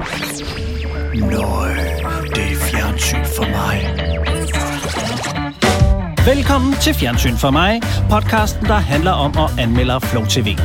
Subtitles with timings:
[0.00, 1.70] Nøj,
[2.34, 3.76] det er fjernsyn for mig.
[6.34, 7.80] Velkommen til Fjernsyn for mig,
[8.10, 10.58] podcasten, der handler om at anmelde Flow TV.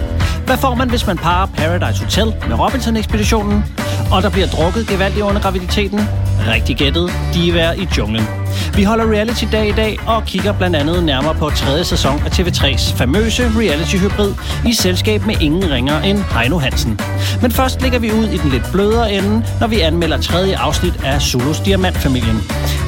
[0.46, 3.64] Hvad får man, hvis man parer Paradise Hotel med Robinson-ekspeditionen?
[4.12, 6.00] Og der bliver drukket gevaldigt under graviditeten?
[6.48, 8.45] Rigtig gættet, de er i junglen.
[8.76, 12.40] Vi holder reality dag i dag og kigger blandt andet nærmere på tredje sæson af
[12.40, 14.34] TV3's famøse reality-hybrid
[14.66, 17.00] i selskab med ingen ringer end Heino Hansen.
[17.42, 20.94] Men først ligger vi ud i den lidt blødere ende, når vi anmelder tredje afsnit
[21.06, 22.42] af Solos Diamantfamilien.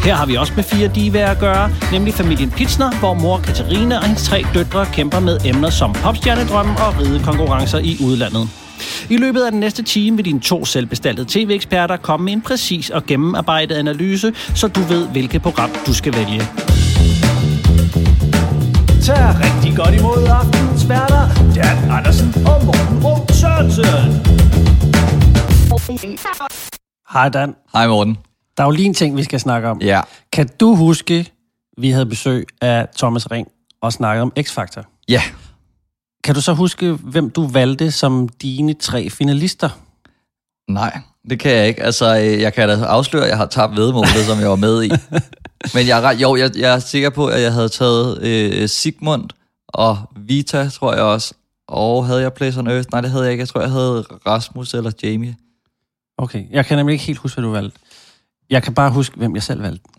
[0.03, 3.97] Her har vi også med fire divaer at gøre, nemlig familien Pitsner, hvor mor Katarina
[3.97, 8.66] og hendes tre døtre kæmper med emner som popstjernedrømme og ridekonkurrencer i udlandet.
[9.09, 12.89] I løbet af den næste time vil dine to selvbestaltede tv-eksperter komme med en præcis
[12.89, 16.39] og gennemarbejdet analyse, så du ved, hvilket program du skal vælge.
[19.05, 23.85] Tag rigtig godt imod aftenens værter, Dan Andersen og Morten Rum Sørensen.
[27.13, 27.55] Hej Dan.
[27.73, 28.17] Hej Morten.
[28.57, 29.81] Der er jo lige en ting, vi skal snakke om.
[29.81, 30.01] Ja.
[30.33, 31.25] Kan du huske,
[31.77, 33.47] vi havde besøg af Thomas Ring
[33.81, 35.03] og snakkede om X-Factor?
[35.09, 35.21] Ja.
[36.23, 39.69] Kan du så huske, hvem du valgte som dine tre finalister?
[40.67, 41.83] Nej, det kan jeg ikke.
[41.83, 44.83] Altså, øh, jeg kan da afsløre, at jeg har tabt vedmålet, som jeg var med
[44.83, 44.91] i.
[45.75, 49.29] Men jeg, jo, jeg, jeg er sikker på, at jeg havde taget øh, Sigmund
[49.67, 51.33] og Vita, tror jeg også.
[51.67, 52.87] Og havde jeg Place on Earth?
[52.91, 53.41] Nej, det havde jeg ikke.
[53.41, 55.35] Jeg tror, jeg havde Rasmus eller Jamie.
[56.17, 57.79] Okay, jeg kan nemlig ikke helt huske, hvad du valgte.
[58.49, 59.89] Jeg kan bare huske, hvem jeg selv valgte.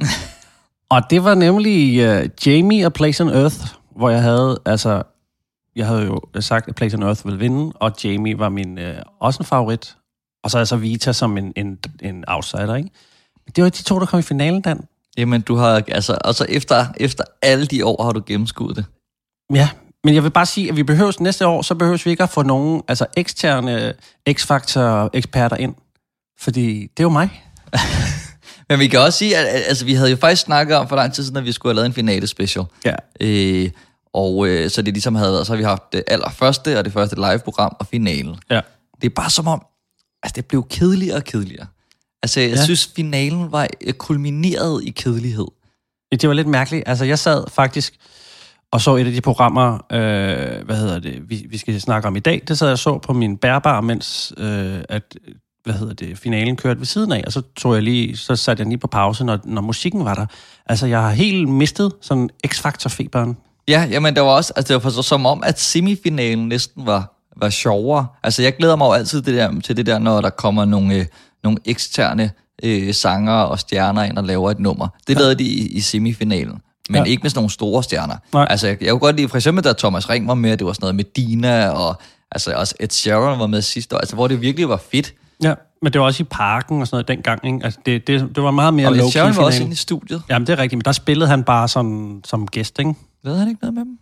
[0.95, 3.57] og det var nemlig uh, Jamie og Place on Earth,
[3.97, 5.03] hvor jeg havde, altså,
[5.79, 8.85] jeg havde jo sagt, at Place on Earth ville vinde, og Jamie var min uh,
[9.21, 9.97] også en favorit.
[10.45, 12.91] Og så altså Vita som en, en, en outsider, ikke?
[13.47, 14.85] Men det var de to, der kom i finalen, Dan.
[15.19, 15.83] Jamen, du har...
[15.89, 18.85] Altså, og så efter, efter alle de år har du gennemskuet det.
[19.55, 19.69] Ja,
[20.05, 22.31] men jeg vil bare sige, at vi behøver næste år, så behøver vi ikke at
[22.31, 23.95] få nogen altså eksterne
[24.33, 25.75] X-Factor-eksperter ind.
[26.41, 27.43] Fordi det er jo mig.
[28.69, 30.97] Men vi kan også sige, at at- altså, vi havde jo faktisk snakket om for
[30.97, 32.65] lang tid siden, at vi skulle have lavet en finale special.
[32.85, 32.95] Ja.
[33.21, 33.71] Øh,
[34.19, 36.93] og øh, så det ligesom havde været, så har vi haft det allerførste og det
[36.93, 38.37] første live-program og finalen.
[38.51, 38.61] Ja.
[39.03, 39.63] Det er bare som om,
[40.23, 41.67] altså det blev kedeligere og kedeligere.
[42.23, 42.65] Altså jeg Ja.
[42.65, 45.47] synes, finalen var øh, kulmineret i kedelighed.
[46.13, 46.85] Det var lidt mærkeligt.
[46.87, 47.95] Altså, jeg sad faktisk
[48.73, 52.17] og så et af de programmer, øh, hvad hedder det, vi, vi skal snakke om
[52.17, 52.43] i dag.
[52.49, 55.17] Det sad jeg så på min bærbar, mens øh, at,
[55.65, 58.61] hvad hedder det, finalen kørte ved siden af, og så tog jeg lige, så satte
[58.61, 60.27] jeg lige på pause, når, når musikken var der.
[60.67, 63.37] Altså, jeg har helt mistet sådan X-Factor-feberen.
[63.69, 67.15] Ja, jamen der var også, altså det var så, som om, at semifinalen næsten var,
[67.37, 68.07] var sjovere.
[68.23, 70.95] Altså jeg glæder mig jo altid det der, til det der, når der kommer nogle,
[70.95, 71.07] øh,
[71.45, 72.31] nogle eksterne
[72.63, 74.89] øh, sanger og stjerner ind og laver et nummer.
[75.09, 76.59] Det lavede de i, i semifinalen.
[76.89, 76.99] Men Ja.
[76.99, 77.05] ja.
[77.05, 78.17] ikke med sådan nogle store stjerner.
[78.33, 78.47] Nej.
[78.51, 80.73] Altså, jeg, jeg kunne godt lide, for eksempel, da Thomas Ring var med, det var
[80.73, 81.97] sådan noget med Dina, og
[82.33, 85.15] altså også Ed Sheeran var med sidste år, altså, hvor det virkelig var fedt.
[85.43, 87.65] Ja, men det var også i parken og sådan noget dengang, ikke?
[87.65, 89.77] Altså, det, det, det var meget mere Og Ed low-key Sheeran var også inde i
[89.77, 90.23] studiet.
[90.31, 92.95] Jamen, det er rigtigt, men der spillede han bare som, som gæst, ikke?
[93.25, 93.99] Lavede han ikke noget med dem?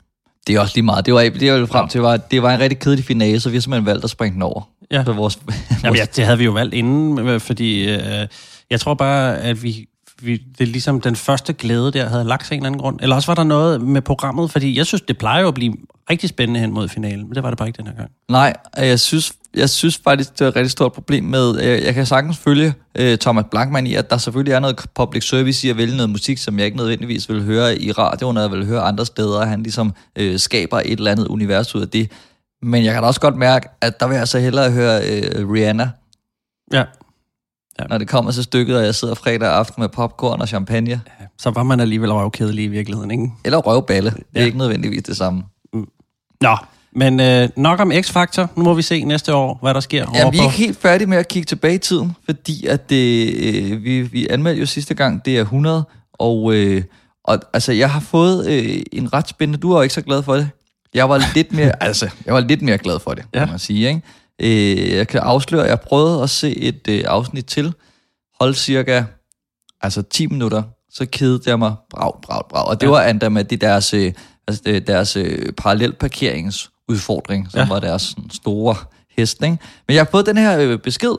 [0.47, 1.07] Det er også lige meget.
[1.07, 3.57] Det var, det var frem til, var, det var en rigtig kedelig finale, så vi
[3.57, 4.71] har simpelthen valgt at springe den over.
[4.91, 5.05] Ja.
[5.05, 5.39] Så vores,
[5.85, 8.27] Jamen, ja, det havde vi jo valgt inden, øh, fordi øh,
[8.71, 9.89] jeg tror bare, at vi,
[10.23, 12.99] vi, det er ligesom den første glæde der havde lagt sig en eller anden grund.
[13.03, 15.75] Eller også var der noget med programmet, fordi jeg synes, det plejer jo at blive
[16.11, 18.11] rigtig spændende hen mod finalen, men det var det bare ikke den her gang.
[18.29, 21.95] Nej, jeg synes, jeg synes faktisk, det er et rigtig stort problem med, øh, jeg
[21.95, 25.71] kan sagtens følge øh, Thomas Blankman i, at der selvfølgelig er noget public service i
[25.71, 28.81] at vælge noget musik, som jeg ikke nødvendigvis vil høre i radioen, eller vil høre
[28.81, 32.11] andre steder, og han ligesom øh, skaber et eller andet univers ud af det.
[32.63, 35.51] Men jeg kan da også godt mærke, at der vil jeg så hellere høre øh,
[35.51, 35.91] Rihanna,
[36.73, 36.85] Ja,
[37.91, 41.01] når det kommer til stykket, og jeg sidder fredag aften med popcorn og champagne.
[41.39, 43.29] så var man alligevel røvkedelig i virkeligheden, ikke?
[43.45, 44.11] Eller røvballe.
[44.11, 44.41] Det er Ja.
[44.41, 44.47] ja.
[44.47, 45.43] ikke nødvendigvis det samme.
[46.41, 46.57] Nå,
[46.93, 48.47] men øh, nok om X-Factor.
[48.57, 51.07] Nu må vi se næste år, hvad der sker Ja, vi er ikke helt færdige
[51.09, 54.95] med at kigge tilbage i tiden, fordi at det, øh, vi, vi anmeldte jo sidste
[54.95, 56.83] gang, det er 100, og, øh,
[57.25, 59.59] og altså, jeg har fået øh, en ret spændende...
[59.59, 60.49] Du er jo ikke så glad for det.
[60.95, 63.39] Jeg var lidt mere, altså, jeg var lidt mere glad for det, ja.
[63.39, 63.45] Ja.
[63.45, 63.89] kan man sige.
[63.89, 64.03] Ikke?
[64.43, 67.75] Øh, jeg kan afsløre, at jeg prøvede at se et øh, afsnit til,
[68.41, 69.05] hold cirka
[69.81, 72.69] altså 10 minutter, så kedede jeg mig brav, brav, brav.
[72.69, 72.91] Og det Ja.
[72.91, 74.13] var endda med det deres, øh,
[74.49, 77.69] altså, det, deres øh, parallelparkeringsudfordring, som Ja.
[77.69, 78.77] var deres sådan, store
[79.17, 79.43] hest.
[79.43, 79.59] Ikke?
[79.89, 81.15] Men jeg har fået den her øh, besked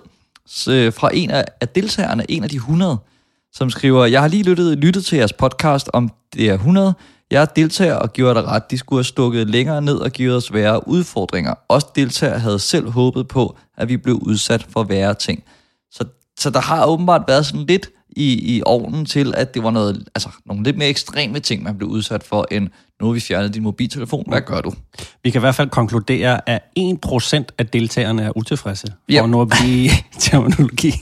[0.69, 2.97] øh, fra en af, af deltagerne, en af de 100,
[3.53, 6.93] som skriver, jeg har lige lyttet, lyttet til jeres podcast om det er 100.
[7.31, 8.71] Jeg er deltager og gjorde det ret.
[8.71, 11.53] De skulle have stukket længere ned og givet os værre udfordringer.
[11.67, 15.43] Også deltager havde selv håbet på, at vi blev udsat for værre ting.
[15.91, 16.05] Så,
[16.39, 20.07] så der har åbenbart været sådan lidt i, i ovnen til, at det var noget,
[20.15, 22.67] altså, nogle lidt mere ekstreme ting, man blev udsat for, end
[23.01, 24.23] nu har vi fjernet din mobiltelefon.
[24.27, 24.73] Hvad gør du?
[25.23, 29.21] Vi kan i hvert fald konkludere, at 1% af deltagerne er utilfredse, Ja.
[29.21, 29.89] for nu at blive
[30.19, 30.93] terminologi.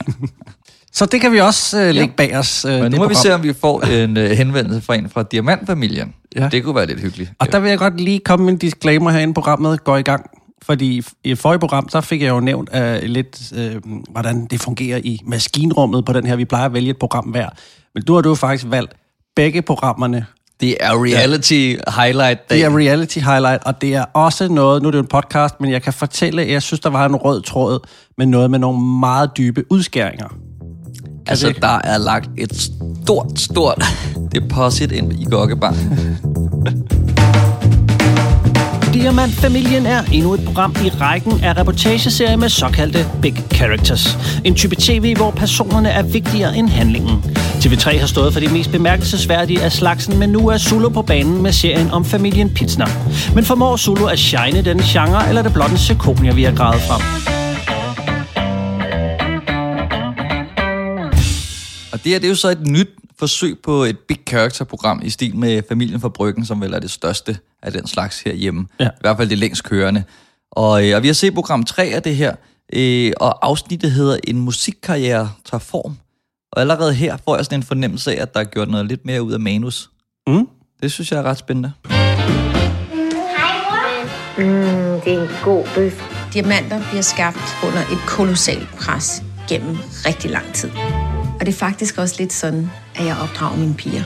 [0.96, 2.64] Så det kan vi også øh, lægge bag os.
[2.64, 3.14] Øh, Men nu må vi program.
[3.14, 6.14] se, om vi får en øh, henvendelse fra en fra Diamantfamilien.
[6.36, 6.48] Ja.
[6.52, 7.32] Det kunne være lidt hyggeligt.
[7.38, 10.30] Og der vil jeg godt lige komme med en disclaimer herinde, programmet går i gang.
[10.62, 15.00] Fordi i forrige program, så fik jeg jo nævnt uh, lidt, uh, hvordan det fungerer
[15.04, 16.36] i maskinrummet på den her.
[16.36, 17.48] Vi plejer at vælge et program hver.
[17.94, 18.92] Men du har du faktisk valgt
[19.36, 20.26] begge programmerne.
[20.60, 22.58] Det er reality highlight dag.
[22.58, 25.60] Det er reality highlight, og det er også noget, nu er det jo en podcast,
[25.60, 27.78] men jeg kan fortælle, at jeg synes, der var en rød tråd
[28.18, 30.28] med noget med nogle meget dybe udskæringer.
[31.26, 32.70] Altså, der er lagt et
[33.02, 33.84] stort, stort
[34.34, 35.98] deposit ind i Gokkebanken.
[38.94, 44.18] Diamantfamilien er endnu et program i rækken af reportageserier med såkaldte big characters.
[44.44, 47.24] En type tv, hvor personerne er vigtigere end handlingen.
[47.36, 51.42] TV3 har stået for de mest bemærkelsesværdige af slagsen, men nu er Zulu på banen
[51.42, 52.86] med serien om familien Pitsner.
[53.34, 56.52] Men formår Zulu at shine denne genre, eller er det blot en sekonia, vi har
[56.52, 57.35] gravet frem?
[61.96, 62.88] Og det her, det er jo så et nyt
[63.18, 66.90] forsøg på et big character-program i stil med Familien fra Bryggen, som vel er det
[66.90, 68.66] største af den slags herhjemme.
[68.80, 68.86] Ja.
[68.86, 70.04] I hvert fald det længst kørende.
[70.50, 72.34] Og, øh, og vi har set program 3 af det her,
[72.72, 75.96] øh, og afsnittet hedder En musikkarriere tager form.
[76.52, 79.06] Og allerede her får jeg sådan en fornemmelse af, at der er gjort noget lidt
[79.06, 79.90] mere ud af manus.
[80.26, 80.48] Mm.
[80.82, 81.72] Det synes jeg er ret spændende.
[84.38, 86.02] Mm, det er en god bøf.
[86.32, 89.76] Diamanter bliver skabt under et kolossalt pres gennem
[90.06, 90.70] rigtig lang tid.
[91.46, 94.02] Og det er faktisk også lidt sådan, at jeg opdrager mine piger.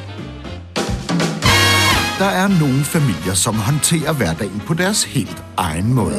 [2.18, 6.14] Der er nogle familier, som håndterer hverdagen på deres helt egen måde.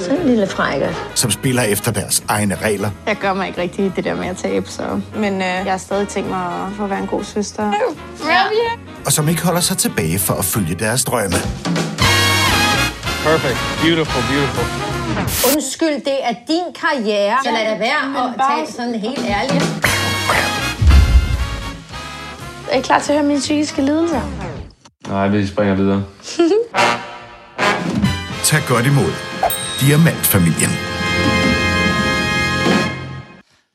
[0.00, 0.88] Sådan en lille frækker.
[1.14, 2.90] Som spiller efter deres egne regler.
[3.06, 5.00] Jeg gør mig ikke rigtig det der med at tabe, så...
[5.16, 7.72] Men øh, jeg har stadig tænkt mig at få at være en god søster.
[9.06, 11.36] Og som ikke holder sig tilbage for at følge deres drømme.
[15.54, 17.36] Undskyld, det er din karriere.
[17.44, 19.87] Så lad det være at tale sådan helt ærligt.
[22.70, 24.20] Er I klar til at høre mine psykiske lidelser?
[25.08, 26.04] Nej, vi springer videre.
[28.44, 29.12] Tag godt imod
[29.80, 30.70] Diamantfamilien.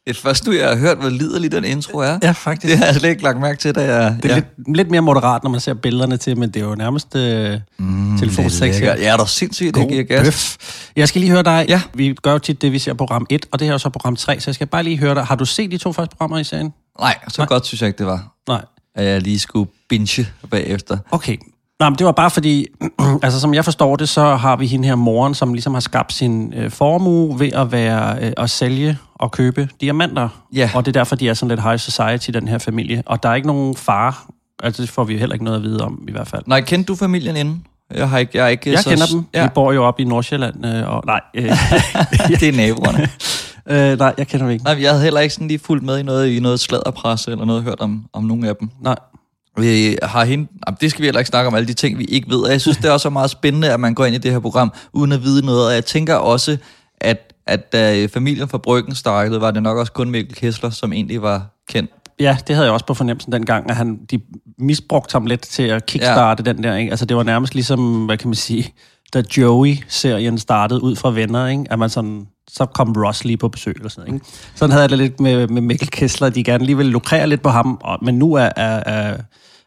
[0.07, 2.19] Det er først nu, jeg har hørt, hvor liderlig den intro er.
[2.24, 2.72] Ja, faktisk.
[2.72, 4.18] Det har jeg slet ikke lagt mærke til, da jeg...
[4.24, 4.42] Det er ja.
[4.57, 7.60] lidt, lidt mere moderat, når man ser billederne til, men det er jo nærmest øh,
[7.80, 8.81] mm, telefonsex.
[8.81, 10.25] Ja, er der sindssygt, det giver gas.
[10.25, 10.57] bøf.
[10.96, 11.66] Jeg skal lige høre dig.
[11.69, 11.81] Ja.
[11.94, 14.16] Vi gør jo tit det, vi ser program 1, og det her er så program
[14.16, 15.25] 3, så jeg skal bare lige høre dig.
[15.25, 16.74] Har du set de to første programmer i serien?
[17.00, 17.48] Nej, så Nej.
[17.48, 18.34] godt synes jeg ikke, det var.
[18.48, 18.62] Nej.
[18.95, 20.98] At jeg lige skulle binge bagefter.
[21.12, 21.38] Okay.
[21.80, 22.68] Nej, men det var bare fordi,
[23.24, 26.13] altså som jeg forstår det, så har vi hende her moren, som ligesom har skabt
[26.13, 30.30] sin øh, formue ved at være øh, at sælge og købe diamanter.
[30.54, 30.69] Ja.
[30.74, 33.04] Og det er derfor, de er sådan lidt high society, den her familie.
[33.06, 34.25] Og der er ikke nogen far.
[34.63, 36.44] Altså det får vi jo heller ikke noget at vide om, i hvert fald.
[36.48, 37.66] Nej, kendte du familien inden?
[37.96, 38.38] Jeg har ikke...
[38.38, 39.25] Jeg, er ikke Jeg så, kender dem.
[39.34, 40.66] Ja, Vi bor jo oppe i Nordsjælland.
[40.66, 41.44] Øh, og, nej, øh,
[42.39, 43.10] det er naboerne.
[43.69, 44.63] øh, nej, jeg kender dem ikke.
[44.63, 47.45] Nej, jeg havde heller ikke sådan lige fulgt med i noget, i noget sladderpresse eller
[47.45, 48.69] noget hørt om, om nogle af dem.
[48.81, 48.95] Nej.
[49.57, 52.04] Vi har hende, jamen, det skal vi heller ikke snakke om, alle de ting, vi
[52.04, 52.39] ikke ved.
[52.39, 54.39] Og jeg synes, det er også meget spændende, at man går ind i det her
[54.39, 55.68] program, uden at vide noget.
[55.68, 56.57] Og jeg tænker også,
[57.01, 60.94] at, at da familien fra Bryggen startede, var det nok også kun Mikkel Kessler, som
[60.94, 61.92] egentlig var kendt.
[62.19, 64.19] Ja, det havde jeg også på fornemmelsen dengang, at han, de
[64.60, 66.54] misbrugte ham lidt til at kickstarte ja.
[66.54, 66.75] den der.
[66.75, 66.92] Ikke?
[66.92, 68.74] Altså det var nærmest ligesom, hvad kan man sige,
[69.13, 71.65] da Joey-serien startede ud fra venner, ikke?
[71.69, 74.22] at man sådan, så kom Ross lige på besøg eller sådan noget.
[74.22, 74.31] Ikke?
[74.56, 77.41] Sådan havde jeg det lidt med, med Mikkel Kessler, de gerne lige ville lukrere lidt
[77.41, 79.18] på ham, og, men nu er, er, er,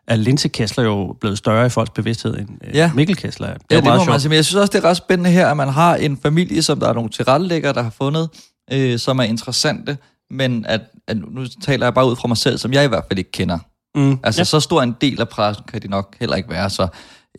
[0.08, 2.70] er Linse Kessler jo blevet større i folks bevidsthed end Ja.
[2.74, 2.90] ja.
[2.94, 3.46] Mikkel Kessler.
[3.46, 3.54] er.
[3.54, 4.28] Det Ja, er det jo må meget man sige.
[4.28, 6.80] Men jeg synes også, det er ret spændende her, at man har en familie, som
[6.80, 8.28] der er nogle tilrettelæggere, der har fundet,
[8.72, 9.96] øh, som er interessante,
[10.30, 13.04] men at, at nu taler jeg bare ud fra mig selv, som jeg i hvert
[13.10, 13.58] fald ikke kender.
[13.94, 14.18] Mm.
[14.24, 14.44] Altså, ja.
[14.44, 16.70] så stor en del af pressen kan de nok heller ikke være.
[16.70, 16.88] Så.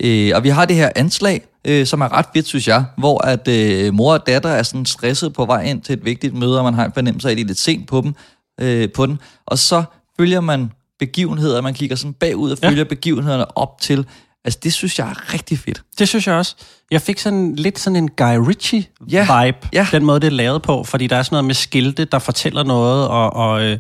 [0.04, 3.26] Øh, og vi har det her anslag, øh, som er ret fedt, synes jeg, hvor
[3.26, 6.58] at øh, mor og datter er sådan stresset på vej ind til et vigtigt møde,
[6.58, 8.14] og man har en fornemmelse af, at de er lidt sent på, dem,
[8.62, 9.20] øh, på den.
[9.46, 9.84] Og så
[10.20, 12.70] følger man begivenheder, man kigger sådan bagud og Ja.
[12.70, 14.06] følger begivenhederne op til.
[14.48, 15.82] Altså, det synes jeg er rigtig fedt.
[16.00, 16.56] Det synes jeg også.
[16.92, 19.88] Jeg fik sådan lidt sådan en Guy Ritchie-vibe, Ja, ja.
[19.92, 22.64] den måde, det er lavet på, fordi der er sådan noget med skilte, der fortæller
[22.64, 23.80] noget, og, og øh,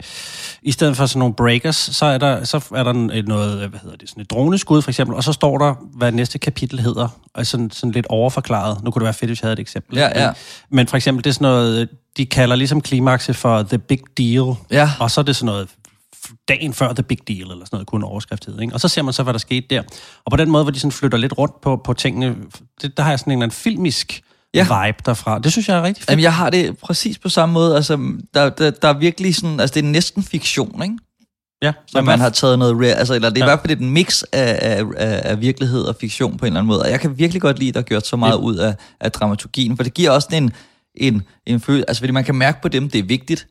[0.61, 3.97] i stedet for sådan nogle breakers, så er der, så er der noget, hvad hedder
[3.97, 7.45] det, sådan et droneskud for eksempel, og så står der, hvad næste kapitel hedder, og
[7.45, 8.83] sådan, sådan lidt overforklaret.
[8.83, 9.97] Nu kunne det være fedt, hvis jeg havde et eksempel.
[9.97, 10.27] Ja, ja.
[10.27, 13.99] Men, men for eksempel, det er sådan noget, de kalder ligesom klimakset for The Big
[14.17, 14.91] Deal, Ja.
[14.99, 15.67] og så er det sådan noget
[16.47, 18.61] dagen før The Big Deal, eller sådan noget, en overskrift hedde.
[18.63, 18.73] Ikke?
[18.73, 19.81] Og så ser man så, hvad der skete der.
[20.25, 22.35] Og på den måde, hvor de sådan flytter lidt rundt på, på tingene,
[22.81, 24.21] det, der har jeg sådan en eller anden filmisk
[24.53, 24.85] Ja.
[24.85, 25.39] vibe derfra.
[25.39, 26.09] Det synes jeg er rigtig fedt.
[26.09, 27.75] Jamen, jeg har det præcis på samme måde.
[27.75, 27.97] Altså,
[28.33, 30.97] der, der, der er virkelig sådan, altså det er næsten fiktion, ikke?
[31.61, 33.45] Ja, Så man har taget noget real, altså, eller det er ja.
[33.45, 36.59] i hvert fald et mix af, af, af, af virkelighed og fiktion på en eller
[36.59, 36.81] anden måde.
[36.81, 38.37] Og jeg kan virkelig godt lide, at der er gjort så meget Ja.
[38.37, 40.51] ud af, af dramaturgien, for det giver også en,
[40.95, 43.47] en, en følelse, altså fordi man kan mærke på dem, det er vigtigt,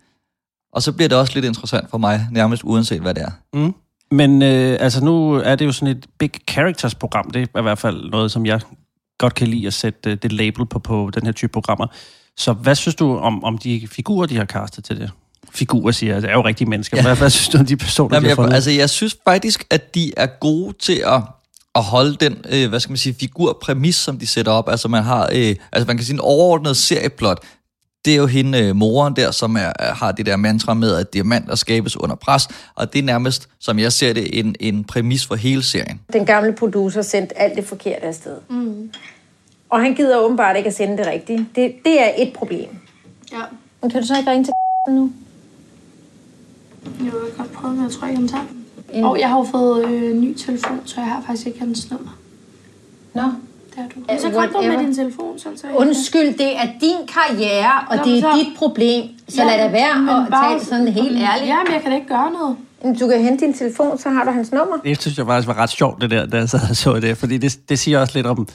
[0.77, 3.31] og så bliver det også lidt interessant for mig, nærmest uanset hvad det er.
[3.53, 3.75] Mm.
[4.11, 7.31] Men øh, altså nu er det jo sådan et big characters program.
[7.31, 8.61] Det er i hvert fald noget, som jeg
[9.19, 11.87] godt kan lide at sætte øh, det label på, på den her type programmer.
[12.37, 15.11] Så hvad synes du om, om de figurer, de har castet til det?
[15.51, 16.23] Figurer, siger jeg.
[16.23, 16.97] Det er jo rigtige mennesker.
[16.97, 17.03] Ja.
[17.03, 18.55] Hvad, hvad synes du om de personer, Jamen, de har jeg, fundet?
[18.55, 21.23] altså, jeg synes faktisk, at de er gode til at,
[21.75, 24.69] at holde den, øh, hvad skal man sige, figurpræmis, som de sætter op.
[24.69, 27.39] Altså, man har, øh, altså, man kan sige, en overordnet serieplot.
[28.07, 31.15] Det er jo hende, øh, moren der, som er, har det der mantra med, at
[31.15, 35.27] diamanter skabes under pres, og det er nærmest, som jeg ser det, en, en præmis
[35.27, 36.01] for hele serien.
[36.13, 38.37] Den gamle producer sendte alt det forkerte afsted.
[38.49, 38.91] Mm.
[39.71, 41.49] Og han gider åbenbart ikke at sende det rigtige.
[41.55, 42.69] Det, det er et problem.
[43.33, 43.43] Ja.
[43.83, 44.53] Men kan du så ikke ringe til
[44.95, 45.13] nu?
[46.85, 48.45] Jeg vil godt prøve, men jeg tror ikke, han tager
[48.93, 49.05] den.
[49.05, 52.19] Og jeg har jo fået øh, ny telefon, så jeg har faktisk ikke hans nummer.
[53.15, 53.23] Nå.
[53.77, 54.01] Har du.
[54.09, 57.97] Ja, så kom du med din telefon, så så Undskyld, det er din karriere, og
[57.97, 59.05] Nå, det er så- dit problem.
[59.29, 61.49] Så lad da være men at bare- tale sådan helt ærligt.
[61.49, 62.57] Ja, men jeg kan da ikke gøre noget.
[62.85, 64.77] Men Du kan hente din telefon, så har du hans nummer.
[64.85, 67.17] Det synes jeg faktisk var ret sjovt, det der, da jeg sad og så det.
[67.19, 68.49] Fordi det, det siger også lidt om,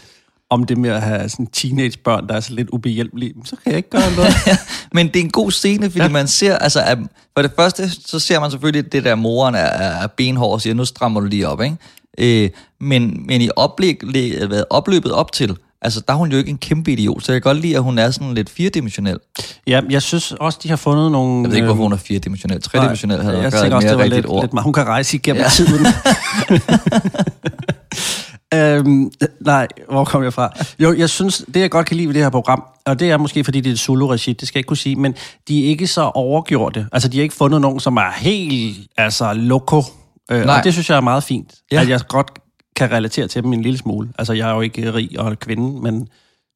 [0.50, 3.34] om det med at have sådan teenagebørn, der er så lidt ubehjælpelige.
[3.46, 4.34] Så kan jeg ikke gøre noget.
[4.94, 6.10] Men det er en god scene, fordi ja.
[6.10, 6.98] man ser, altså, at,
[7.38, 10.74] for det første, så ser man selvfølgelig det der, moren er, er benhård og siger,
[10.74, 11.76] nu strammer du lige op, ikke?
[12.18, 12.50] Øh,
[12.80, 16.50] men, men i oplæg, le- hvad, opløbet op til, altså, der er hun jo ikke
[16.50, 19.18] en kæmpe idiot, så jeg kan godt lide, at hun er sådan lidt firedimensionel.
[19.68, 21.42] ja, jeg synes også, de har fundet nogle...
[21.42, 22.62] Jeg ved ikke, hvorfor hun er firedimensionel.
[22.62, 24.44] Tredimensionel havde jeg nok tænker også, mere det var rigtigt lidt, ord.
[24.44, 24.64] lidt meget.
[24.64, 25.50] Hun kan rejse igennem ja.
[25.50, 25.86] Tiden.
[28.54, 30.50] øhm, nej, hvor kom jeg fra?
[30.80, 33.18] Jo, jeg synes, det jeg godt kan lide ved det her program, og det er
[33.18, 35.16] måske fordi det er et solo-regi, det skal jeg ikke kunne sige, men
[35.48, 36.88] de er ikke så overgjorte.
[36.92, 39.84] Altså, de har ikke fundet nogen, som er helt, altså, loco.
[40.32, 40.58] Øh, Nej.
[40.58, 41.82] og det synes jeg er meget fint, ja.
[41.82, 42.32] At jeg godt
[42.76, 44.10] kan relatere til dem en lille smule.
[44.20, 46.08] Altså, jeg er jo ikke rig og kvinde, men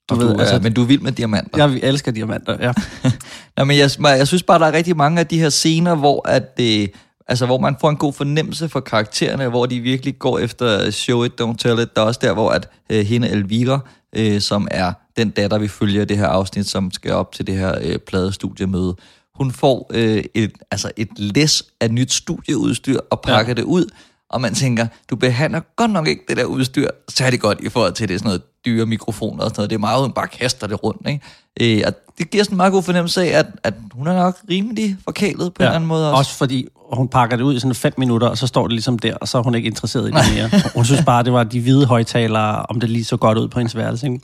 [0.10, 1.68] Du, du, altså, men du er vild med diamanter.
[1.68, 2.72] jeg elsker diamanter, ja.
[3.58, 6.30] Nå, men jeg, jeg synes bare, der er rigtig mange af de her scener, hvor,
[6.30, 6.92] at det,
[7.28, 11.24] altså, hvor man får en god fornemmelse for karaktererne, hvor de virkelig går efter show
[11.24, 11.96] it, don't tell it.
[11.96, 13.80] Der er også der, hvor at, øh, hende Elvira,
[14.16, 17.48] øh, som er den datter, vi følger i det her afsnit, som skal op til
[17.48, 18.96] det her øh, pladestudiemøde,
[19.36, 23.54] hun får øh, et, altså et læs af nyt studieudstyr og pakker ja.
[23.54, 23.86] det ud,
[24.30, 27.94] og man tænker, du behandler godt nok ikke det der udstyr særlig godt i forhold
[27.94, 29.70] til det sådan noget dyre mikrofoner og sådan noget.
[29.70, 31.10] Det er meget, hun bare kaster det rundt.
[31.10, 31.78] Ikke?
[31.78, 34.38] Øh, og det giver sådan en meget god fornemmelse af, at, at hun er nok
[34.50, 35.70] rimelig forkælet på ja.
[35.70, 36.18] en anden måde også.
[36.18, 39.00] Også fordi hun pakker det ud i sådan fem minutter, og så står det ligesom
[39.00, 40.50] der, og så er hun ikke interesseret i det mere.
[40.76, 43.60] Hun synes bare, det var de hvide højtalere, om det lige så godt ud på
[43.60, 44.08] hendes værelse.
[44.08, 44.20] Ikke?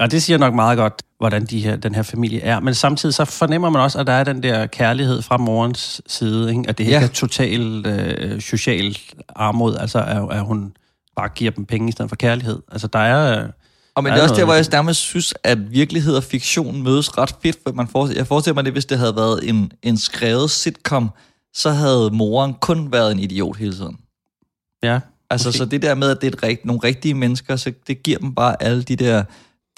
[0.00, 2.60] Og det siger nok meget godt, hvordan de her, den her familie er.
[2.60, 6.50] Men samtidig så fornemmer man også, at der er den der kærlighed fra morens side.
[6.50, 6.64] Ikke?
[6.68, 7.02] At det ikke Ja.
[7.04, 10.72] er total øh, social armod, altså at, at hun
[11.16, 12.58] bare giver dem penge i stedet for kærlighed.
[12.72, 13.48] Altså der er...
[13.94, 17.18] Og men det er også der, hvor jeg nærmest synes, at virkelighed og fiktion mødes
[17.18, 19.96] ret fedt, for man forestiller, jeg forestiller mig det, hvis det havde været en, en
[19.98, 21.10] skrevet sitcom,
[21.54, 23.96] så havde moren kun været en idiot hele tiden.
[24.82, 25.58] Ja, Altså, Måske.
[25.58, 28.18] så det der med, at det er et rigt, nogle rigtige mennesker, så det giver
[28.18, 29.24] dem bare alle de der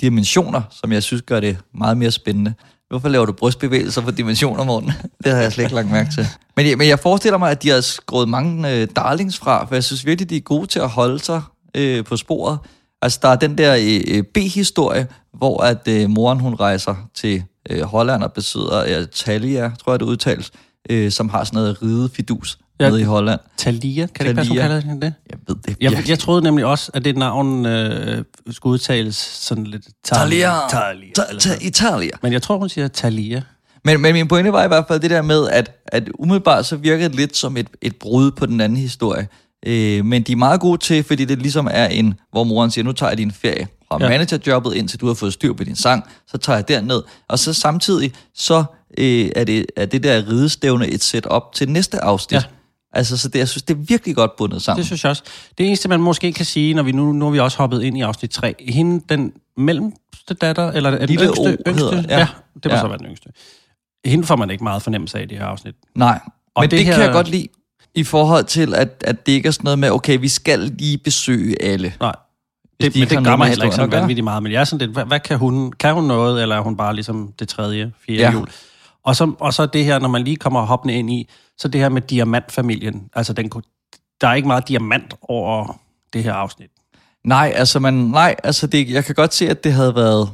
[0.00, 2.54] dimensioner, som jeg synes gør det meget mere spændende.
[2.88, 4.92] Hvorfor laver du brystbevægelser for dimensioner, Morten?
[5.24, 6.26] Det har jeg slet ikke lagt mærke til.
[6.56, 9.74] Men, jeg- men jeg forestiller mig, at de har skruet mange øh, darlings fra, for
[9.74, 11.42] jeg synes virkelig, de er gode til at holde sig
[11.76, 12.58] øh, på sporet.
[13.02, 17.42] Altså, der er den der øh, øh B-historie, hvor at øh, moren hun rejser til
[17.70, 20.50] øh, Holland og besidder øh, Talia, tror jeg det udtales,
[20.90, 22.58] øh, som har sådan noget ridefidus.
[22.84, 22.90] Ja.
[22.90, 23.40] nede i Holland.
[23.56, 24.80] Talia, kan det ikke være, hun Thalia.
[24.80, 25.14] kalder det?
[25.30, 29.64] Jeg ved det Jeg, jeg troede nemlig også, at det navn øh, skulle udtales sådan
[29.64, 29.82] lidt...
[30.04, 30.52] Talia.
[30.70, 31.12] Talia.
[31.14, 31.66] Ta- eller ta- sådan.
[31.66, 32.10] Italia.
[32.22, 33.42] Men jeg tror, hun siger Talia.
[33.84, 36.76] Men, men min pointe var i hvert fald det der med, at, at umiddelbart så
[36.76, 39.28] virker det lidt som et, et brud på den anden historie.
[39.66, 42.84] Øh, men de er meget gode til, fordi det ligesom er en, hvor moren siger,
[42.84, 44.08] nu tager jeg din ferie fra ja.
[44.08, 47.02] managerjobbet, indtil du har fået styr på din sang, så tager jeg derned.
[47.28, 48.64] Og så samtidig, så
[48.98, 52.40] øh, er, det, er det der ridestævne et setup til næste afsnit.
[52.40, 52.42] Ja.
[52.92, 54.78] Altså, så det, jeg synes, det er virkelig godt bundet sammen.
[54.78, 55.22] Det synes jeg også.
[55.58, 57.98] Det eneste, man måske kan sige, når vi nu, nu er vi også hoppet ind
[57.98, 62.18] i afsnit 3, hende, den mellemste datter, eller den Lille yngste, O yngste hedder- ja.
[62.18, 62.26] ja.
[62.54, 62.80] det må Ja.
[62.80, 63.28] så være den yngste.
[64.04, 65.74] Hende får man ikke meget fornemmelse af i det her afsnit.
[65.94, 66.20] Nej,
[66.54, 67.48] Og men det det, her- kan jeg godt lide,
[67.94, 70.98] i forhold til, at, at det ikke er sådan noget med, okay, vi skal lige
[70.98, 71.94] besøge alle.
[72.00, 72.14] Nej.
[72.80, 73.90] Det, de men det gør mig heller ikke gøre.
[73.92, 74.42] vanvittigt meget.
[74.42, 75.72] Men jeg er sådan lidt, hvad, hvad kan hun?
[75.72, 78.20] Kan hun noget, eller er hun bare ligesom det tredje, fjerde.
[78.22, 78.32] Ja.
[78.32, 78.48] jul?
[79.04, 81.28] Og så, og så det her, når man lige kommer hoppende ind i,
[81.58, 83.08] så det her med diamantfamilien.
[83.14, 83.50] Altså, den
[84.20, 85.80] der er ikke meget diamant over
[86.12, 86.70] det her afsnit.
[87.24, 90.30] Nej, altså, man, nej, altså det, jeg kan godt se, at det havde været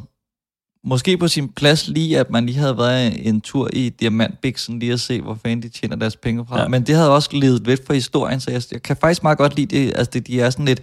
[0.85, 4.93] måske på sin plads lige, at man lige havde været en tur i Diamantbiksen, lige
[4.93, 6.61] at se, hvor fanden de tjener deres penge fra.
[6.61, 6.69] Ja.
[6.69, 9.57] Men det havde også levet væk fra historien, så jeg, jeg kan faktisk meget godt
[9.57, 9.93] lide det.
[9.97, 10.83] Altså, det, de er sådan lidt,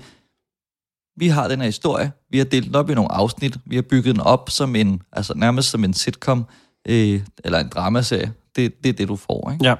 [1.18, 3.82] vi har den her historie, vi har delt den op i nogle afsnit, vi har
[3.82, 6.46] bygget den op som en, altså nærmest som en sitcom,
[6.88, 8.34] øh, eller en dramaserie.
[8.56, 9.66] Det, det er det, du får, ikke?
[9.66, 9.76] Ja.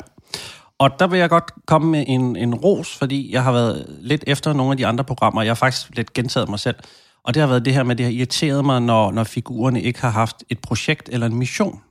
[0.80, 4.24] Og der vil jeg godt komme med en, en ros, fordi jeg har været lidt
[4.28, 5.42] efter nogle af de andre programmer.
[5.42, 6.76] Jeg har faktisk lidt gentaget mig selv.
[7.24, 10.02] Og det har været det her med, det har irriteret mig, når, når figurerne ikke
[10.02, 11.82] har haft et projekt eller en mission.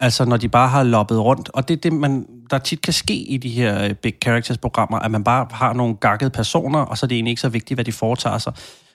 [0.00, 1.50] Altså når de bare har loppet rundt.
[1.54, 4.98] Og det er det, man, der tit kan ske i de her øh, Big Characters-programmer,
[4.98, 7.76] at man bare har nogle gakkede personer, og så er det egentlig ikke så vigtigt,
[7.76, 8.52] hvad de foretager sig.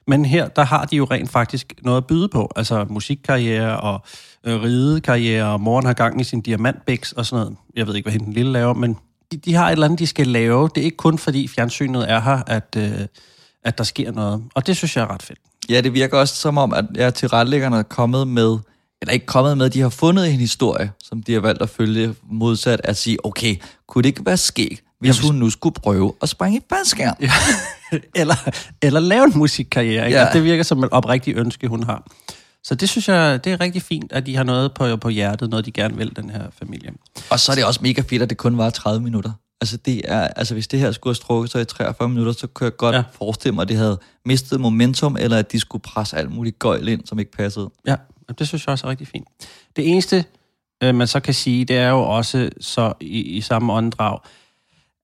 [0.07, 2.51] Men her, der har de jo rent faktisk noget at byde på.
[2.55, 3.99] Altså musikkarriere og øh,
[4.45, 7.57] ridekarriere, og moren har gang i sin diamantbæks og sådan noget.
[7.75, 8.97] Jeg ved ikke, hvad hende den lille laver, men
[9.31, 10.69] de, de har et eller andet, de skal lave.
[10.75, 12.91] Det er ikke kun fordi fjernsynet er her, at, øh,
[13.63, 14.43] at der sker noget.
[14.55, 15.39] Og det synes jeg er ret fedt.
[15.69, 18.57] Ja, det virker også som om, at ja, tilrettelæggerne er kommet med,
[19.01, 22.15] eller ikke kommet med, de har fundet en historie, som de har valgt at følge,
[22.31, 23.55] modsat at sige, okay,
[23.87, 27.15] kunne det ikke være skæg, hvis Jamen, hun nu skulle prøve at springe i bandskærm?
[27.21, 27.31] Ja.
[28.21, 28.49] eller,
[28.81, 30.05] eller lave en musikkarriere.
[30.05, 30.17] Ikke?
[30.17, 30.21] Ja.
[30.21, 30.25] Ja.
[30.25, 32.03] Altså, det virker som et oprigtigt ønske, hun har.
[32.63, 35.49] Så det synes jeg, det er rigtig fint, at de har noget på, på hjertet,
[35.49, 36.91] noget de gerne vil, den her familie.
[37.29, 39.31] Og så er det også mega fedt, at det kun var 30 minutter.
[39.61, 42.47] Altså, det er, altså hvis det her skulle have strukket sig i 43 minutter, så
[42.47, 43.03] kunne jeg godt ja.
[43.11, 46.87] Forestille mig, at det havde mistet momentum, eller at de skulle presse alt muligt gøjl
[46.87, 47.69] ind, som ikke passede.
[47.87, 47.95] Ja,
[48.39, 49.27] det synes jeg også er rigtig fint.
[49.75, 50.25] Det eneste,
[50.83, 54.19] øh, man så kan sige, det er jo også så i, i samme åndedrag,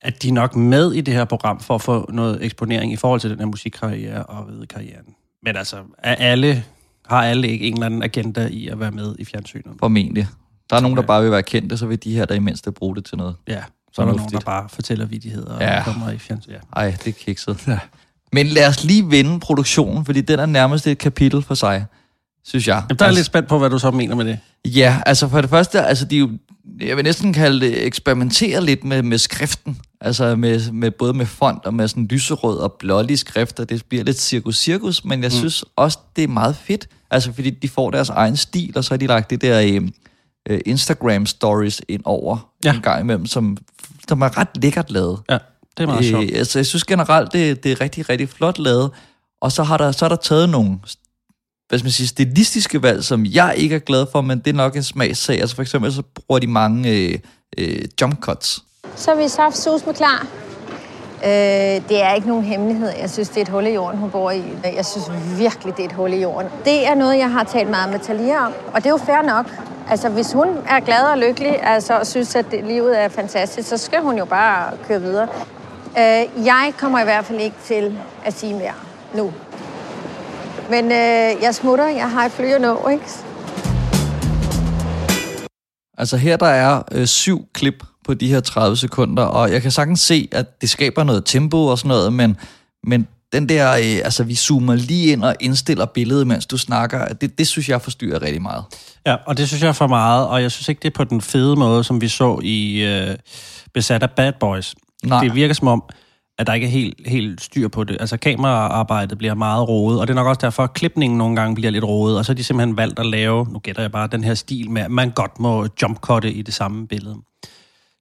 [0.01, 2.95] at de er nok med i det her program for at få noget eksponering i
[2.95, 5.15] forhold til den her musikkarriere og ridekarrieren.
[5.43, 6.63] Men altså, er alle,
[7.09, 9.73] har alle ikke en eller anden agenda i at være med i fjernsynet?
[9.79, 10.27] Formentlig.
[10.69, 12.71] Der er nogen, der bare vil være kendte, så vil de her der i mindste
[12.71, 13.35] bruge det til noget.
[13.47, 13.61] Ja,
[13.93, 15.83] så er der nogen, der bare fortæller vidigheder og Ja.
[15.83, 16.51] kommer i fjernsyn.
[16.51, 16.57] Ja.
[16.75, 17.67] Ej, det er kikset.
[17.67, 17.79] Ja.
[18.33, 21.85] Men lad os lige vende produktionen, fordi den er nærmest et kapitel for sig,
[22.45, 22.83] synes jeg.
[22.89, 24.39] Jamen, der er jeg lidt spændt på, hvad du så mener med det.
[24.65, 26.29] Ja, altså for det første, altså de jo,
[26.79, 29.77] jeg vil næsten kalde det, eksperimentere lidt med, med skriften.
[30.01, 33.85] Altså med, med, både med font og med sådan lyserød og blålig skrift, og det
[33.89, 35.37] bliver lidt cirkus-cirkus, men jeg mm.
[35.37, 36.87] synes også, det er meget fedt.
[37.11, 39.89] Altså fordi de får deres egen stil, og så har de lagt det der øh,
[40.49, 42.73] øh, Instagram-stories ind over Ja.
[42.73, 43.57] en gang imellem, som,
[44.09, 45.19] som er ret lækkert lavet.
[45.29, 45.37] Ja,
[45.77, 46.23] det er meget sjovt.
[46.23, 48.91] Øh, altså, jeg synes generelt, det, det er rigtig, rigtig flot lavet.
[49.41, 50.79] Og så, har der, så er der taget nogle
[51.69, 54.53] hvad skal man sige, stilistiske valg, som jeg ikke er glad for, men det er
[54.53, 55.41] nok en smagssag.
[55.41, 57.19] Altså for eksempel så bruger de mange øh,
[57.57, 58.63] øh, jump cuts.
[58.95, 60.27] Så er vi saftsus med klar.
[61.23, 62.89] Øh, det er ikke nogen hemmelighed.
[63.01, 64.43] Jeg synes, det er et hul i jorden, hun bor i.
[64.75, 66.51] Jeg synes virkelig, det er et hul i jorden.
[66.65, 69.21] Det er noget, jeg har talt meget med Talia om, og det er jo fair
[69.21, 69.45] nok.
[69.89, 73.69] Altså, hvis hun er glad og lykkelig, altså, og synes, at det, livet er fantastisk,
[73.69, 75.27] så skal hun jo bare køre videre.
[75.97, 78.73] Øh, jeg kommer i hvert fald ikke til at sige mere
[79.13, 79.33] nu.
[80.69, 81.87] Men øh, jeg smutter.
[81.87, 83.03] Jeg har et fly at nå, ikke?
[85.97, 89.71] Altså her der er øh, syv klip på de her 30 sekunder, og jeg kan
[89.71, 92.37] sagtens se, at det skaber noget tempo og sådan noget, men,
[92.83, 97.07] men den der, øh, altså vi zoomer lige ind og indstiller billedet, mens du snakker,
[97.07, 98.63] det, det synes jeg forstyrrer rigtig meget.
[99.05, 101.21] Ja, og det synes jeg for meget, og jeg synes ikke, det er på den
[101.21, 103.15] fede måde, som vi så i øh,
[103.73, 104.75] Besat af Bad Boys.
[105.03, 105.23] Nej.
[105.23, 105.83] Det virker som om,
[106.37, 107.97] at der ikke er helt, helt styr på det.
[107.99, 111.55] Altså kameraarbejdet bliver meget rodet, og det er nok også derfor, at klipningen nogle gange
[111.55, 114.07] bliver lidt rodet, og så har de simpelthen valgt at lave, nu gætter jeg bare,
[114.07, 117.15] den her stil med, at man godt må jumpcutte i det samme billede.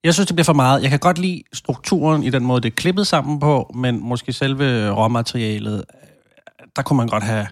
[0.07, 0.83] Jeg synes, det bliver for meget.
[0.83, 4.33] Jeg kan godt lide strukturen i den måde, det er klippet sammen på, men måske
[4.33, 5.85] selve råmaterialet,
[6.77, 7.47] der kunne man godt have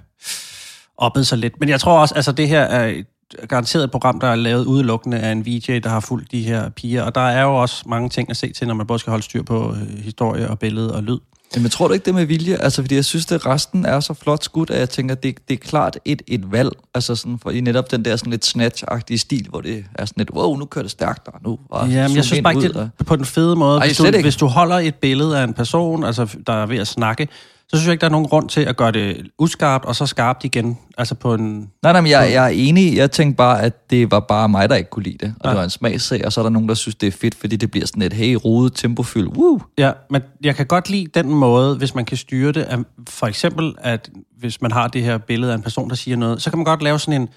[0.97, 1.61] oppet sig lidt.
[1.61, 3.07] Men jeg tror også, altså det her er et
[3.49, 7.03] garanteret program, der er lavet udelukkende af en VJ, der har fulgt de her piger.
[7.03, 9.25] Og der er jo også mange ting at se til, når man både skal holde
[9.25, 11.19] styr på øh, historie og billede og lyd.
[11.57, 12.57] Men tror du ikke det med vilje?
[12.57, 15.55] Altså, fordi jeg synes, at resten er så flot skudt, at jeg tænker, det, det
[15.55, 16.71] er klart et, et valg.
[16.95, 20.21] Altså sådan, for i netop den der sådan lidt snatch-agtige stil, hvor det er sådan
[20.21, 22.69] lidt, wow, nu kører det stærkt, og nu og Ja, men jeg synes bare ikke,
[22.69, 23.79] det på den fede måde.
[23.79, 24.23] Ej, hvis, du, ikke.
[24.23, 27.29] hvis du holder et billede af en person, altså, der er ved at snakke,
[27.69, 30.07] så synes jeg ikke, der er nogen grund til at gøre det uskarpt, og så
[30.07, 30.79] skarpt igen.
[30.99, 31.71] Altså på en...
[31.83, 32.97] Nej, nej, men jeg, jeg er enig.
[32.97, 35.35] Jeg tænkte bare, at det var bare mig, der ikke kunne lide det.
[35.41, 35.51] Og Ja.
[35.51, 37.57] det var en smagssag, og så er der nogen, der synes, det er fedt, fordi
[37.57, 39.61] det bliver sådan et, hey, rodet, tempofyldt, woo!
[39.79, 42.63] Ja, men jeg kan godt lide den måde, hvis man kan styre det.
[42.63, 46.17] At for eksempel, at hvis man har det her billede af en person, der siger
[46.17, 47.29] noget, så kan man godt lave sådan en,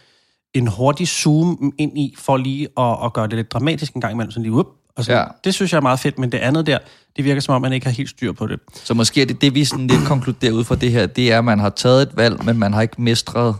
[0.53, 4.13] en hurtig zoom ind i, for lige at, at gøre det lidt dramatisk en gang
[4.13, 4.31] imellem.
[4.31, 5.23] Sådan lige, whoop, og så, Ja.
[5.43, 6.77] Det synes jeg er meget fedt, men det andet der,
[7.15, 8.59] det virker som om, man ikke har helt styr på det.
[8.83, 11.37] Så måske er det det, vi sådan lidt konkluderer ud fra det her, det er,
[11.37, 13.55] at man har taget et valg, men man har ikke mestret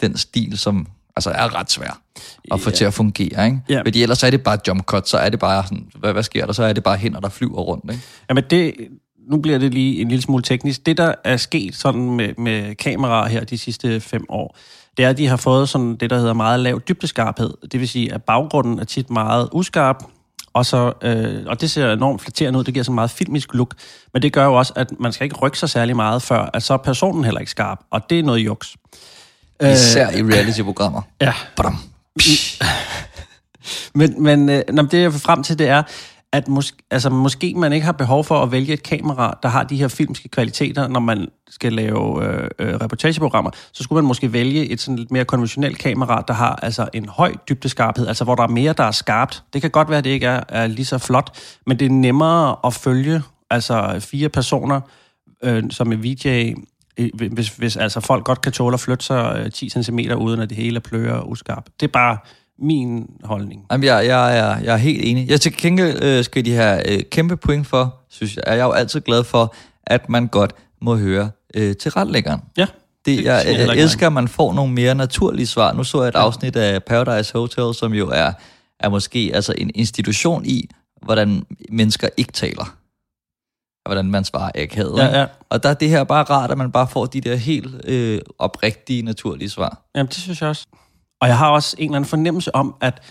[0.00, 2.00] den stil, som altså er ret svær
[2.50, 2.76] at få Ja.
[2.76, 3.46] til at fungere.
[3.46, 3.60] Ikke?
[3.68, 3.80] Ja.
[3.80, 6.46] Fordi ellers er det bare jump cut, så er det bare sådan, hvad, hvad sker
[6.46, 6.52] der?
[6.52, 7.84] Så er det bare hænder, der flyver rundt.
[7.90, 8.02] Ikke?
[8.28, 8.74] Jamen det,
[9.30, 10.86] nu bliver det lige en lille smule teknisk.
[10.86, 14.56] Det, der er sket sådan med, med kameraer her de sidste fem år,
[14.96, 17.50] det er, at de har fået sådan det, der hedder meget lav dybdeskarphed.
[17.72, 20.04] Det vil sige, at baggrunden er tit meget uskarp,
[20.54, 23.54] og, så, øh, og det ser enormt flatterende ud, det giver sådan en meget filmisk
[23.54, 23.74] look.
[24.12, 26.62] Men det gør jo også, at man skal ikke rykke sig særlig meget før, at
[26.62, 28.76] så er personen heller ikke skarp, og det er noget juks.
[29.62, 31.02] Især i reality-programmer.
[31.20, 31.32] Ja.
[31.56, 31.78] Badam.
[33.94, 35.82] Men, men øh, det jeg vil frem til, det er,
[36.34, 39.64] at mås- altså, måske man ikke har behov for at vælge et kamera, der har
[39.64, 44.32] de her filmske kvaliteter, når man skal lave øh, øh, reportageprogrammer, så skulle man måske
[44.32, 48.34] vælge et sådan lidt mere konventionelt kamera, der har altså en høj dybdeskarphed, altså hvor
[48.34, 49.42] der er mere, der er skarpt.
[49.52, 51.90] Det kan godt være, at det ikke er, er lige så flot, men det er
[51.90, 54.80] nemmere at følge altså fire personer,
[55.42, 56.54] øh, som er VJ,
[56.98, 60.40] øh, hvis, hvis altså folk godt kan tåle at flytte sig øh, 10 cm uden
[60.40, 61.68] at det hele er plører og uskarpt.
[61.80, 62.18] Det er bare
[62.58, 63.66] min holdning.
[63.70, 65.30] Jamen, jeg, jeg, er, jeg er helt enig.
[65.30, 68.42] Jeg til gengæld øh, skal de have øh, kæmpe point for, synes jeg.
[68.46, 69.54] Er jeg er jo altid glad for,
[69.86, 72.40] at man godt må høre øh, til retlæggeren.
[72.56, 72.66] Ja.
[73.04, 75.72] Det, Det jeg, jeg jeg elsker, at man får nogle mere naturlige svar.
[75.72, 78.32] Nu så jeg et afsnit af Paradise Hotel, som jo er,
[78.80, 80.68] er måske altså en institution i,
[81.02, 82.76] hvordan mennesker ikke taler.
[83.84, 84.98] Og hvordan man svarer akavet.
[84.98, 85.18] Ja, ikke?
[85.18, 85.26] ja.
[85.48, 88.20] Og der er det her bare rart, at man bare får de der helt øh,
[88.38, 89.82] oprigtige, naturlige svar.
[89.94, 90.66] Jamen, det synes jeg også.
[91.24, 93.02] Og jeg har også en eller anden fornemmelse om, at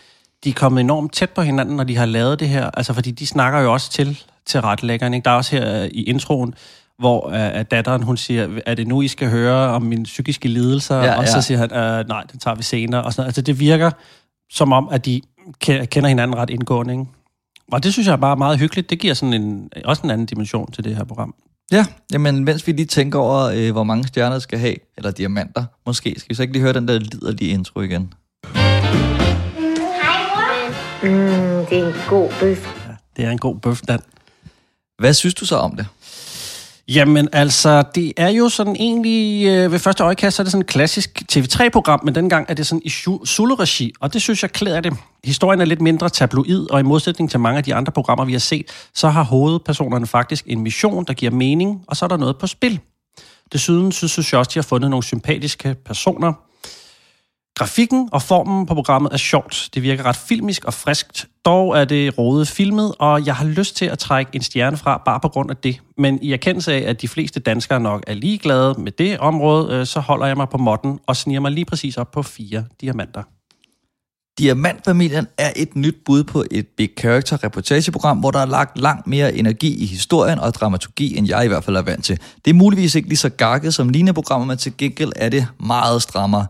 [0.43, 2.69] de er kommet enormt tæt på hinanden, når de har lavet det her.
[2.73, 5.13] Altså, fordi de snakker jo også til, til retlæggeren.
[5.13, 5.25] Ikke?
[5.25, 6.53] Der er også her øh, i introen,
[6.99, 10.47] hvor uh, at datteren, hun siger, er det nu, I skal høre om mine psykiske
[10.47, 10.97] lidelser?
[10.97, 11.31] Ja, og ja.
[11.31, 13.03] så siger han, uh, nej, det tager vi senere.
[13.03, 13.27] Og sådan, noget.
[13.27, 13.91] altså, det virker
[14.51, 15.21] som om, at de
[15.65, 16.93] ke- kender hinanden ret indgående.
[16.93, 17.05] Ikke?
[17.71, 18.89] Og det synes jeg er bare meget hyggeligt.
[18.89, 21.35] Det giver sådan en, også en anden dimension til det her program.
[21.73, 25.65] Ja, jamen mens vi lige tænker over, øh, hvor mange stjerner skal have, eller diamanter
[25.85, 28.13] måske, skal vi så ikke lige høre den der liderlige intro igen?
[31.03, 32.67] Mm, det er en god bøf.
[33.17, 33.99] Det er en god bøf, Dan.
[34.97, 35.87] Hvad synes du så om det?
[36.87, 40.61] Jamen altså, det er jo sådan egentlig, øh, ved første øjekast, så er det sådan
[40.61, 44.51] et klassisk TV3-program, men dengang er det sådan i Su- Zulu-regi, og det synes jeg
[44.51, 44.93] klæder det.
[45.23, 48.31] Historien er lidt mindre tabloid, og i modsætning til mange af de andre programmer, vi
[48.31, 52.17] har set, så har hovedpersonerne faktisk en mission, der giver mening, og så er der
[52.17, 52.79] noget på spil.
[53.53, 56.33] Desuden synes jeg også, de har fundet nogle sympatiske personer.
[57.55, 59.69] Grafikken og formen på programmet er sjovt.
[59.73, 61.27] Det virker ret filmisk og friskt.
[61.45, 65.01] Dog er det rodet filmet, og jeg har lyst til at trække en stjerne fra
[65.05, 65.81] bare på grund af det.
[65.97, 69.85] Men i erkendelse af, at de fleste danskere nok er ligeglade med det område, øh,
[69.85, 73.23] så holder jeg mig på modden og sniger mig lige præcis op på fire diamanter.
[74.39, 79.07] Diamantfamilien er et nyt bud på et big character reportageprogram, hvor der er lagt langt
[79.07, 82.19] mere energi i historien og dramaturgi, end jeg i hvert fald er vant til.
[82.45, 85.47] Det er muligvis ikke lige så gakket som lignende programmer, men til gengæld er det
[85.59, 86.47] meget strammere.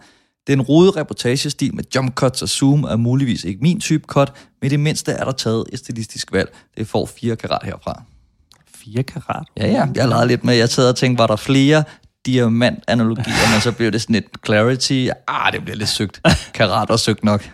[0.47, 4.65] Den rode reportagestil med jump cuts og zoom er muligvis ikke min type cut, men
[4.65, 6.55] i det mindste er der taget et stilistisk valg.
[6.77, 8.03] Det får 4 karat herfra.
[8.75, 9.47] 4 karat?
[9.57, 9.87] Ja, ja.
[9.95, 11.83] Jeg lavede lidt med, jeg sad og tænkte, var der flere
[12.25, 15.07] diamantanalogier, men så blev det sådan et clarity.
[15.27, 16.21] Ah, det bliver lidt søgt.
[16.53, 17.49] Karat og søgt nok.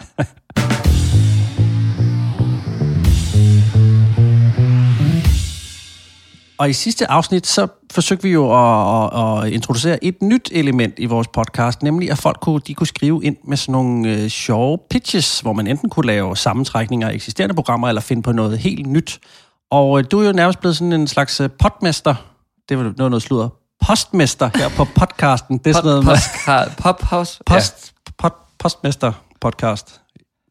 [6.60, 10.94] Og i sidste afsnit, så forsøgte vi jo at, at, at introducere et nyt element
[10.98, 14.28] i vores podcast, nemlig at folk kunne, de kunne skrive ind med sådan nogle øh,
[14.30, 18.58] sjove pitches, hvor man enten kunne lave sammentrækninger af eksisterende programmer, eller finde på noget
[18.58, 19.20] helt nyt.
[19.72, 22.16] Og øh, du er jo nærmest blevet sådan en slags øh, potmester.
[22.70, 23.50] Det var noget, noget sludder.
[23.88, 25.58] Postmester her på podcasten.
[25.58, 26.14] Det er sådan noget med
[27.46, 30.02] post, pot, postmester podcast.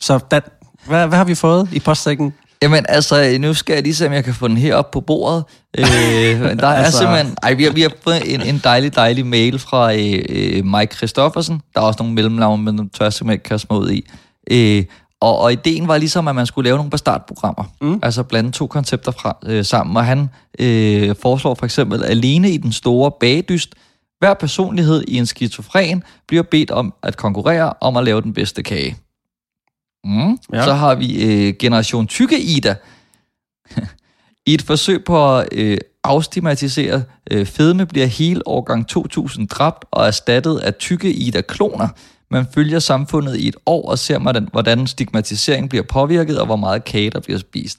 [0.00, 0.42] Så Dan,
[0.86, 2.34] hvad, hvad har vi fået i postsækken?
[2.62, 5.00] Jamen altså, nu skal jeg lige se, om jeg kan få den her op på
[5.00, 5.44] bordet.
[5.78, 7.36] Øh, der er Altså- simpelthen...
[7.42, 10.96] Ej, vi har, vi har fået en, en dejlig, dejlig mail fra øh, øh, Mike
[10.96, 11.60] Christoffersen.
[11.74, 14.10] Der er også nogle mellemnavn, men dem tør jeg simpelthen ikke kaste mig ud i.
[14.50, 14.84] Øh,
[15.20, 17.64] og, og ideen var ligesom, at man skulle lave nogle bastartprogrammer.
[17.80, 18.00] Mm.
[18.02, 19.96] Altså blande to koncepter fra, øh, sammen.
[19.96, 23.74] Og han øh, foreslår for eksempel, alene i den store bagedyst,
[24.18, 28.62] hver personlighed i en skizofren bliver bedt om at konkurrere om at lave den bedste
[28.62, 28.96] kage.
[30.04, 30.38] Mm.
[30.52, 30.64] Ja.
[30.64, 32.74] Så har vi øh, Generation Tykke Ida.
[34.46, 40.06] I et forsøg på at øh, afstigmatisere øh, fedme bliver hele årgang 2000 dræbt og
[40.06, 41.88] erstattet af tykke Ida-kloner.
[42.30, 46.56] Man følger samfundet i et år og ser, hvordan, hvordan stigmatisering bliver påvirket og hvor
[46.56, 47.78] meget kage der bliver spist.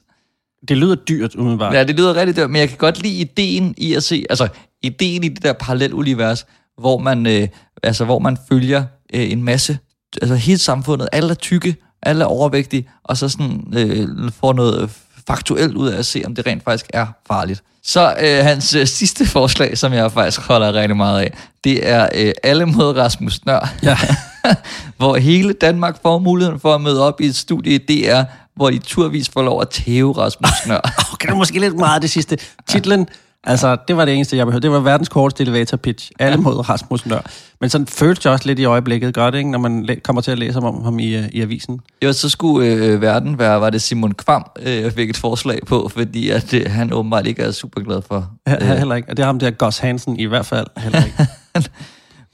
[0.68, 1.74] Det lyder dyrt, umiddelbart.
[1.74, 4.48] Ja, det lyder rigtig dyrt, men jeg kan godt lide ideen i at se, altså
[4.82, 6.46] ideen i det der parallelunivers,
[6.78, 7.48] hvor man, øh,
[7.82, 9.78] altså, hvor man følger øh, en masse,
[10.22, 14.90] altså hele samfundet, alle er tykke, alle er overvægtige, og så sådan øh, får noget
[15.26, 17.62] faktuelt ud af at se, om det rent faktisk er farligt.
[17.82, 21.32] Så øh, hans øh, sidste forslag, som jeg faktisk holder rigtig meget af,
[21.64, 23.72] det er øh, alle mod Rasmus Nør.
[23.82, 23.98] Ja.
[24.98, 28.22] hvor hele Danmark får muligheden for at møde op i et studie i DR,
[28.56, 30.80] hvor de turvis får lov at tæve Rasmus Nør.
[31.12, 32.38] Okay, det er måske lidt meget det sidste.
[32.68, 33.08] Titlen
[33.44, 34.62] Altså, det var det eneste, jeg behøvede.
[34.62, 36.10] Det var verdens korteste elevator pitch.
[36.18, 37.20] Alle mod Rasmus Nør.
[37.60, 39.50] Men sådan føles det også lidt i øjeblikket godt, ikke?
[39.50, 41.80] når man kommer til at læse om ham i, øh, i avisen.
[42.04, 45.58] Jo, så skulle øh, verden være, var det Simon Kvam, øh, jeg fik et forslag
[45.66, 48.30] på, fordi at, øh, han åbenbart ikke er super glad for.
[48.48, 48.60] Øh.
[48.78, 49.08] Heller ikke.
[49.10, 51.26] Og det er ham der Gus Hansen i hvert fald heller ikke.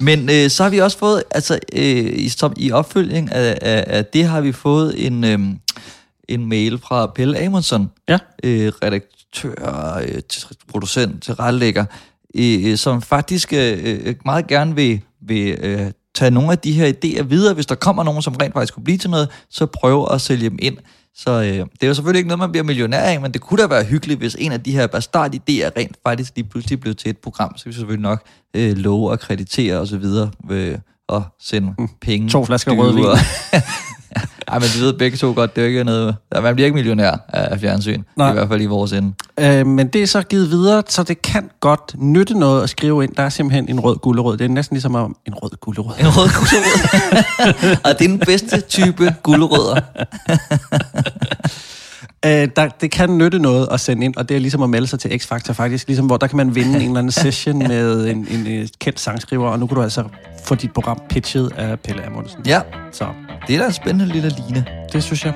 [0.01, 3.85] Men øh, så har vi også fået, altså øh, i, som, i opfølging af, af,
[3.87, 5.39] af det har vi fået en, øh,
[6.29, 8.19] en mail fra Pelle Amundsen, Ja.
[8.45, 10.21] øh, redaktør, øh,
[10.69, 11.85] producent, tilrettelægger,
[12.35, 16.93] øh, som faktisk øh, øh, meget gerne vil, vil øh, tage nogle af de her
[16.93, 17.55] idéer videre.
[17.55, 20.51] Hvis der kommer nogen, som rent faktisk kunne blive til noget, så prøve at sælge
[20.51, 20.77] dem ind.
[21.15, 23.63] Så øh, det er jo selvfølgelig ikke noget, man bliver millionær af, men det kunne
[23.63, 27.11] da være hyggeligt, hvis en af de her bastard-idéer rent faktisk lige pludselig blev til
[27.11, 27.57] et program.
[27.57, 28.23] Så vi selvfølgelig nok
[28.57, 30.03] øh, love at kreditere osv.
[30.49, 32.25] ved at sende penge.
[32.25, 32.29] Mm.
[32.31, 33.05] To flasker rødvin.
[34.49, 36.17] Ej, men vi ved begge to godt, det er ikke noget...
[36.43, 38.03] Man bliver ikke millionær af af fjernsyn.
[38.17, 38.31] Nej.
[38.31, 39.13] I hvert fald i vores ende.
[39.41, 43.05] Øh, men det er så givet videre, så det kan godt nytte noget at skrive
[43.05, 43.15] ind.
[43.15, 44.37] Der er simpelthen en rød gulerod.
[44.37, 45.93] Det er næsten ligesom om en rød gulerod.
[46.01, 47.77] En rød gulerod.
[47.85, 49.81] Og det er den bedste type gulerødder.
[52.27, 54.87] Øh, der, det kan nytte noget at sende ind, og det er ligesom at melde
[54.87, 58.09] sig til X-Factor faktisk, ligesom, hvor der kan man vinde en eller anden session med
[58.11, 60.05] en, en, en kendt sangskriver, og nu kan du altså
[60.45, 62.41] få dit program pitchet af Pelle Amundsen.
[62.47, 62.61] Ja,
[62.93, 63.07] Så
[63.47, 64.65] det er da en spændende lille line.
[64.93, 65.33] det synes jeg.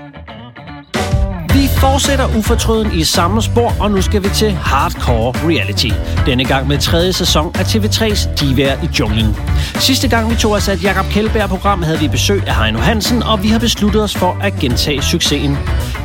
[1.81, 5.89] Fortsætter ufortrøden i samme spor, og nu skal vi til Hardcore Reality.
[6.27, 9.37] Denne gang med tredje sæson af TV3's Divær i junglen.
[9.75, 13.23] Sidste gang vi tog os af et Jakob Kjellberg-program, havde vi besøg af Heino Hansen,
[13.23, 15.59] og vi har besluttet os for at gentage succesen.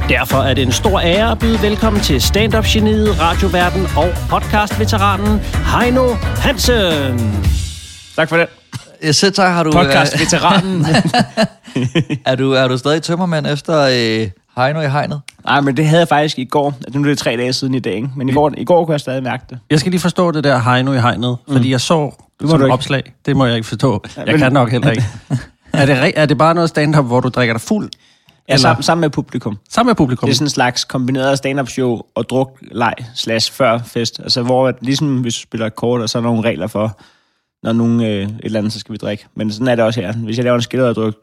[0.10, 5.42] Derfor er det en stor ære at byde velkommen til stand-up-geniet, radioverden og podcast-veteranen
[5.80, 7.44] Heino Hansen.
[8.16, 8.48] Tak for det.
[9.04, 9.72] Ja, Selv tak, har du...
[9.72, 10.86] Podcast-veteranen.
[12.26, 15.22] er, du, er du stadig tømmermand efter øh, Heino i hegnet?
[15.46, 16.74] Nej, men det havde jeg faktisk i går.
[16.86, 18.10] Altså, Nu er det tre dage siden i dag, ikke?
[18.16, 19.60] Men i går, i går kunne jeg stadig mærke det.
[19.70, 21.54] Jeg skal lige forstå det der Heino i hegnet, mm.
[21.54, 22.00] fordi jeg så
[22.42, 22.74] må som du ikke.
[22.74, 23.14] opslag.
[23.26, 24.04] Det må jeg ikke forstå.
[24.18, 25.04] Jeg men- kan nok heller ikke.
[25.74, 27.90] er, det, er det bare noget stand-up, hvor du drikker dig fuld?
[28.50, 29.58] Ja, Eller- sammen, sammen med publikum.
[29.70, 30.28] Sammen med publikum?
[30.28, 34.20] Det er sådan en slags kombineret stand-up show og druk, leg, slash før fest.
[34.20, 37.00] Altså, hvor at, ligesom hvis du spiller kort, og så er der nogle regler for,
[37.64, 39.26] når nogen øh, et eller andet, så skal vi drikke.
[39.36, 40.14] Men sådan er det også her.
[40.14, 41.14] Hvis jeg laver en skiller og druk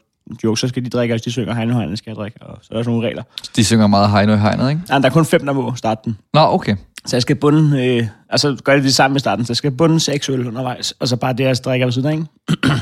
[0.43, 2.41] joke, så skal de drikke, og hvis de synger Heino Heino, skal jeg drikke.
[2.41, 3.23] Og så er der også nogle regler.
[3.55, 4.81] De synger meget Heino i hegnet, ikke?
[4.89, 6.17] Nej, der er kun fem, der må starte den.
[6.33, 6.75] Nå, okay.
[7.05, 9.71] Så jeg skal bunde, øh, altså gør det det samme i starten, så jeg skal
[9.71, 12.75] bunde seks øl undervejs, og så bare det, jeg drikker ved siden af, ikke?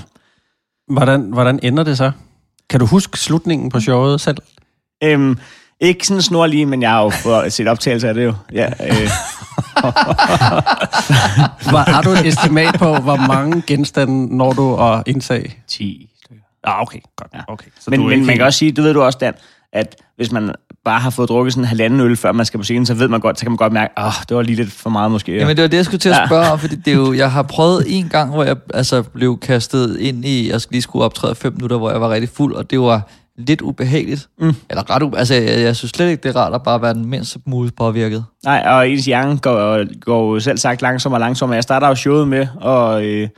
[0.93, 2.11] Hvordan, hvordan ender det så?
[2.69, 4.37] Kan du huske slutningen på showet selv?
[5.03, 5.37] Øhm,
[5.79, 8.33] ikke sådan snorlige, men jeg har jo fået set optagelse af det jo.
[8.53, 9.09] Ja, øh,
[11.73, 15.57] Var, har du et estimat på, hvor mange genstande når du at indtage?
[15.67, 16.10] 10 stykker.
[16.63, 16.99] Ah, okay.
[17.17, 17.29] Godt.
[17.33, 17.39] Ja.
[17.47, 17.67] Okay.
[17.79, 19.33] Så Men, du men ikke man kan også sige, det ved du også, Dan,
[19.73, 20.51] at hvis man
[20.85, 23.07] bare har fået drukket sådan en halvanden øl, før man skal på scenen, så ved
[23.07, 25.35] man godt, så kan man godt mærke, at det var lige lidt for meget måske.
[25.35, 26.25] Jamen, det var det, jeg skulle til at Ja.
[26.27, 29.39] spørge om, fordi det er jo, jeg har prøvet en gang, hvor jeg altså, blev
[29.39, 32.55] kastet ind i, jeg skal lige skulle optræde fem minutter, hvor jeg var rigtig fuld,
[32.55, 34.27] og det var lidt ubehageligt.
[34.39, 34.53] Mm.
[34.69, 36.93] Eller ret ube- altså, jeg, jeg synes slet ikke, det er rart at bare være
[36.93, 38.25] den mindste muligt påvirket.
[38.45, 41.55] Nej, og ens hjerne går, går jo selv sagt langsommere og langsommere.
[41.55, 43.29] Jeg starter jo showet med, og, øh,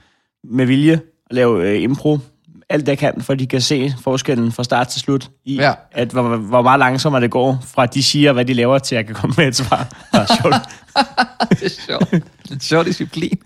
[0.52, 2.20] med vilje at lave øh, impro.
[2.70, 5.74] Alt det jeg kan, for de kan se forskellen fra start til slut i, Ja.
[5.92, 9.06] at hvor, hvor meget langsommere det går, fra de siger, hvad de laver, til jeg
[9.06, 9.88] kan komme med et svar.
[10.14, 10.56] Det er sjovt.
[11.60, 12.12] Det er sjovt.
[12.12, 13.38] det er sjovt disciplin.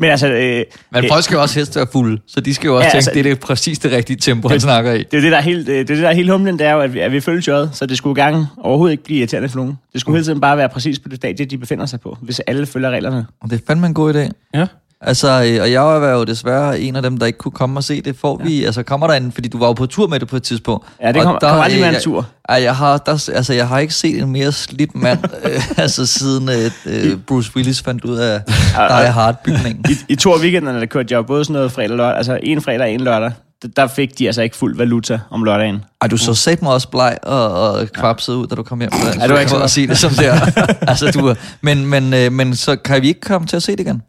[0.00, 2.68] Men altså, øh, Men øh, folk skal jo også helst være fulde, så de skal
[2.68, 4.98] jo også Ja, tænke, altså- det er det præcis det rigtige tempo, han snakker i.
[5.02, 6.66] det er det, der er helt, øh, det er det, der er helt humlen, det
[6.66, 9.18] er jo, at vi, at vi følger showet, så det skulle gerne overhovedet ikke blive
[9.18, 9.78] irriterende for nogen.
[9.92, 12.40] Det skulle hele tiden bare være præcis på det stadie, de befinder sig på, hvis
[12.40, 13.26] alle følger reglerne.
[13.42, 14.30] Og det er fandme en god idé.
[14.54, 14.66] Ja.
[15.00, 17.84] Altså, øh, og jeg var jo desværre en af dem, der ikke kunne komme og
[17.84, 18.16] se det.
[18.16, 20.36] Får vi, altså kommer der en, fordi du var jo på tur med det på
[20.36, 20.86] et tidspunkt.
[21.02, 22.26] Ja, det der, kommer aldrig med en jeg- tur.
[22.48, 26.06] Ej, jeg har, der, altså, jeg har ikke set en mere slidt mand, øh, altså
[26.06, 28.40] siden øh, øh, Bruce Willis fandt ud af
[28.74, 29.84] Die Hard-bygningen.
[29.90, 32.38] I, I to af weekenderne, der kørte jeg både sådan noget fredag og lørdag, altså
[32.42, 33.32] en fredag og en lørdag.
[33.62, 35.84] Der- Der fik de altså ikke fuld valuta om lørdagen.
[36.00, 38.90] Ej, du så sat mig også bleg og, og kvapset ud, da du kom hjem.
[39.20, 40.64] Ja, det var ikke så at sige det som det er.
[40.88, 44.02] altså, du, men, men, men så kan vi ikke komme til at se det igen?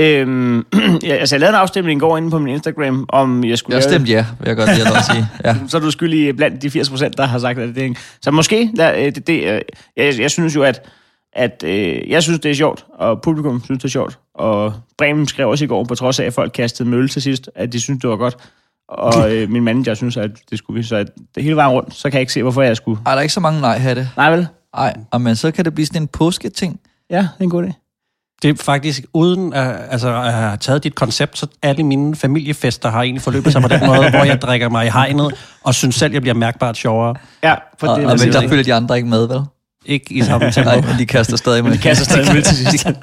[0.00, 0.66] Øhm,
[1.02, 3.76] ja, altså, jeg lavede en afstemning i går inde på min Instagram, om jeg skulle
[3.76, 5.28] Jeg lave stemte ja, vil jeg godt lige at sige.
[5.44, 5.56] Ja.
[5.68, 7.96] Så er du skyldig blandt de 80 procent, der har sagt, at det ikke.
[8.22, 9.60] Så måske, lad, øh, det, det, øh,
[9.96, 10.88] jeg, jeg synes jo, at,
[11.32, 14.18] at øh, jeg synes, det er sjovt, og publikum synes, det er sjovt.
[14.34, 17.50] Og Bremen skrev også i går, på trods af, at folk kastede møl til sidst,
[17.54, 18.36] at de synes, det var godt.
[18.88, 20.86] Og øh, min manager synes, at det skulle vi.
[20.86, 23.00] Så at det hele vejen rundt, så kan jeg ikke se, hvorfor jeg skulle.
[23.06, 24.08] Ej, der er ikke så mange nej-hatte.
[24.16, 24.46] Nej vel?
[24.74, 26.80] Ej, og men så kan det blive sådan en påsketing.
[27.10, 27.89] Ja, det er en god idé.
[28.42, 32.90] Det er faktisk, uden at, altså, at have taget dit koncept, så alle mine familiefester
[32.90, 35.94] har egentlig forløbet sig på den måde, hvor jeg drikker mig i hegnet, og synes
[35.94, 37.14] selv, jeg bliver mærkbart sjovere.
[37.42, 38.48] Ja, for Og, det og er men der det.
[38.48, 39.40] følger de andre ikke med, vel?
[39.86, 40.70] Ikke i samme tempo.
[40.70, 41.72] Nej, men de kaster stadig med.
[41.72, 42.86] De kaster stadig med til sidst.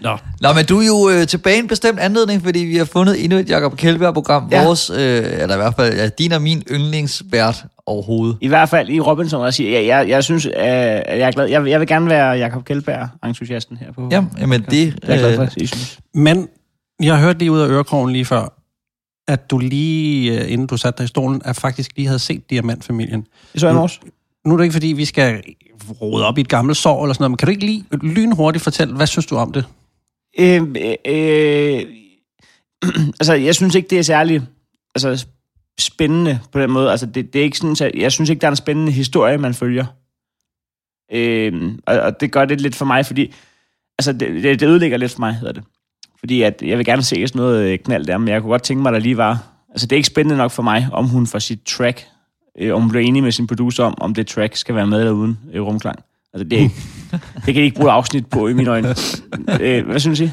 [0.00, 0.16] Nå.
[0.40, 3.38] Nå, men du er jo øh, tilbage en bestemt anledning, fordi vi har fundet endnu
[3.38, 4.48] et Jacob Kjeldberg-program.
[4.50, 4.64] Ja.
[4.64, 8.36] Vores, øh, eller i hvert fald, ja, din og min yndlingsvært overhovedet.
[8.40, 11.46] I hvert fald i Robinson, og siger, jeg, jeg, jeg synes, øh, jeg er glad.
[11.46, 14.08] Jeg, jeg vil gerne være Jakob Kjeldberg, entusiasten her på.
[14.12, 14.70] Ja, jamen det...
[14.70, 15.98] Det er jeg glad for, Øh, I synes.
[16.14, 16.48] Men
[17.02, 18.56] jeg hørte lige ud af ørekrogen lige før,
[19.28, 22.50] at du lige, øh, inden du satte dig i stolen, at faktisk lige havde set
[22.50, 23.26] Diamantfamilien.
[23.52, 24.00] Det så jeg morges.
[24.46, 25.42] Nu er det ikke, fordi vi skal
[26.00, 28.64] rode op i et gammelt sår eller sådan noget, men kan du ikke lige lynhurtigt
[28.64, 29.64] fortælle, hvad synes du om det?
[30.38, 31.82] Øhm, øh, øh,
[33.20, 34.42] altså, jeg synes ikke, det er særlig
[34.94, 35.26] altså,
[35.80, 36.90] spændende på den måde.
[36.90, 39.38] Altså, det, det er ikke sådan, at jeg synes ikke, der er en spændende historie,
[39.38, 39.86] man følger.
[41.12, 43.34] Øh, og, og det gør det lidt for mig, fordi
[43.98, 45.64] altså, det, det, det ødelægger lidt for mig, hedder det.
[46.18, 48.62] Fordi at jeg vil gerne se sådan noget øh, knald der, men jeg kunne godt
[48.62, 49.42] tænke mig, at der lige var...
[49.70, 52.06] Altså, det er ikke spændende nok for mig, om hun får sit track,
[52.60, 54.98] øh, om hun bliver enig med sin producer om, om det track skal være med
[54.98, 55.98] eller uden øh, rumklang.
[56.34, 56.74] Altså, det, er ikke,
[57.46, 58.94] det kan I ikke bruge afsnit på i mine øjne.
[59.60, 60.30] Øh, hvad synes I?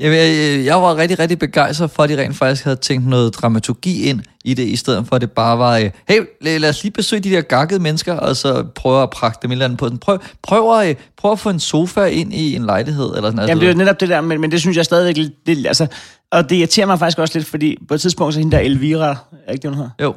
[0.00, 3.34] Jamen, jeg, jeg var rigtig, rigtig begejstret for, at de rent faktisk havde tænkt noget
[3.34, 6.68] dramaturgi ind i det, i stedet for at det bare var, øh, hey, lad lad
[6.68, 9.64] os lige besøge de der gakkede mennesker, og så prøve at pragte dem et eller
[9.64, 9.98] andet på den.
[9.98, 13.48] Prøv, prøv, at, øh, prøv at få en sofa ind i en lejlighed, eller sådan
[13.48, 15.46] Jamen, det er jo netop det der, men, men det synes jeg stadigvæk lidt...
[15.46, 15.86] Det, altså,
[16.30, 19.16] og det irriterer mig faktisk også lidt, fordi på et tidspunkt, så hende der Elvira,
[19.46, 19.90] er ikke det, hun hedder?
[20.02, 20.14] Jo.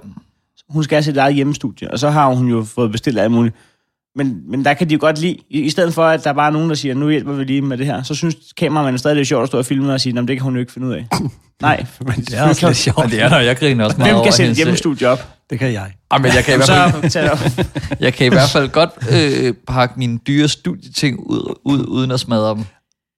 [0.73, 3.55] Hun skal have sit eget hjemmestudie, og så har hun jo fået bestilt alt muligt.
[4.15, 6.47] Men, men der kan de jo godt lide, i, i stedet for, at der bare
[6.47, 9.15] er nogen, der siger, nu hjælper vi lige med det her, så synes kameramanden stadig,
[9.15, 10.59] det er sjovt at stå og filme og sige, "Nå, men det kan hun jo
[10.59, 11.07] ikke finde ud af.
[11.61, 12.97] Nej, Men det er også lidt sjovt.
[12.97, 15.27] Men det er der, jeg griner også meget Hvem kan sætte øh, hjemmestudie op?
[15.49, 15.93] Det kan jeg.
[16.11, 17.65] Ah, men jeg kan, i hvert fald, Så
[18.05, 22.19] jeg kan i hvert fald godt øh, pakke mine dyre studieting ud, ud, uden at
[22.19, 22.63] smadre dem.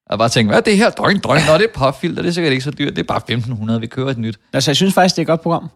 [0.09, 0.89] Og bare tænke, hvad er det her?
[0.89, 2.95] Drøng, drøng, nå, det er påfilter, det er sikkert ikke så dyrt.
[2.95, 4.39] Det er bare 1500, vi kører et nyt.
[4.53, 5.69] Altså, jeg synes faktisk, det er et godt program.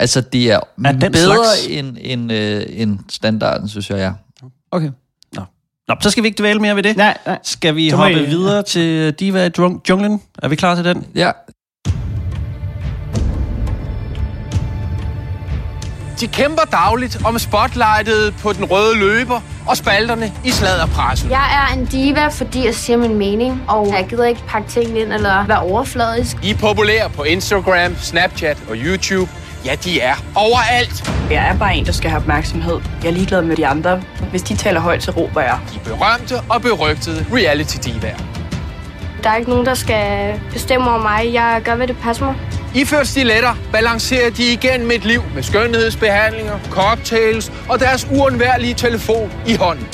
[0.00, 1.66] Altså, det er, Er den bedre slags?
[1.70, 4.12] end, end, øh, end standarden, synes jeg, ja.
[4.70, 4.90] Okay.
[5.88, 6.96] Nå, så skal vi ikke dvæle mere ved det.
[6.96, 7.38] Nej, nej.
[7.42, 10.22] Skal vi Så hoppe I- videre til Diva i drunk- junglen?
[10.42, 11.06] Er vi klar til den?
[11.14, 11.30] Ja,
[16.20, 21.30] De kæmper dagligt om spotlightet på den røde løber og spalterne i sladderpressen.
[21.30, 24.98] Jeg er en diva, fordi jeg siger min mening, og jeg gider ikke pakke ting
[24.98, 26.36] ind eller være overfladisk.
[26.42, 29.30] I er populære på Instagram, Snapchat og YouTube.
[29.64, 31.10] Ja, de er overalt.
[31.30, 32.80] Jeg er bare en, der skal have opmærksomhed.
[33.02, 34.02] Jeg er ligeglad med de andre.
[34.30, 35.58] Hvis de taler højt, så råber jeg.
[35.74, 38.16] De berømte og berygtede reality divaer.
[39.22, 41.32] Der er ikke nogen, der skal bestemme over mig.
[41.32, 42.34] Jeg gør, hvad det passer mig.
[42.74, 49.54] Iført stiletter balancerer de igennem et liv med skønhedsbehandlinger, cocktails og deres uundværlige telefon i
[49.54, 49.86] hånden.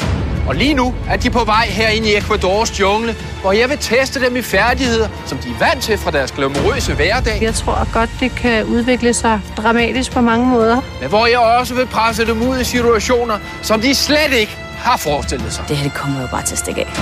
[0.48, 3.78] Og lige nu er de på vej her ind i Ecuadors jungle, hvor jeg vil
[3.80, 7.92] teste dem i færdigheder, som de er vant til fra deres glamourøse hverdag, Jeg tror
[7.92, 10.80] godt, det kan udvikle sig dramatisk på mange måder.
[11.00, 14.96] men hvor jeg også vil presse dem ud i situationer, som de slet ikke har
[14.96, 15.64] forestillet sig.
[15.68, 17.00] Det her det kommer jo bare til at stikke af.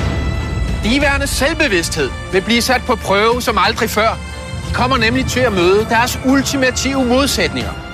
[0.85, 4.19] Diværnes selvbevidsthed vil blive sat på prøve som aldrig før.
[4.69, 7.86] De kommer nemlig til at møde deres ultimative modsætninger.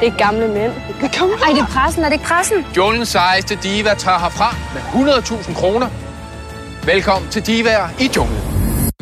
[0.00, 0.72] Det er gamle mænd.
[1.02, 2.02] Ej, det er pressen.
[2.02, 2.56] Er det ikke pressen?
[2.76, 5.88] Junglens sejeste diva tager herfra med 100.000 kroner.
[6.86, 8.38] Velkommen til Divaer i junglen.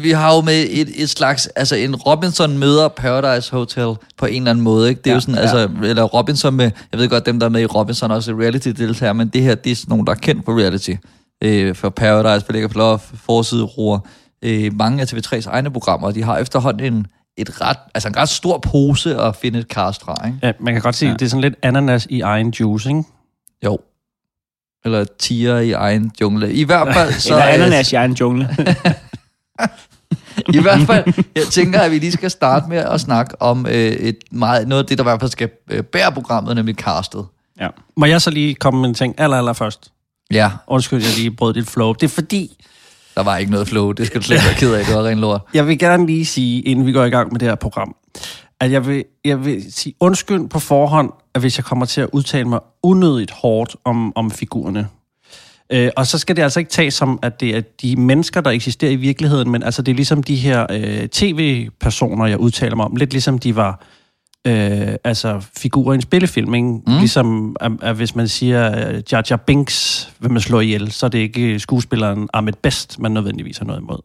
[0.01, 4.43] vi har jo med et, et slags, altså en Robinson møder Paradise Hotel på en
[4.43, 4.99] eller anden måde, ikke?
[4.99, 5.41] Det er ja, jo sådan, ja.
[5.41, 8.41] altså, eller Robinson med, jeg ved godt, dem der er med i Robinson også er
[8.41, 10.93] reality-deltager, men det her, det er sådan nogle, der er kendt for reality.
[11.45, 13.99] Øh, for Paradise, for Lækker Fluff, Forside Roer,
[14.43, 17.07] øh, mange af TV3's egne programmer, de har efterhånden en,
[17.39, 20.39] et ret, altså en ret stor pose at finde et cast fra, ikke?
[20.43, 21.13] Ja, man kan godt se, ja.
[21.13, 23.03] det er sådan lidt ananas i egen juice, ikke?
[23.65, 23.79] Jo.
[24.85, 26.53] Eller tiger i egen jungle.
[26.53, 27.35] I hvert fald så...
[27.35, 28.49] Eller ananas i egen jungle.
[30.55, 33.75] I hvert fald, jeg tænker, at vi lige skal starte med at snakke om øh,
[33.75, 37.27] et meget, noget af det, der i hvert fald skal øh, bære programmet, nemlig castet.
[37.61, 37.69] ja.
[37.97, 39.93] Må jeg så lige komme med en ting aller, aller først?
[40.31, 41.93] Ja, Undskyld, jeg lige brød dit flow.
[41.93, 42.65] Det er fordi,
[43.19, 43.93] der var ikke noget flow.
[43.93, 44.85] Det skal du slet ikke være ked af.
[44.85, 45.41] Det var ren lort.
[45.55, 47.95] jeg vil gerne lige sige, inden vi går i gang med det her program,
[48.61, 52.09] at jeg vil, jeg vil sige undskyld på forhånd, at hvis jeg kommer til at
[52.13, 54.89] udtale mig unødigt hårdt om, om figurerne.
[55.73, 58.51] Øh, og så skal det altså ikke tages som, at det er de mennesker, der
[58.51, 62.85] eksisterer i virkeligheden, men altså det er ligesom de her øh, tv-personer, jeg udtaler mig
[62.85, 62.97] om.
[62.97, 63.85] Lidt ligesom de var
[64.47, 66.55] øh, altså figurer i en spillefilm.
[66.55, 66.69] Ikke?
[66.69, 66.83] Mm.
[66.87, 71.07] Ligesom at, at hvis man siger uh, Jar Jar Binks vil man slå ihjel, så
[71.07, 73.99] er det ikke skuespilleren Ahmed Best, man nødvendigvis har noget imod.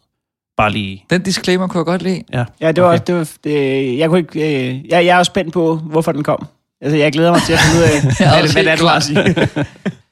[0.58, 1.06] Bare lige...
[1.10, 2.24] Den disclaimer kunne jeg godt lide.
[2.34, 3.00] Ja, Ja, det var, okay.
[3.00, 3.08] okay.
[3.08, 6.24] det var det, jeg kunne ikke, øh, jeg, jeg er jo spændt på, hvorfor den
[6.24, 6.46] kom.
[6.82, 8.72] Altså, jeg glæder mig til at finde ud af, er hvad, det, også hvad det
[8.72, 9.50] er, du har at sige.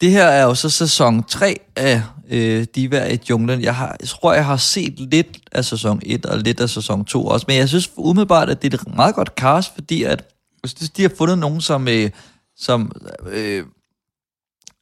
[0.00, 3.62] Det her er jo så sæson 3 af øh, Diva i junglen.
[3.62, 7.04] Jeg, har, jeg tror, jeg har set lidt af sæson 1 og lidt af sæson
[7.04, 10.24] 2 også, men jeg synes umiddelbart, at det er et meget godt cast, fordi at
[10.62, 12.10] jeg synes, de har fundet nogen, som, øh,
[12.56, 12.92] som
[13.30, 13.64] øh,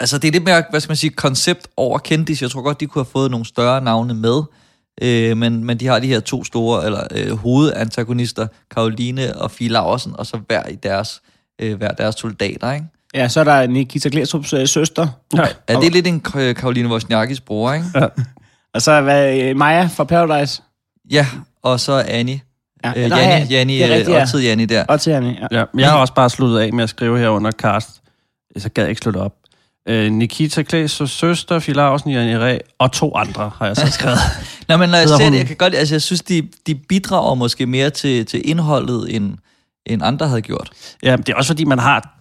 [0.01, 2.43] Altså, det er lidt mere, hvad skal man sige, koncept over kendis.
[2.43, 4.43] Jeg tror godt, de kunne have fået nogle større navne med.
[5.03, 9.69] Øh, men, men de har de her to store, eller øh, hovedantagonister, Karoline og Fie
[9.69, 11.23] Laursen, og så hver i deres,
[11.59, 12.87] øh, hver deres soldater, ikke?
[13.15, 15.07] Ja, så er der Nikita Klæstrup's øh, søster.
[15.37, 15.47] Ja.
[15.69, 17.87] Er det lidt en K- Karoline Wozniakis bror, ikke?
[17.95, 18.07] Ja.
[18.75, 20.63] Og så hvad, øh, Maja fra Paradise.
[21.11, 21.27] Ja,
[21.63, 22.41] og så Annie.
[22.85, 24.23] Ja, Øh, Janni, Janni, det er rigtigt, øh, ja.
[24.23, 24.85] Otted Janni der.
[24.85, 25.59] Og til Janni, ja.
[25.59, 27.89] Ja, jeg har også bare sluttet af med at skrive her under cast.
[28.59, 29.33] Så gad jeg ikke slutte op.
[29.89, 34.19] Øh, Nikita Klæs' søster, Fie Larsen, Janne Ræ, og to andre har jeg så skrevet.
[34.69, 36.75] Nå, men når jeg ser hun- det, jeg kan godt, altså jeg synes, de, de
[36.75, 39.35] bidrager måske mere til, til indholdet, end,
[39.87, 40.71] end andre havde gjort.
[41.03, 42.14] Ja, det er også fordi, man har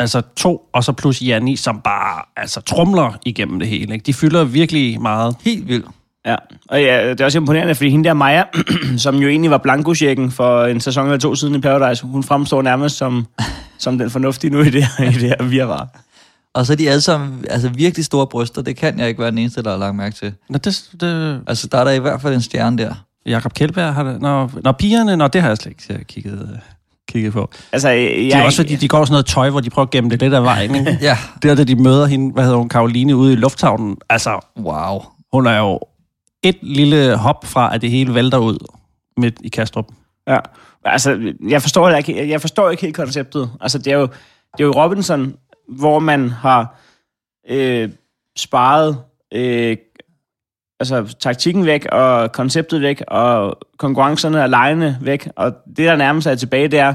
[0.00, 3.94] altså to, og så plus Janni, som bare altså, trumler igennem det hele.
[3.94, 4.04] Ikke?
[4.04, 5.36] De fylder virkelig meget.
[5.40, 5.86] Helt vildt.
[6.26, 6.36] Ja,
[6.68, 8.44] og ja, det er også imponerende, fordi hende der Maja,
[8.96, 12.62] som jo egentlig var blankochecken for en sæson eller to siden i Paradise, hun fremstår
[12.62, 13.26] nærmest som,
[13.78, 15.88] som den fornuftige nu i det, her- i det her virvar.
[16.54, 18.62] Og så er de alle sammen altså virkelig store bryster.
[18.62, 20.32] Det kan jeg ikke være den eneste, der har lagt mærke til.
[20.48, 21.40] Nå, det, det...
[21.46, 22.94] Altså, der er der i hvert fald en stjerne der.
[23.26, 24.20] Jakob Kjeldberg har det.
[24.20, 26.58] Når, når pigerne, når det har jeg slet ikke kigget, øh,
[27.10, 27.50] kigget på.
[27.72, 29.90] Altså, jeg, Det er også fordi, de går sådan noget tøj, hvor de prøver at
[29.90, 30.74] gemme det lidt af vejen.
[30.74, 30.98] Ikke?
[31.00, 31.18] ja.
[31.42, 33.96] Der, da de møder hende, hvad hedder hun, Karoline, ude i lufthavnen.
[34.08, 35.02] Altså, wow.
[35.32, 35.80] Hun er jo
[36.42, 38.58] et lille hop fra, at det hele vælter ud
[39.16, 39.86] midt i Kastrup.
[40.28, 40.38] Ja,
[40.84, 43.50] altså, jeg forstår, ikke, jeg forstår ikke helt konceptet.
[43.60, 44.06] Altså, det er jo,
[44.56, 45.34] det er jo Robinson,
[45.68, 46.80] hvor man har
[47.48, 47.90] øh,
[48.36, 48.98] sparet
[49.34, 49.76] øh,
[50.80, 56.26] altså, taktikken væk, og konceptet væk, og konkurrencerne og lejene væk, og det, der nærmest
[56.26, 56.94] er tilbage, det er,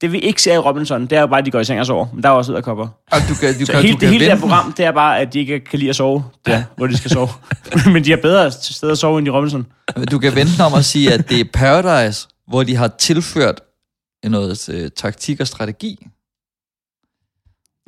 [0.00, 1.80] det vi ikke ser i Robinson, det er jo bare, at de går i seng
[1.80, 2.06] og sover.
[2.12, 2.88] Men der er også kopper.
[3.12, 4.40] Og du kan, du Så kan, hele, du det kan hele det vende den.
[4.40, 6.64] program, det er bare, at de ikke kan lide at sove, der, ja.
[6.76, 7.28] hvor de skal sove.
[7.92, 9.66] Men de har bedre steder at sove end i Robinson.
[10.10, 13.60] Du kan vente om at sige, at det er Paradise, hvor de har tilført
[14.24, 16.06] noget øh, taktik og strategi.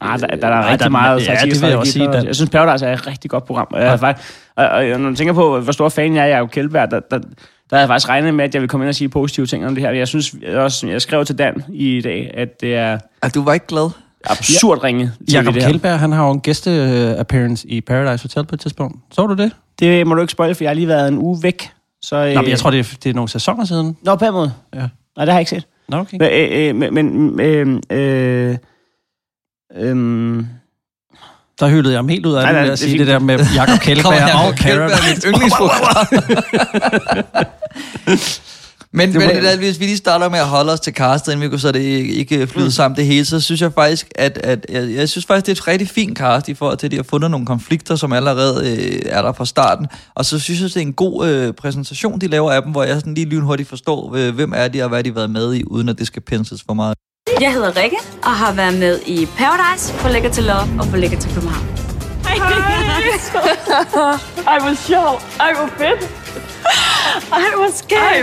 [0.02, 1.92] Nej, der, der, der er Nej, rigtig der- meget ja, strategisk det vil jeg også
[1.92, 3.66] sige, der- Jeg synes, Paradise er et rigtig godt program.
[3.70, 6.26] Og, jeg, er faktisk, og, og, når man tænker på, hvor stor fan jeg er
[6.26, 7.24] af Jacob Kjeldberg, der, der, der
[7.72, 9.74] havde jeg faktisk regnet med, at jeg ville komme ind og sige positive ting om
[9.74, 9.90] det her.
[9.90, 13.52] Jeg synes også, jeg skrev til Dan i dag, at det er At du var
[13.52, 13.90] ikke glad?
[14.24, 14.84] absurd ja.
[14.84, 15.10] ringe.
[15.28, 15.54] til Jakob.
[15.54, 18.96] Kjeldberg, han har jo en gæste-appearance i Paradise Hotel på et tidspunkt.
[19.12, 19.52] Så du det?
[19.80, 21.70] Det må du ikke spoil, for jeg har lige været en uge væk.
[22.02, 23.96] Så, øh, Nå, men jeg tror, det er, det er nogle sæsoner siden.
[24.04, 24.52] Nå, på en måde.
[24.74, 24.78] Ja.
[24.78, 25.66] Nej, det har jeg ikke set.
[25.88, 26.16] Nå, okay.
[26.20, 28.56] Men, øh, øh, men, men øh, øh,
[29.76, 30.44] øh,
[31.60, 33.06] Der hyldede jeg ham helt ud af Nej, det, nej, med det at sige det
[33.06, 35.28] der med Jakob Jacob og Paradise.
[35.28, 35.52] mit.
[38.94, 41.32] Men, Det men det der, hvis vi lige starter med at holde os til castet,
[41.32, 44.38] inden vi kunne så det ikke, flyde sammen det hele, så synes jeg faktisk, at,
[44.38, 46.90] at jeg, jeg synes faktisk, det er et rigtig fint cast i forhold til, at
[46.90, 49.86] de har fundet nogle konflikter, som allerede øh, er der fra starten.
[50.14, 52.82] Og så synes jeg, det er en god øh, præsentation, de laver af dem, hvor
[52.82, 55.54] jeg sådan lige lynhurtigt forstår, øh, hvem er de og hvad de har været med
[55.54, 56.96] i, uden at det skal pensles for meget.
[57.40, 60.96] Jeg hedder Rikke og har været med i Paradise, på Lækker til Love og på
[60.96, 61.66] Lækker til København.
[64.46, 65.22] Ej, hvor sjov.
[65.40, 66.10] Ej, hvor fedt.
[67.32, 68.00] Ej, hvor skægt.
[68.00, 68.22] Ej.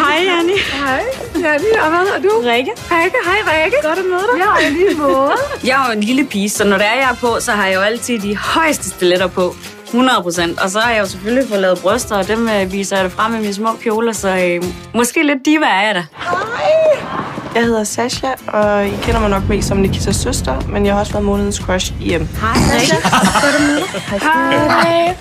[0.00, 0.52] Hej, Janni.
[0.72, 1.66] Hej, Janni.
[1.82, 2.30] Og hvad hedder du?
[2.44, 2.70] Rikke.
[2.90, 3.16] Rikke.
[3.24, 3.76] Hej, Rikke.
[3.82, 4.38] Godt at møde dig.
[4.62, 5.32] Ja, i lige måde.
[5.64, 7.66] Jeg er jo en lille pige, så når det er, jeg er på, så har
[7.66, 9.54] jeg jo altid de højeste stiletter på.
[9.86, 10.60] 100 procent.
[10.60, 13.12] Og så har jeg jo selvfølgelig fået lavet bryster, og dem øh, viser jeg det
[13.12, 14.62] frem i mine små kjoler, så øh,
[14.94, 16.04] måske lidt diva er jeg da.
[17.54, 21.00] Jeg hedder Sasha, og I kender mig nok mest som Nikitas søster, men jeg har
[21.00, 22.28] også været månedens crush i M.
[22.40, 24.20] Hej, dig.
[24.22, 25.16] Hej.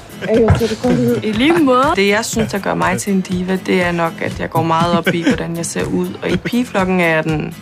[1.23, 1.91] I lige måde.
[1.95, 4.63] Det, jeg synes, der gør mig til en diva, det er nok, at jeg går
[4.63, 6.07] meget op i, hvordan jeg ser ud.
[6.23, 7.55] Og i pigeflokken er jeg den,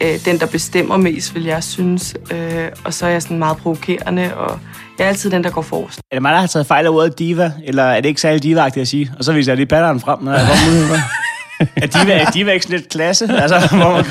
[0.00, 2.14] øh, den, der bestemmer mest, vil jeg synes.
[2.30, 4.58] Øh, og så er jeg sådan meget provokerende, og
[4.98, 5.98] jeg er altid den, der går forrest.
[5.98, 8.42] er det mig, der har taget fejl af ordet diva, eller er det ikke særlig
[8.42, 9.12] diva at sige?
[9.18, 11.23] Og så viser jeg lige patteren frem, når jeg får
[11.64, 12.00] muligheden.
[12.00, 13.28] Er diva, er diva ikke sådan lidt klasse?
[13.42, 14.04] Altså, hvor man,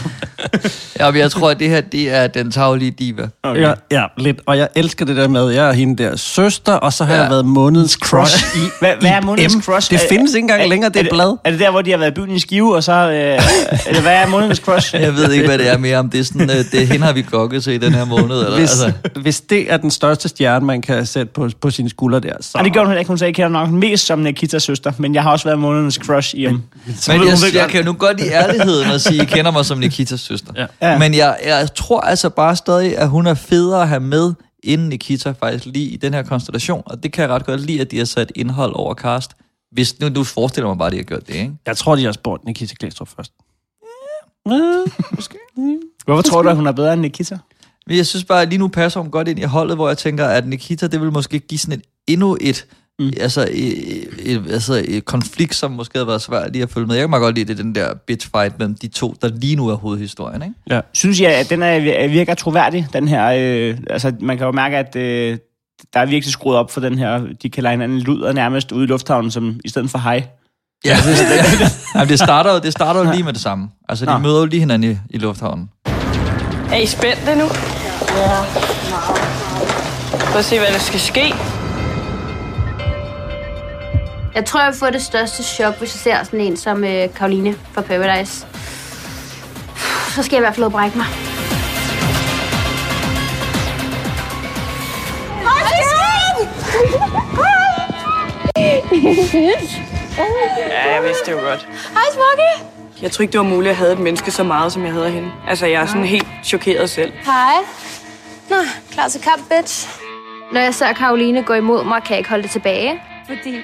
[0.99, 3.27] Ja, men jeg tror, at det her, det er den taglige diva.
[3.43, 3.61] Okay.
[3.61, 4.39] Ja, ja, lidt.
[4.45, 7.13] Og jeg elsker det der med, at jeg er hende der søster, og så har
[7.15, 7.21] Ja.
[7.21, 9.59] jeg været månedens crush i hvad, hvad er månedens M.
[9.61, 9.91] crush?
[9.91, 11.37] Det findes ikke engang længere, det er et blad.
[11.43, 12.91] Er det der, hvor de har været i byen i Skive, og så...
[12.93, 13.07] Øh,
[13.87, 14.95] eller hvad er månedens crush?
[14.95, 16.09] Jeg ved ikke, hvad det er mere om.
[16.09, 18.37] Det er sådan, øh, det hende har vi gokket til i den her måned.
[18.39, 18.91] Eller, Hvis, altså.
[19.21, 22.57] hvis det er den største stjerne, man kan sætte på, på sine skuldre der, så...
[22.57, 23.07] Og det gjorde hun ikke.
[23.07, 25.95] Hun sagde, at jeg nok mest som Nikitas søster, men jeg har også været månedens
[25.95, 26.49] crush i M.
[26.51, 26.61] Men
[27.07, 29.77] jeg, jeg kan jo nu godt i ærligheden at sige, at I kender mig som
[29.77, 30.32] Nikitas søster.
[30.55, 30.65] Ja.
[30.81, 30.99] Ja.
[30.99, 34.87] Men jeg, jeg tror altså bare stadig, at hun er federe at have med, end
[34.87, 36.83] Nikita faktisk lige i den her konstellation.
[36.85, 39.31] Og det kan jeg ret godt lide, at de har sat indhold over cast.
[39.71, 41.53] Hvis nu du forestiller mig bare, at de har gjort det, ikke?
[41.65, 43.31] Jeg tror, de har spurgt Nikita Klæstrup først.
[44.49, 44.83] Ja,
[45.15, 45.37] måske.
[46.05, 47.37] Hvorfor tror du, at hun er bedre end Nikita?
[47.87, 49.97] Men jeg synes bare, at lige nu passer hun godt ind i holdet, hvor jeg
[49.97, 52.65] tænker, at Nikita, det vil måske give sådan et, endnu et
[52.99, 53.11] mm.
[53.19, 56.95] altså, et, et, altså et konflikt, som måske havde været svært lige at følge med.
[56.95, 59.55] Jeg kan meget godt lide, det den der bitch fight mellem de to, der lige
[59.55, 60.55] nu er hovedhistorien, ikke?
[60.69, 60.81] Ja.
[60.93, 63.25] Synes jeg, at den er, virker troværdig, den her...
[63.37, 65.37] Øh, altså, man kan jo mærke, at øh,
[65.93, 67.21] der er virkelig skruet op for den her...
[67.43, 70.23] De kalder hinanden luder nærmest ude i lufthavnen, som i stedet for hej.
[70.85, 73.69] Ja, det, det, det, det starter det starter jo lige med det samme.
[73.89, 74.17] Altså, de Nå.
[74.17, 75.69] møder jo lige hinanden i, i lufthavnen.
[76.71, 77.43] Er I spændte nu?
[77.43, 78.43] Ja.
[80.31, 81.33] Prøv at se, hvad der skal ske.
[84.35, 87.55] Jeg tror, jeg får det største chok, hvis jeg ser sådan en som øh, Karoline
[87.73, 88.47] fra Paradise.
[90.15, 91.05] Så skal jeg i hvert fald brække mig.
[100.69, 101.67] Ja, jeg vidste det jo godt.
[101.93, 102.65] Hej, Smoky.
[103.01, 105.09] Jeg tror ikke, det var muligt at have et menneske så meget, som jeg havde
[105.09, 105.31] hende.
[105.47, 107.13] Altså, jeg er sådan helt chokeret selv.
[107.25, 107.53] Hej.
[108.49, 108.55] Nå,
[108.91, 109.89] klar til kamp, bitch.
[110.51, 113.01] Når jeg ser Karoline gå imod mig, kan jeg ikke holde det tilbage.
[113.27, 113.55] Fordi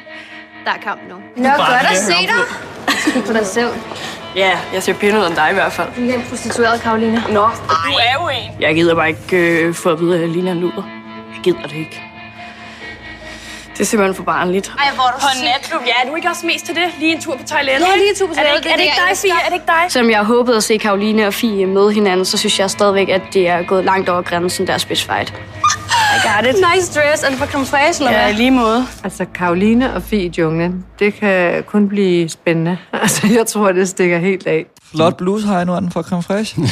[0.70, 1.16] der er kamp nu.
[1.44, 2.44] Nå, godt at se dig.
[3.00, 3.70] Skid på dig selv.
[4.36, 5.88] Ja, jeg ser ud af dig i hvert fald.
[5.96, 7.24] Du er en prostitueret, Karoline.
[7.30, 7.48] Nå,
[7.86, 8.62] du er jo en.
[8.62, 10.84] Jeg gider bare ikke øh, få at vide, at jeg ligner en luder.
[11.34, 12.04] Jeg gider det ikke.
[13.74, 14.72] Det er simpelthen for barnligt.
[14.80, 15.94] Ej, hvor er du På en natklub, ja.
[16.04, 16.84] Er du ikke også mest til det?
[17.00, 17.88] Lige en tur på toilettet?
[17.88, 18.56] Ja, lige en tur på toilettet.
[18.56, 19.32] Er det ikke, er det ikke dig, Fie?
[19.32, 19.84] Er det ikke dig?
[19.90, 23.22] Selvom jeg håbede at se Karoline og Fie møde hinanden, så synes jeg stadigvæk, at
[23.34, 25.34] det er gået langt over grænsen, deres bitch fight.
[25.90, 26.56] I got it.
[26.76, 27.24] Nice dress.
[27.24, 28.86] Det for camouflage, eller Ja, i lige måde.
[29.04, 32.78] Altså, Karoline og Fie i junglen, det kan kun blive spændende.
[33.02, 34.66] Altså, jeg tror, det stikker helt af.
[34.92, 36.64] Flot blues har jeg nu, er den fra Creme Fraiche.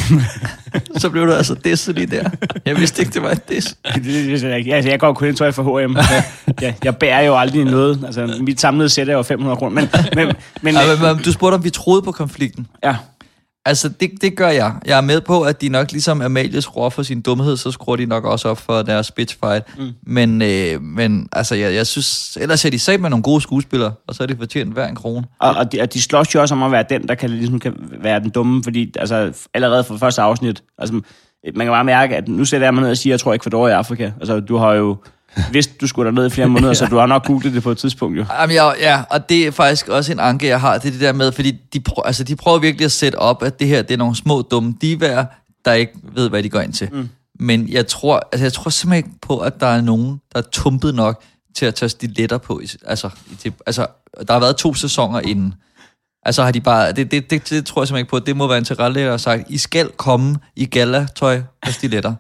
[0.97, 2.30] så blev du altså disset lige der.
[2.65, 3.68] Jeg vidste ikke, det var et diss.
[3.68, 4.76] Det, det, det, ikke.
[4.76, 5.95] altså, jeg går kun i tøj for H&M.
[5.97, 6.24] Jeg,
[6.61, 8.03] jeg, jeg bærer jo aldrig noget.
[8.05, 9.76] Altså, mit samlede sæt er jo 500 kroner.
[9.76, 12.68] Men, men, men, Ja, men, men, du spurgte, om vi troede på konflikten.
[12.84, 12.95] Ja.
[13.68, 14.74] Altså, det, det gør jeg.
[14.86, 17.95] Jeg er med på, at de nok ligesom Amalie skruer for sin dumhed, så skruer
[17.95, 19.78] de nok også op for deres bitch fight.
[19.78, 19.89] Mm.
[20.03, 23.93] Men, øh, men altså, jeg, jeg synes, ellers er de sat med nogle gode skuespillere,
[24.07, 25.26] og så er de fortjent hver en krone.
[25.39, 27.59] Og, og, de, og de slås jo også om at være den, der kan, ligesom,
[27.59, 31.01] kan være den dumme, fordi altså, allerede fra første afsnit, altså,
[31.55, 33.34] man kan bare mærke, at nu sætter jeg mig ned og siger, at jeg tror
[33.34, 34.11] Ecuador er i Afrika.
[34.20, 34.97] Altså, du har jo
[35.51, 37.77] vidst, du skulle derned i flere måneder, så du har nok googlet det på et
[37.77, 38.25] tidspunkt jo.
[38.39, 41.01] Jamen, ja, ja, og det er faktisk også en anke, jeg har, det er det
[41.01, 43.81] der med, fordi de, prøver, altså, de prøver virkelig at sætte op, at det her,
[43.81, 45.25] det er nogle små dumme divaer,
[45.65, 46.89] der ikke ved, hvad de går ind til.
[46.91, 47.09] Mm.
[47.39, 50.43] Men jeg tror, altså, jeg tror simpelthen ikke på, at der er nogen, der er
[50.51, 51.23] tumpet nok
[51.55, 52.61] til at tage stiletter på.
[52.85, 53.09] Altså,
[53.39, 53.88] til, altså,
[54.27, 55.53] der har været to sæsoner inden.
[56.25, 58.47] Altså har de bare, det, det, det, det tror jeg simpelthen ikke på, det må
[58.47, 62.13] være en tilrettelægger, der har sagt, I skal komme i galatøj og stiletter.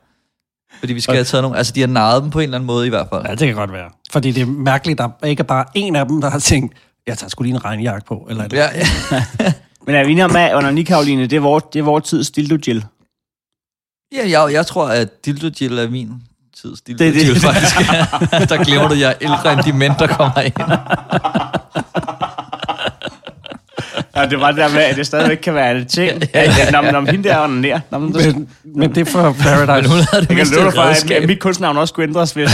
[0.79, 2.67] Fordi vi skal have taget nogle, altså de har naret dem på en eller anden
[2.67, 3.23] måde i hvert fald.
[3.25, 3.89] Ja, det kan godt være.
[4.11, 6.77] Fordi det er mærkeligt, at der ikke er bare en af dem, der har tænkt,
[7.07, 8.27] jeg tager sgu lige en regnjakke på.
[8.29, 8.67] Eller et Ja,
[9.11, 9.23] ja.
[9.85, 12.03] Men er vi enige om, at under ni Karoline, det er vores, det er vores
[12.03, 12.85] tids dildo Jill?
[14.15, 16.13] Ja, jeg, jeg tror, at Dildo Jill er min
[16.61, 17.41] tids Dildo Det er det.
[17.41, 17.75] Faktisk.
[18.49, 20.53] der glemmer du, jeg er ældre end de mænd, der kommer ind.
[24.17, 26.11] Ja, det var det der med, at det stadigvæk kan være en ting.
[26.33, 27.79] Ja, ja, Nå, men om hende der er nær.
[27.91, 29.89] Nå, men, Men, men det er for Paradise.
[29.89, 30.81] Men hun havde det jeg kan love for,
[31.15, 32.49] at, mit kunstnavn også skulle ændres, hvis,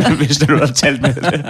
[0.00, 1.44] øh, hvis du havde talt med det.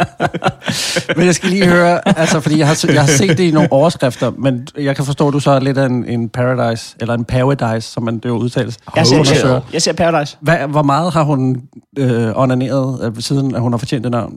[1.17, 3.73] Men jeg skal lige høre, altså, fordi jeg har, jeg har set det i nogle
[3.73, 7.15] overskrifter, men jeg kan forstå, at du så er lidt af en, en Paradise, eller
[7.15, 8.79] en Paradise, som man det jo udtales.
[8.97, 10.37] Jeg ser, jeg, jeg ser Paradise.
[10.41, 11.63] Hvad, hvor meget har hun
[11.99, 14.33] øh, onaneret, øh, siden at hun har fortjent det navn?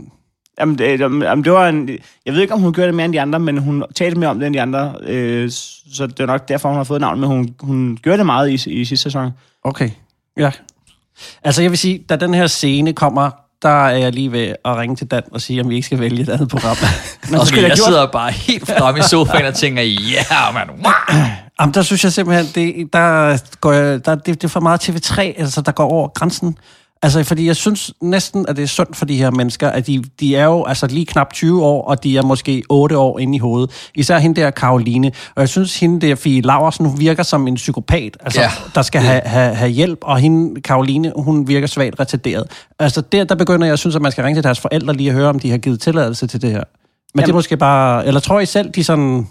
[0.59, 1.89] Jamen, det, jamen, det var en,
[2.25, 4.29] jeg ved ikke, om hun gjorde det mere end de andre, men hun talte mere
[4.29, 4.93] om det end de andre.
[5.03, 5.49] Øh,
[5.93, 8.49] så det er nok derfor, hun har fået navn, men hun, hun gjorde det meget
[8.49, 9.31] i, i sidste sæson.
[9.63, 9.89] Okay,
[10.37, 10.51] ja.
[11.43, 13.31] Altså jeg vil sige, da den her scene kommer,
[13.61, 15.99] der er jeg lige ved at ringe til Dan og sige, om vi ikke skal
[15.99, 16.75] vælge et andet program.
[17.29, 20.85] Men Og jeg gjort- sidder bare helt frem i sofaen og tænker, ja, yeah, man.
[21.59, 24.89] Jamen, der synes jeg simpelthen, det, der går jeg, der, det, det er for meget
[24.89, 26.57] TV3, altså der går over grænsen.
[27.05, 30.03] Altså, fordi jeg synes næsten, at det er synd for de her mennesker, at de,
[30.19, 33.35] de er jo altså lige knap 20 år, og de er måske 8 år inde
[33.35, 33.89] i hovedet.
[33.95, 35.11] Især hende der, Karoline.
[35.35, 38.45] Og jeg synes, hende der, Fie Laversen, hun virker som en psykopat, altså, Ja.
[38.45, 38.51] ja.
[38.75, 42.43] der skal have, have, have hjælp, og hende, Karoline, hun virker svagt retarderet.
[42.79, 45.13] Altså, der, der begynder jeg synes, at man skal ringe til deres forældre lige og
[45.13, 46.57] høre, om de har givet tilladelse til det her.
[46.57, 46.63] Men
[47.15, 47.25] Jamen.
[47.25, 48.05] det er måske bare...
[48.07, 49.27] Eller tror I selv, de sådan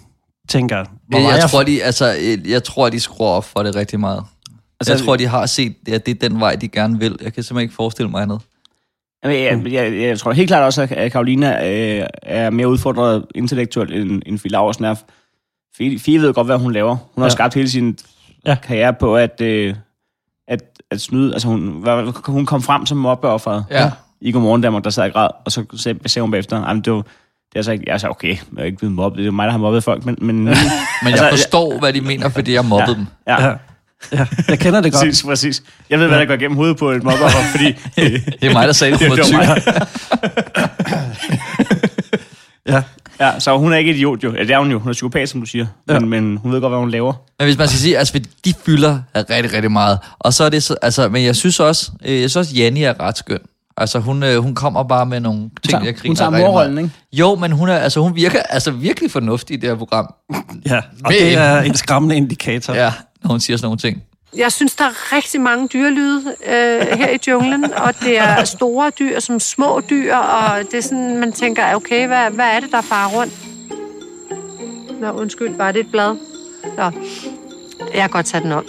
[0.49, 0.85] tænker...
[1.09, 2.15] hvor Jeg, jeg, tror, de, altså,
[2.47, 4.23] jeg tror, de skruer op for det rigtig meget.
[4.79, 7.17] Altså, jeg tror, de har set, at det er den vej, de gerne vil.
[7.21, 8.41] Jeg kan simpelthen ikke forestille mig andet.
[9.23, 9.37] Jamen,
[9.73, 14.21] jeg, jeg, jeg tror helt klart også, at Karolina øh, er mere udfordret intellektuelt, end,
[14.25, 14.95] end Fie Laursen er.
[15.77, 16.95] Fie, Fie ved godt, hvad hun laver.
[16.95, 17.29] Hun har Ja.
[17.29, 17.97] skabt hele sin
[18.45, 18.55] Ja.
[18.63, 19.75] karriere på at, øh,
[20.47, 20.61] at,
[20.91, 21.33] at snyde.
[21.33, 21.83] Altså, hun,
[22.25, 23.91] hun kom frem som mobbeofferet Ja.
[24.21, 26.81] i Godmorgen Danmark, der sad i grad, og så sagde, sagde hun bagefter, "Ej, men
[26.81, 27.05] det var, det
[27.55, 29.51] er altså ikke, jeg sagde, okay, jeg er ikke blevet mobbet, det er mig, der
[29.51, 30.15] har mobbet folk, men...
[30.21, 30.53] Men, Men
[31.03, 33.05] jeg forstår, hvad de mener, fordi jeg mobbede dem.
[33.27, 33.45] Ja.
[33.47, 33.53] Ja.
[34.11, 35.03] Ja, jeg kender det godt.
[35.03, 35.63] Præcis, præcis.
[35.89, 37.65] Jeg ved, hvad der går igennem hovedet på et mobbeoffer, fordi...
[38.41, 39.65] Det er mig, der sagde det på det var tyk.
[39.65, 39.87] mig.
[42.67, 42.81] Ja.
[43.19, 44.33] ja, så hun er ikke idiot jo.
[44.33, 44.79] Ja, det er hun jo.
[44.79, 45.65] Hun er psykopat, som du siger.
[45.89, 45.99] Ja.
[45.99, 47.13] Men, men hun ved godt, hvad hun laver.
[47.39, 49.99] Men hvis man skal sige, altså de fylder rigtig, rigtig meget.
[50.19, 52.83] Og så er det så, altså, men jeg synes også, øh, jeg synes også, Janni
[52.83, 53.39] er ret skøn.
[53.77, 56.45] Altså hun, øh, hun kommer bare med nogle ting, tager- jeg hun griner tager rigtig
[56.47, 56.89] morrollen, ikke?
[57.13, 60.13] Jo, men hun, er, altså, hun virker altså virkelig fornuftig i det her program.
[60.65, 62.73] Ja, og det er en skræmmende indikator.
[62.73, 62.91] Ja,
[63.25, 64.03] når hun siger sådan nogle ting.
[64.37, 68.91] Jeg synes, der er rigtig mange dyrelyde øh, her i junglen, og det er store
[68.99, 72.71] dyr som små dyr, og det er sådan, man tænker, okay, hvad, hvad er det,
[72.71, 73.33] der farer rundt?
[75.01, 76.15] Nå, undskyld, var det et blad?
[76.77, 76.91] Nå,
[77.79, 78.63] jeg kan godt tage den op.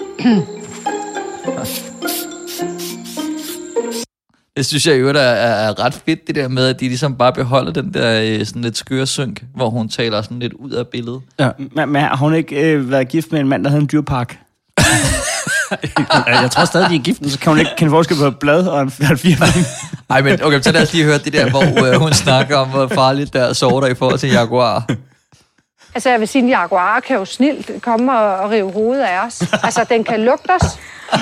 [4.57, 7.33] Det synes jeg øvrigt er, er, ret fedt, det der med, at de ligesom bare
[7.33, 10.87] beholder den der øh, sådan lidt skøre synk, hvor hun taler sådan lidt ud af
[10.87, 11.21] billedet.
[11.39, 11.51] Ja.
[11.59, 14.46] Men, men har hun ikke øh, været gift med en mand, der havde en dyrpark?
[16.43, 17.31] jeg tror stadig, de er gift.
[17.31, 19.67] Så kan hun ikke kende forskel på et blad og en firmand.
[20.11, 22.69] Ej, men okay, så lad os lige høre det der, hvor øh, hun snakker om,
[22.69, 24.85] hvor farligt der er sorter i forhold til jaguar.
[25.95, 29.03] Altså, jeg vil sige, at en jaguar kan jo snilt komme og, og rive hovedet
[29.03, 29.43] af os.
[29.63, 30.79] Altså, den kan lugte os,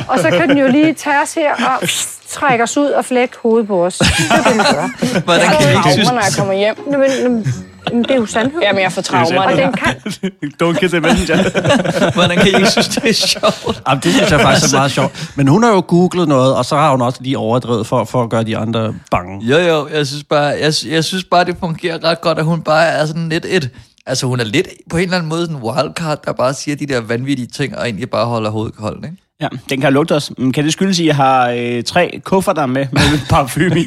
[0.09, 1.89] og så kan den jo lige tage os her og
[2.29, 3.99] trække os ud og flække hovedet på os.
[3.99, 5.21] Det er det, den gør.
[5.25, 6.11] Hvordan kan vi ikke synes...
[6.11, 6.77] når jeg kommer hjem.
[6.91, 7.47] Nå, men,
[7.85, 8.61] men, men det er jo sandhed.
[8.61, 9.43] Jamen, jeg får traumer.
[9.43, 9.95] Og den kan...
[10.63, 11.37] Don't kiss a messenger.
[12.19, 13.83] Hvordan kan I ikke synes, det er sjovt?
[13.89, 15.33] Jamen, det synes jeg faktisk er meget sjovt.
[15.37, 18.23] Men hun har jo googlet noget, og så har hun også lige overdrevet for, for
[18.23, 19.47] at gøre de andre bange.
[19.47, 22.63] Jo, jo, jeg synes bare, jeg, jeg synes bare, det fungerer ret godt, at hun
[22.63, 23.71] bare er sådan lidt et...
[24.07, 26.77] Altså, hun er lidt på en eller anden måde sådan en wildcard, der bare siger
[26.77, 29.17] de der vanvittige ting, og egentlig bare holder hovedet koldt, ikke?
[29.41, 30.33] Ja, den kan lugte os.
[30.39, 33.87] Men kan det skyldes, at jeg har øh, tre kufferter med, med parfume i?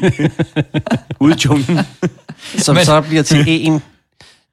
[1.20, 1.78] Ude i junglen.
[2.58, 2.84] Som Men...
[2.84, 3.82] så bliver til en.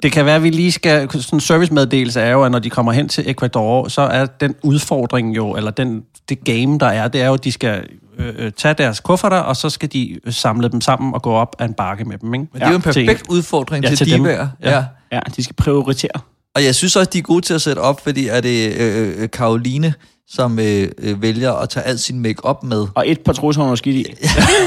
[0.03, 1.11] Det kan være, at vi lige skal...
[1.11, 4.55] Sådan en servicemeddelelse er jo, at når de kommer hen til Ecuador, så er den
[4.63, 7.83] udfordring jo, eller den, det game, der er, det er jo, at de skal
[8.17, 11.31] øh, øh, tage deres kufferter, og så skal de øh, samle dem sammen og gå
[11.31, 12.45] op ad en bakke med dem, ikke?
[12.53, 14.23] Men det er jo en perfekt udfordring Ja, til, til til dem.
[14.23, 14.47] divaer.
[14.63, 14.83] Ja.
[15.11, 16.11] Ja, de skal prioritere.
[16.55, 19.21] Og jeg synes også, de er gode til at sætte op, fordi er det øh,
[19.21, 19.93] øh, Karoline,
[20.29, 22.87] som øh, øh, vælger at tage al sin make-up med.
[22.95, 24.13] Og et par trusser, hun har skidt i.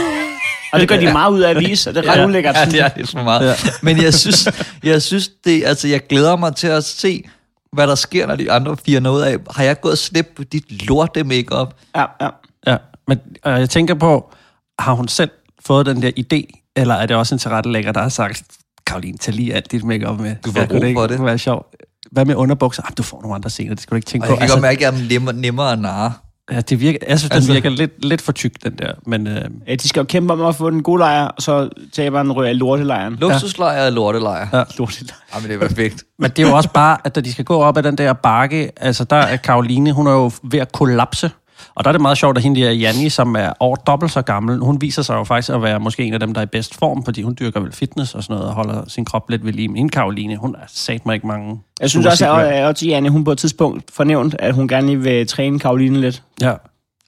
[0.73, 2.57] og det gør de meget ud af at vise, og det er ret ja, ulækkert.
[2.57, 3.47] Ja, det er lidt for meget.
[3.49, 3.55] Ja.
[3.83, 4.49] Men jeg synes,
[4.83, 7.25] jeg synes det, altså jeg glæder mig til at se,
[7.73, 9.37] hvad der sker, når de andre firer noget af.
[9.51, 11.75] Har jeg gået slip på dit lorte makeup?
[11.97, 12.29] Ja, ja.
[12.67, 12.77] Ja,
[13.09, 14.31] men øh, jeg tænker på,
[14.79, 15.31] har hun selv
[15.67, 18.43] fået den der idé, eller er det også en tilrettelægger, der har sagt,
[18.87, 20.37] Karoline, tag lige alt dit makeup med.
[20.45, 21.25] Du får kunne brug for det.
[21.25, 21.77] være sjovt?
[22.13, 22.83] Hvad med underbukser?
[22.83, 24.33] Ah, du får nogle andre scener, det skal du ikke tænke Og på.
[24.33, 26.13] jeg kan godt mærke, at jeg er nemmere, nemmere at narre.
[26.53, 28.93] Ja, det virker, jeg synes, den Altså- virker lidt, lidt for tyk, den der.
[29.07, 31.69] Men, øh, Ja, de skal jo kæmpe om at få den gode lejr, og så
[31.93, 33.15] taber den røg af lortelejren.
[33.21, 34.49] Luksuslejr og lortelejr.
[34.53, 34.63] Ja.
[34.79, 35.15] Lortelejr.
[35.35, 36.05] Ja, men det er perfekt.
[36.19, 38.13] men det er jo også bare, at da de skal gå op ad den der
[38.13, 41.31] bakke, altså der er Karoline, hun er jo ved at kollapse.
[41.79, 44.23] Og der er det meget sjovt, at hende der Janni, som er over dobbelt så
[44.23, 46.47] gammel, hun viser sig jo faktisk at være måske en af dem, der er i
[46.47, 49.45] bedst form, fordi hun dyrker vel fitness og sådan noget, og holder sin krop lidt
[49.45, 49.69] ved lige.
[49.69, 51.61] Men hende Karoline, hun er sat mig ikke mange...
[51.81, 55.01] Jeg synes også, at, at, Janne, hun på et tidspunkt fornævnt, at hun gerne lige
[55.01, 56.23] vil træne Karoline lidt.
[56.41, 56.55] Ja.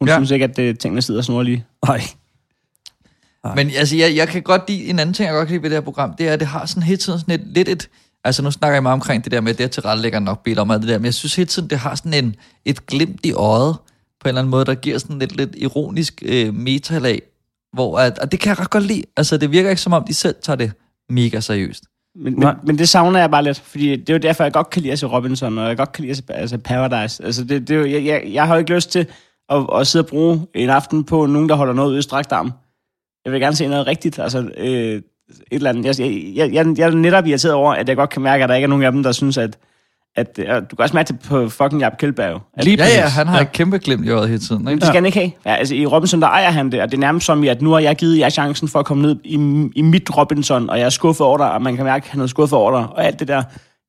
[0.00, 0.14] Hun Ja.
[0.14, 1.64] synes ikke, at det, tingene sidder snorlige.
[1.86, 2.00] Nej.
[3.56, 5.70] Men altså, jeg, jeg kan godt lide, en anden ting, jeg godt kan lide ved
[5.70, 7.88] det her program, det er, at det har sådan hele tiden sådan et, lidt et,
[8.24, 10.58] altså nu snakker jeg meget omkring det der med, at det er tilrettelæggeren nok bedt
[10.58, 13.32] om det der, men jeg synes hele tiden, det har sådan en, et glimt i
[13.32, 13.76] øjet,
[14.20, 17.22] på en eller anden måde, der giver sådan lidt, lidt ironisk øh, metalag,
[17.72, 19.02] hvor at, og det kan jeg ret godt lide.
[19.16, 20.72] Altså, det virker ikke som om, de selv tager det
[21.08, 21.84] mega seriøst.
[22.14, 24.70] Men, men, men det savner jeg bare lidt, fordi det er jo derfor, jeg godt
[24.70, 27.24] kan lide at se Robinson, og jeg godt kan lide at se altså Paradise.
[27.24, 29.06] Altså, det, det er jo, jeg, jeg, jeg har jo ikke lyst til
[29.48, 32.32] at, at sidde og bruge en aften på nogen, der holder noget ude i strakt
[32.32, 32.52] arm.
[33.24, 35.02] Jeg vil gerne se noget rigtigt, altså øh, et
[35.50, 35.98] eller andet.
[35.98, 38.54] Jeg, jeg, jeg, jeg er netop irriteret over, at jeg godt kan mærke, at der
[38.54, 39.58] ikke er nogen af dem, der synes, at,
[40.16, 42.42] at at du kan også mærke det på fucking Jacob Kjeldberg.
[42.54, 43.42] At, ja, ja, han har ja.
[43.42, 44.66] et kæmpe glimt i øjet hele tiden.
[44.66, 44.86] det Ikke?
[44.86, 45.30] skal han ikke have.
[45.46, 47.62] Ja, altså, I Robinson, der ejer han det, og det er nærmest som i, at
[47.62, 49.34] nu har jeg givet jer chancen for at komme ned i,
[49.76, 52.20] i mit Robinson, og jeg er skuffet over dig, og man kan mærke, at han
[52.20, 53.42] er skuffet over dig, og alt det der.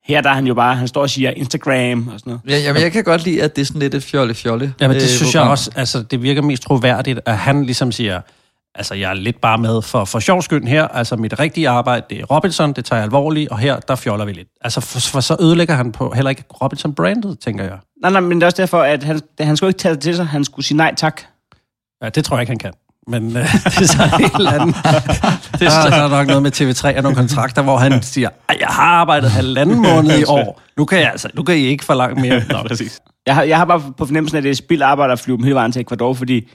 [0.04, 2.40] Her der er han jo bare, han står og siger Instagram og sådan noget.
[2.48, 4.74] Ja, jamen, jeg kan godt lide, at det er sådan lidt et fjolle-fjolle.
[4.80, 7.92] Ja, men det øh, synes jeg også, altså det virker mest troværdigt, at han ligesom
[7.92, 8.20] siger,
[8.74, 12.06] altså jeg er lidt bare med for, for sjov skyld her, altså mit rigtige arbejde,
[12.10, 14.48] det er Robinson, det tager jeg alvorligt, og her, der fjoller vi lidt.
[14.60, 17.78] Altså for, for så ødelægger han på heller ikke Robinson-brandet, tænker jeg.
[18.02, 20.16] Nej, nej, men det er også derfor, at han, han skulle ikke tage det til
[20.16, 21.22] sig, han skulle sige nej tak.
[22.02, 22.72] Ja, det tror jeg ikke, han kan.
[23.06, 24.68] Men øh, det er så en helt anden.
[25.52, 28.56] Det er, der er nok noget med TV3 og nogle kontrakter, hvor han siger, "Ej,
[28.60, 30.60] jeg har arbejdet halvanden måned i år.
[30.76, 32.42] Nu kan, jeg, altså, nu kan I ikke forlange mere.
[32.50, 33.00] Nå, præcis.
[33.26, 35.44] Jeg har, jeg har bare på fornemmelsen, at det er spild arbejde at flyve dem
[35.44, 36.48] hele vejen til Ecuador, fordi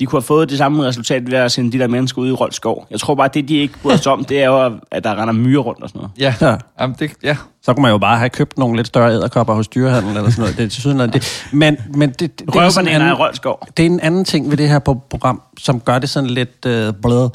[0.00, 2.32] de kunne have fået det samme resultat ved at sende de der mennesker ud i
[2.32, 2.86] Rold Skov.
[2.90, 5.20] Jeg tror bare, at det, de ikke bryder sig om, det er jo, at der
[5.22, 6.12] render myrer rundt og sådan noget.
[6.18, 6.56] Ja, Ja.
[6.80, 7.36] Jamen, det, ja.
[7.62, 10.40] Så kunne man jo bare have købt nogle lidt større æderkopper hos dyrehandel eller sådan
[10.42, 10.56] noget.
[10.56, 11.48] Det er til sydenland det.
[11.52, 13.66] Men, men det, det, det, er sådan en anden, Rold Skov.
[13.76, 16.66] det er en anden ting ved det her på- program, som gør det sådan lidt
[16.66, 17.28] øh, blød.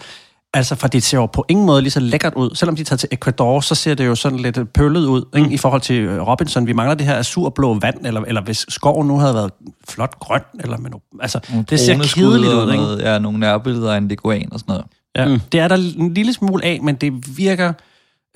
[0.56, 2.56] Altså, for det ser jo på ingen måde lige så lækkert ud.
[2.56, 5.50] Selvom de tager til Ecuador, så ser det jo sådan lidt øh, pøllet ud ikke?
[5.50, 6.68] i forhold til øh, Robinson.
[6.68, 9.52] Vi mangler det her azurblå vand, eller, eller hvis skoven nu havde været
[9.90, 11.40] flot grøn, eller med no, altså,
[11.70, 12.72] det ser kedeligt ud.
[12.72, 12.84] Ikke?
[12.84, 14.86] Noget, ja, nogle nærbilleder af en leguan og sådan noget.
[15.16, 15.40] Ja, mm.
[15.52, 17.74] det er der en lille smule af, men det virker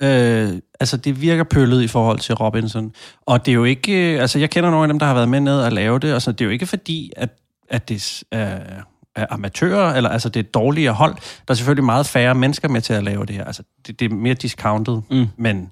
[0.02, 2.92] øh, altså det virker pøllet i forhold til Robinson.
[3.26, 5.28] Og det er jo ikke, øh, altså jeg kender nogle af dem, der har været
[5.28, 7.30] med ned og lave det, og så det er jo ikke fordi, at,
[7.70, 8.58] at det er,
[9.16, 11.14] er amatører, eller altså det er dårligere hold.
[11.14, 13.44] Der er selvfølgelig meget færre mennesker med til at lave det her.
[13.44, 15.26] Altså det, det er mere discounted, mm.
[15.36, 15.70] men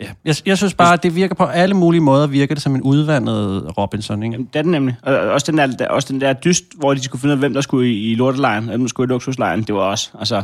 [0.00, 0.10] ja.
[0.24, 2.82] jeg, jeg synes bare, at det virker på alle mulige måder, virker det som en
[2.82, 4.38] udvandet Robinson, ikke?
[4.38, 4.96] Det er den nemlig.
[5.02, 7.38] Og også den der, der, også den der dyst, hvor de skulle finde ud af,
[7.38, 10.36] hvem der skulle i, i lortelejren, hvem der skulle i luksuslejren, det var også, altså,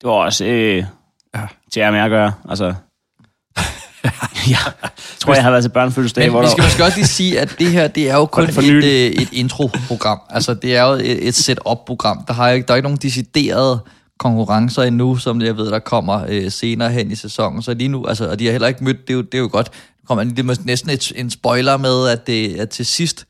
[0.00, 0.84] det var også øh,
[1.34, 1.46] ja.
[1.72, 2.32] til at med at gøre.
[2.48, 2.74] Altså,
[4.56, 4.72] jeg
[5.18, 6.24] tror, jeg har været til børnefødselsdag.
[6.24, 8.26] Men hvor vi der- skal måske også lige sige, at det her, det er jo
[8.36, 8.82] kun et, øh,
[9.22, 10.20] et intro-program.
[10.30, 12.24] Altså, det er jo et, et set-up-program.
[12.28, 13.78] Der, har ikke, der er ikke nogen deciderede
[14.18, 17.62] konkurrencer endnu, som jeg ved, der kommer øh, senere hen i sæsonen.
[17.62, 19.38] Så lige nu, altså, og de har heller ikke mødt, det er jo, det er
[19.38, 19.70] jo godt.
[20.08, 23.24] Kommer det er måske næsten et, en spoiler med, at, det, at til sidst,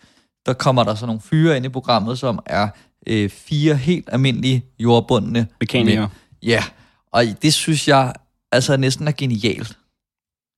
[0.47, 2.69] der kommer der så nogle fyre ind i programmet, som er
[3.07, 6.09] øh, fire helt almindelige jordbundne Mekanikere.
[6.43, 6.65] Ja,
[7.13, 8.13] og det synes jeg
[8.53, 9.77] altså næsten er genialt.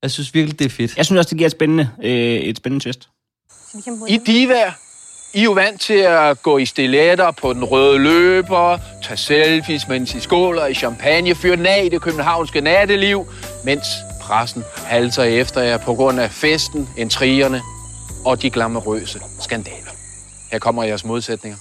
[0.03, 0.97] Jeg synes virkelig, det er fedt.
[0.97, 3.09] Jeg synes også, det giver et spændende, øh, et spændende twist.
[4.09, 4.73] I divaer,
[5.35, 9.89] I er jo vant til at gå i stiletter på den røde løber, tage selfies,
[9.89, 13.27] mens I skåler i champagne, fyre den af i det københavnske natteliv,
[13.65, 13.87] mens
[14.23, 17.63] pressen halser efter jer på grund af festen, intrigerne
[18.25, 19.91] og de glamourøse skandaler.
[20.53, 21.59] Her kommer jeres modsætninger.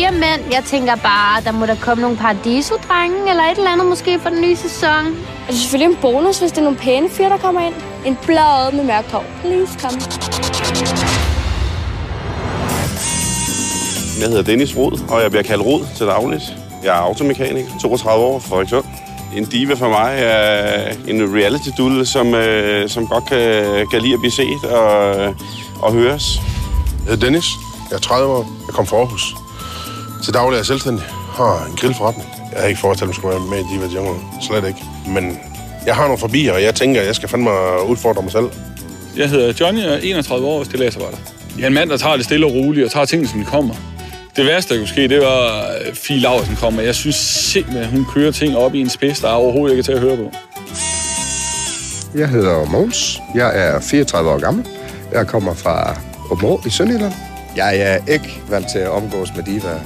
[0.00, 0.52] Fire mænd.
[0.52, 4.28] Jeg tænker bare, der må der komme nogle paradiso-drenge, eller et eller andet måske for
[4.28, 5.04] den nye sæson.
[5.06, 7.74] Det er selvfølgelig en bonus, hvis det er nogle pæne fyre, der kommer ind.
[8.06, 9.24] En blad med mørkt hår.
[9.40, 10.00] Please come.
[14.20, 16.42] Jeg hedder Dennis Rod, og jeg bliver kaldt Rod til dagligt.
[16.84, 18.84] Jeg er automekaniker, 32 år, fra Frederikshund.
[19.36, 24.14] En diva for mig er en reality dulle, som, øh, som godt kan, kan lide
[24.14, 25.14] at blive set og,
[25.82, 26.24] og høres.
[26.36, 27.46] Jeg hedder Dennis.
[27.90, 28.46] Jeg er 30 år.
[28.66, 29.34] Jeg kom fra Aarhus.
[30.24, 31.04] Til daglig er jeg selvstændig.
[31.38, 32.28] Har en grillforretning.
[32.52, 34.20] Jeg havde ikke forestillet mig, at skulle være med i Diva Jungle.
[34.40, 34.82] Slet ikke.
[35.08, 35.38] Men
[35.86, 37.50] jeg har nogle forbier, og jeg tænker, at jeg skal fandme
[37.86, 38.50] udfordre mig selv.
[39.16, 41.16] Jeg hedder Johnny, og er 31 år og stilladsarbejder.
[41.56, 43.44] Jeg er en mand, der tager det stille og roligt og tager tingene, som de
[43.44, 43.74] kommer.
[44.36, 47.84] Det værste, der kunne ske, det var at Fie Laursen kom, og jeg synes simpelthen,
[47.84, 50.16] at hun kører ting op i en spids, der er overhovedet ikke til at høre
[50.16, 50.32] på.
[52.14, 53.20] Jeg hedder Måns.
[53.34, 54.66] Jeg er 34 år gammel.
[55.12, 56.00] Jeg kommer fra
[56.30, 57.12] Åbenrå i Sønderjylland.
[57.56, 59.80] Jeg er ikke vant til at omgås med diva.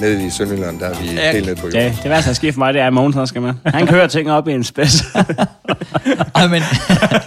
[0.00, 1.80] Nede i Sønderjylland, der er vi Ja, helt nede på jorden.
[1.80, 3.54] Ja, det værste, der sker for mig, det er, at Mogens han skal med.
[3.64, 5.02] Han kører ting op i en spids.
[6.34, 6.62] Ej, men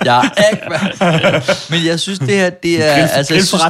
[0.06, 1.46] jeg er ikke.
[1.70, 2.92] Men jeg synes, det her, det er...
[2.92, 3.64] Altså, jeg synes,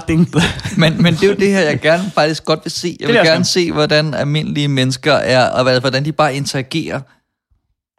[0.77, 2.97] men, men det er jo det her, jeg gerne faktisk godt vil se.
[2.99, 6.99] Jeg vil gerne se, hvordan almindelige mennesker er, og hvordan de bare interagerer.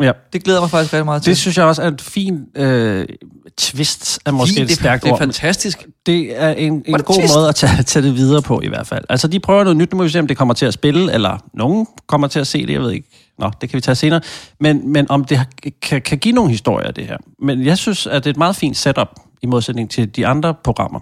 [0.02, 0.12] Ja.
[0.32, 1.30] Det glæder mig faktisk rigtig meget til.
[1.30, 3.06] Det synes jeg også er et fint øh,
[3.58, 5.18] twist, er måske Fint, et det er- stærkt det er ord.
[5.18, 5.86] fantastisk.
[6.06, 7.34] Det er en, en det god twist?
[7.36, 9.04] måde at tage, tage det videre på i hvert fald.
[9.08, 9.92] Altså, de prøver noget nyt.
[9.92, 12.46] Nu må vi se, om det kommer til at spille, eller nogen kommer til at
[12.46, 13.08] se det, jeg ved ikke.
[13.38, 14.20] Nå, det kan vi tage senere.
[14.60, 15.40] Men, men om det
[15.82, 17.16] kan, kan give nogle historier, det her.
[17.42, 19.08] Men jeg synes, at det er et meget fint setup,
[19.42, 21.00] i modsætning til de andre programmer.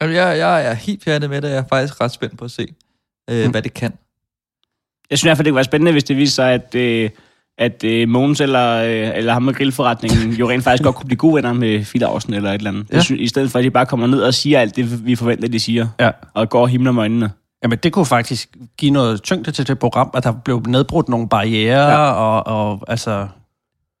[0.00, 2.50] Altså, jeg, jeg er helt færdig med det, jeg er faktisk ret spændt på at
[2.50, 2.66] se,
[3.30, 3.92] øh, hvad det kan.
[5.10, 7.10] Jeg synes i hvert fald, det kunne være spændende, hvis det viser sig, at, øh,
[7.58, 11.18] at øh, Mogens eller, øh, eller ham med grillforretningen jo rent faktisk godt kunne blive
[11.18, 12.86] gode venner med Fie Laursen eller et eller andet.
[12.92, 13.00] Ja.
[13.00, 15.48] Synes, I stedet for, at de bare kommer ned og siger alt det, vi forventer,
[15.48, 15.88] de siger.
[16.00, 16.10] Ja.
[16.34, 17.30] Og går og himler med øjnene.
[17.62, 21.28] Jamen, det kunne faktisk give noget tyngde til det program, at der blev nedbrudt nogle
[21.28, 22.10] barriere, ja.
[22.10, 23.26] og, og altså,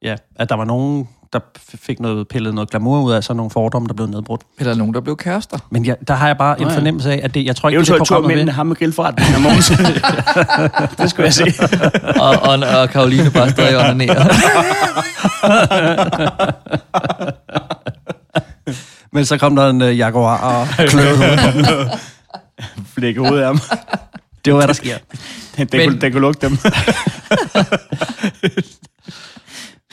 [0.02, 1.40] ja, at der var nogen, der
[1.82, 4.40] fik noget pillet noget glamour ud af, så nogle fordomme, der blev nedbrudt.
[4.58, 5.58] Eller nogen, der blev kærester.
[5.70, 6.76] Men ja, der har jeg bare en Nå ja.
[6.76, 9.34] fornemmelse af, at det, jeg tror ikke, Eventuelt det tur programmet mellem ham med grillforretningen
[9.34, 9.68] og Mogens.
[10.98, 11.44] det skulle jeg se.
[12.20, 14.24] og, og, og Karoline bare stadig onanerer.
[19.12, 21.90] Men så kom der en uh, jaguar og kløvede hovedet.
[22.94, 23.60] Flække hovedet af ham.
[24.44, 24.98] Det var, hvad der sker.
[25.56, 26.58] Den, den, kunne, den kunne lugte dem.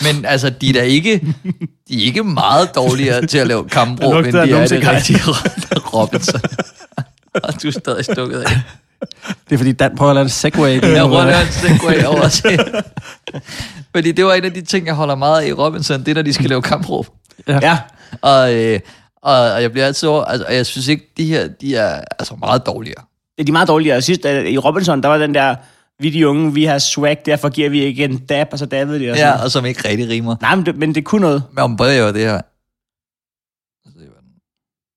[0.03, 1.35] Men altså, de er da ikke,
[1.89, 5.19] de er ikke meget dårligere til at lave kampbro, Der end de er det rigtige
[5.93, 6.41] Robinson.
[7.43, 8.61] og du er stadig stukket af.
[9.49, 10.81] Det er fordi, Dan prøver at lave en segway.
[10.81, 12.59] Jeg ruller en segway over til.
[13.95, 16.15] Fordi det var en af de ting, jeg holder meget af i Robinson, det er,
[16.15, 17.07] når de skal lave kampråb.
[17.47, 17.59] Ja.
[17.61, 17.77] ja.
[18.21, 18.79] Og, øh,
[19.23, 22.01] og, og jeg bliver altid over, altså, og jeg synes ikke, de her, de er
[22.19, 23.03] altså meget dårligere.
[23.37, 24.01] Ja, de er meget dårligere.
[24.01, 25.55] Sidst i Robinson, der var den der,
[26.01, 28.99] vi de unge, vi har swag, derfor giver vi ikke en dab, og så dabbede
[28.99, 29.11] de.
[29.11, 29.33] Og sådan.
[29.33, 30.35] Ja, og som ikke rigtig rimer.
[30.41, 31.43] Nej, men det, men det kunne noget.
[31.51, 32.41] Men om bred jo det her.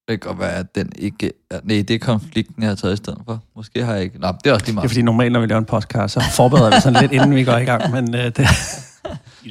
[0.09, 1.33] Det kan godt være, at den ikke...
[1.51, 3.43] er- Nej, det er konflikten, jeg har taget i stedet for.
[3.57, 4.19] Måske har jeg ikke...
[4.19, 4.91] Nå, det er også lige Det er meget.
[4.91, 7.57] fordi normalt, når vi laver en podcast, så forbereder vi sådan lidt, inden vi går
[7.57, 7.91] i gang.
[7.93, 8.39] Men øh, det...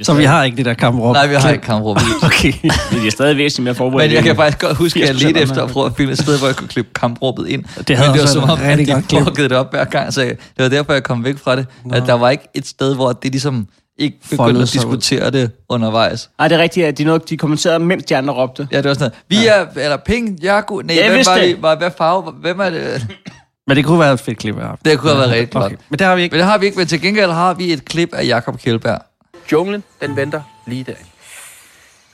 [0.02, 1.14] Så vi har ikke det der kampråb.
[1.14, 1.98] Nej, vi har ikke kampråb.
[2.24, 2.54] Okay.
[2.92, 4.10] Det er stadig væsentligt mere forberedt.
[4.10, 6.12] Men jeg kan faktisk godt huske, at jeg 80% ledte efter at prøve at finde
[6.12, 7.64] et sted, hvor jeg kunne klippe kampråbet ind.
[7.88, 9.86] Det havde Men det var som om, at rigtig de godt plukkede det op hver
[9.86, 11.66] gang, så det var derfor, jeg kom væk fra det.
[11.86, 11.96] Nå.
[11.96, 13.68] At der var ikke et sted, hvor det ligesom
[13.98, 14.66] ikke begyndte at ud.
[14.66, 16.30] diskutere det undervejs.
[16.40, 18.68] Nej, det er rigtigt, at de, noget, de kommenterede, mens de andre råbte.
[18.72, 19.42] Ja, det var sådan noget.
[19.42, 21.62] Vi er, eller pink, Jago, nej, Jeg hvem var det.
[21.62, 22.32] Var, hvad farve?
[22.42, 23.08] Hvem er det?
[23.68, 25.66] Men det kunne være et fedt klip af Det kunne have været rigtig godt.
[25.66, 25.76] Okay.
[25.90, 26.34] Men det har vi ikke.
[26.34, 29.00] Men det har vi ikke, men til gengæld har vi et klip af Jakob Kjellberg.
[29.52, 30.96] Junglen, den venter lige der.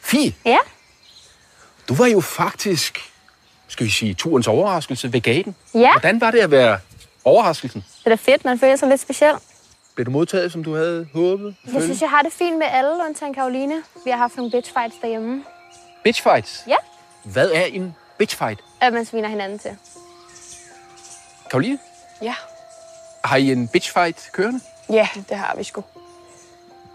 [0.01, 0.57] Fie, Ja?
[1.89, 3.11] du var jo faktisk,
[3.67, 5.55] skal vi sige, turens overraskelse ved gaten.
[5.73, 6.80] Ja, Hvordan var det at være
[7.25, 7.86] overraskelsen?
[7.99, 8.45] det er da fedt.
[8.45, 9.34] Man føler sig lidt speciel.
[9.95, 11.55] Blev du modtaget, som du havde håbet?
[11.73, 13.84] Jeg synes, jeg har det fint med alle, undtagen Karoline.
[14.05, 15.43] Vi har haft nogle bitch fights derhjemme.
[16.03, 16.63] Bitch fights.
[16.67, 16.75] Ja,
[17.23, 18.59] Hvad er en bitch fight?
[18.82, 19.71] at man sviner hinanden til.
[21.51, 21.80] Karoline,
[22.21, 22.36] Ja.
[23.23, 24.59] har I en bitch fight kørende?
[24.89, 25.84] Ja, det har vi sgu.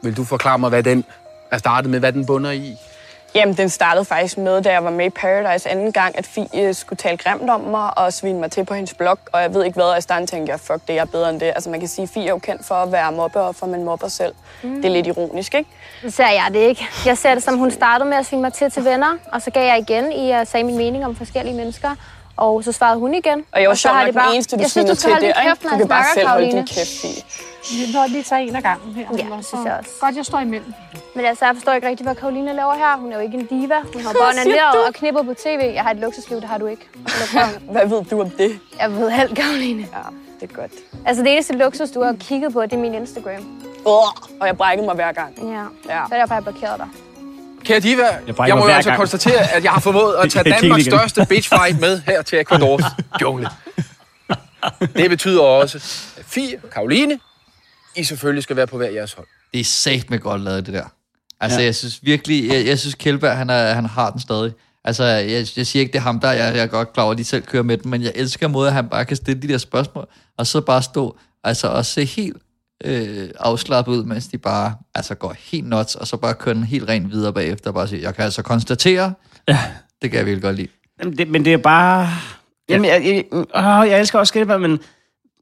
[0.05, 1.05] Vil du forklare mig, hvad den
[1.51, 2.79] er startet med, hvad den bunder i?
[3.35, 6.75] Jamen, den startede faktisk med, da jeg var med i Paradise anden gang, at Fie
[6.75, 9.19] skulle tale grimt om mig og svine mig til på hendes blog.
[9.33, 11.31] Og jeg ved ikke hvad, og i starten tænkte jeg, fuck det, jeg er bedre
[11.31, 11.47] end det.
[11.47, 14.35] Altså man kan sige, Fie er jo kendt for at være mobbeoffer, men mobber selv.
[14.63, 14.75] Mm.
[14.77, 15.71] Det er lidt ironisk, ikke?
[16.03, 16.89] Så ser jeg det ikke.
[17.07, 19.51] Jeg ser det som, hun startede med at svine mig til til venner, og så
[19.51, 21.91] gav jeg igen i at sige min mening om forskellige mennesker.
[22.37, 23.45] Og så svarede hun igen.
[23.53, 24.35] Og jeg var så sjov har nok det den bare...
[24.35, 25.39] eneste, du jeg synes, du skal til ikke?
[25.49, 26.59] kæft, når Du jeg kan bare snakker, selv holde Karoline.
[26.59, 27.22] din kæft, Fie.
[27.87, 29.07] Vi må lige tage en af gangen her.
[29.18, 29.91] Ja, synes jeg også.
[30.01, 30.72] Godt, jeg står imellem.
[31.14, 32.97] Men altså, jeg forstår ikke rigtig, hvad Karoline laver her.
[32.97, 33.78] Hun er jo ikke en diva.
[33.93, 34.78] Hun har bare du?
[34.87, 35.61] og knippet på tv.
[35.74, 36.89] Jeg har et luksusliv, det har du ikke.
[37.74, 38.61] Hvad ved du om det?
[38.80, 39.82] Jeg ved alt, Karoline.
[39.93, 39.99] Ja,
[40.41, 40.72] det er godt.
[41.07, 43.61] Altså, det eneste luksus, du har kigget på, det er min Instagram.
[43.85, 43.93] Uh,
[44.41, 45.35] og jeg brækkede mig hver gang.
[45.39, 45.95] Ja.
[45.95, 46.03] Ja.
[46.09, 46.89] Så er derfor, jeg blokeret dig.
[47.65, 48.99] Kære Diva, Jeg jeg, må jo altså gang.
[48.99, 50.93] konstatere, at jeg har formået at tage Danmarks igen.
[50.99, 52.83] største bitch fight med her til Ecuadors
[53.23, 53.49] jungle.
[54.97, 55.79] Det betyder også,
[56.19, 57.19] at Fie og Karoline,
[57.97, 59.27] I selvfølgelig skal være på hver jeres hold.
[59.53, 60.85] Det er safe med godt lavet, det der.
[61.41, 61.62] Altså, Ja.
[61.62, 61.67] ja.
[61.67, 64.53] jeg synes virkelig, jeg, jeg synes Kjellberg, han, er, han har den stadig.
[64.85, 67.12] Altså, jeg, jeg siger ikke, det er ham der, jeg, jeg er godt klar over,
[67.12, 69.43] at de selv kører med den, men jeg elsker måden, at han bare kan stille
[69.43, 70.07] de der spørgsmål,
[70.39, 72.37] og så bare stå, altså, og se helt
[72.85, 76.64] øh, afslappet ud, mens de bare altså, går helt nuts, og så bare kører den
[76.64, 79.12] helt rent videre bagefter, og bare sige, jeg kan altså konstatere,
[79.49, 79.59] ja.
[80.03, 80.68] det kan jeg virkelig godt lide.
[81.01, 82.09] Jamen, det, men det er bare...
[82.68, 84.78] Jamen, jeg, jeg, åh, jeg elsker også Skælberg, men,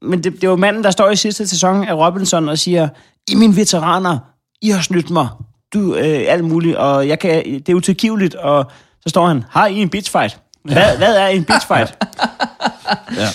[0.01, 2.89] men det, det er jo manden, der står i sidste sæson af Robinson og siger,
[3.31, 4.19] I mine veteraner,
[4.61, 5.27] I har snydt mig.
[5.73, 8.35] Du, øh, alt muligt, og jeg kan, det er utilgiveligt.
[8.35, 8.71] Og
[9.01, 10.39] så står han, har I en bitch fight?
[10.63, 11.97] Hvad, hvad er en bitch fight?
[13.19, 13.27] ja.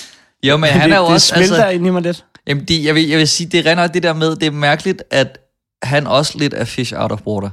[0.43, 1.27] Jo, men han det, er jo det også...
[1.27, 2.25] smelter altså, ind i mig lidt.
[2.49, 5.03] Jamen, de, jeg, vil, jeg vil sige, det render det der med, det er mærkeligt,
[5.11, 5.39] at
[5.83, 7.51] han også lidt er fish out of water.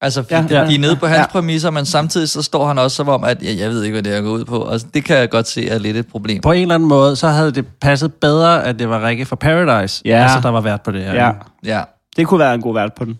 [0.00, 1.20] Altså, Ja, ja, ja, de er nede på hans ja.
[1.20, 1.26] ja.
[1.26, 4.02] præmisser, men samtidig så står han også som om, at jeg, jeg ved ikke, hvad
[4.02, 4.58] det er at gå ud på.
[4.58, 6.42] Og det kan jeg godt se er lidt et problem.
[6.42, 9.36] På en eller anden måde, så havde det passet bedre, at det var Rikke fra
[9.36, 10.22] Paradise, Ja.
[10.22, 11.14] altså, der var vært på det her.
[11.14, 11.32] Ja.
[11.64, 11.82] ja.
[12.16, 13.18] Det kunne være en god vært på den.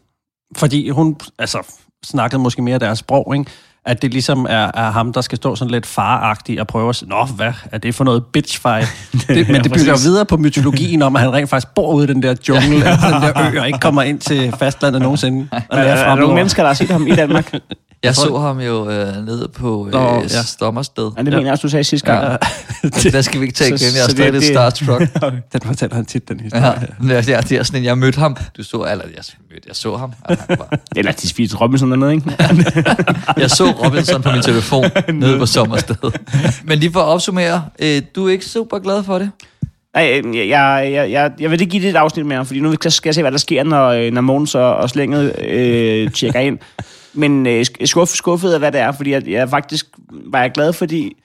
[0.57, 1.59] Fordi hun altså,
[2.05, 3.51] snakkede måske mere deres sprog, ikke?
[3.87, 6.97] At det ligesom er, er ham, der skal stå sådan lidt faragtig og prøve at
[6.97, 8.89] sige, Nå, hvad er det for noget bitch fight?
[9.13, 10.07] det, men Ja, det bygger præcis.
[10.07, 12.91] videre på mytologien om, at han rent faktisk bor ude i den der jungle, ja.
[12.91, 15.49] den der ø, og ikke kommer ind til fastlandet nogensinde.
[15.53, 17.53] Og Er, er, er der nogle mennesker, der har set ham i Danmark?
[18.03, 20.15] Jeg så ham jo øh, nede på øh, Nå, ja.
[20.21, 20.43] ja.
[20.43, 21.11] Stommersted.
[21.17, 22.25] Ja, det mener jeg også, du sagde sidste gang.
[22.31, 22.37] Ja.
[22.83, 23.81] Men der skal vi ikke tage igen.
[23.97, 25.23] Jeg er stadig det- lidt det- starstruck.
[25.53, 26.65] Den fortæller han tit, den historie.
[26.65, 28.37] Ja, ja, det er, det er sådan en, jeg mødte ham.
[28.57, 30.13] Du så, eller jeg, mødte, jeg så ham.
[30.25, 32.33] Og han var, Eller de spiste Robinson dernede, ikke?
[33.37, 35.97] jeg så Robinson på min telefon nede på Sommersted.
[36.69, 39.31] Men lige for at opsummere, øh, du er ikke super glad for det?
[39.95, 42.75] Nej, øh, jeg, jeg, jeg, jeg, vil ikke give det et afsnit mere, fordi nu
[42.89, 46.41] skal jeg se, hvad der sker, når, øh, når Måns og, og Slænget øh, tjekker
[46.41, 46.59] ind.
[47.15, 50.53] Men øh, sk- skuff, skuffet af, hvad det er, fordi jeg, jeg faktisk var jeg
[50.53, 51.17] glad, fordi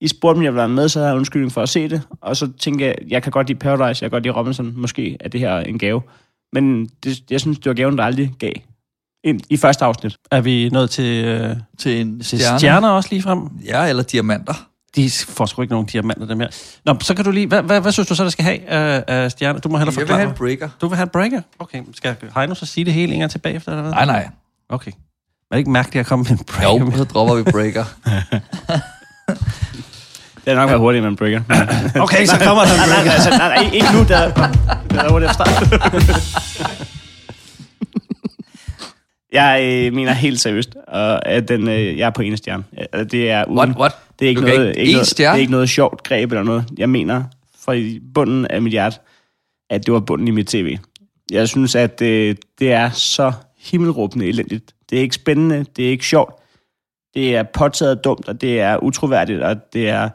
[0.00, 2.02] I spurgte, om jeg ville være med, så havde jeg undskyldning for at se det.
[2.20, 4.72] Og så tænkte jeg, jeg kan godt lide Paradise, jeg kan godt lide Robinson.
[4.76, 6.02] Måske er det her en gave.
[6.52, 8.52] Men det, jeg synes, det var gaven, der aldrig gav.
[9.28, 10.16] Ind, I første afsnit.
[10.30, 12.58] Er vi nået til, øh, Til en til stjerne?
[12.58, 13.40] stjerner også lige frem?
[13.64, 14.54] Ja, eller diamanter.
[14.96, 16.48] De får sgu ikke nogen diamanter, dem her.
[16.84, 17.46] Nå, så kan du lige...
[17.46, 19.60] Hvad, hvad, hvad synes du så, der skal have af, af stjerner?
[19.60, 20.18] Du må hellere Jeg vil forklare.
[20.18, 20.68] have en breaker.
[20.80, 21.40] Du vil have en breaker?
[21.58, 23.92] Okay, skal Heino så sige det hele en gang tilbage efter, eller hvad?
[23.92, 24.28] Nej, nej.
[24.68, 24.90] Okay.
[24.90, 24.94] Er
[25.52, 26.84] det ikke mærkeligt at komme med en breaker?
[26.84, 27.84] Jo, så dropper vi breaker.
[30.44, 31.40] Det er nok været hurtigere med en breaker.
[32.02, 33.10] Okay, så kommer der en Nej, nej, breaker.
[33.10, 34.34] altså, nej, nej, ikke nu, der,
[34.90, 36.94] der er hurtigt fra start.
[39.32, 42.64] Jeg øh, mener helt seriøst, og at den, øh, jeg er på en stjerne.
[42.94, 43.92] Øh, Det er uden, What, what?
[44.18, 46.64] Det er ikke noget, ikke- noget, det er ikke noget sjovt greb eller noget.
[46.78, 47.24] Jeg mener
[47.60, 47.74] fra
[48.14, 48.98] bunden af mit hjerte,
[49.70, 50.78] at det var bunden i mit tv.
[51.30, 54.74] Jeg synes, at øh, det er så himmelråbende elendigt.
[54.90, 56.34] Det er ikke spændende, det er ikke sjovt.
[57.14, 60.08] Det er påtaget dumt, og det er utroværdigt, og det er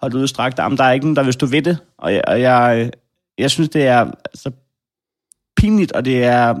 [0.00, 0.76] holdt ud i strakt arm.
[0.76, 2.90] Der er ikke nogen, der vil stå ved det, og jeg, og jeg,
[3.38, 4.50] jeg synes, det er altså,
[5.56, 6.54] pinligt, og det er...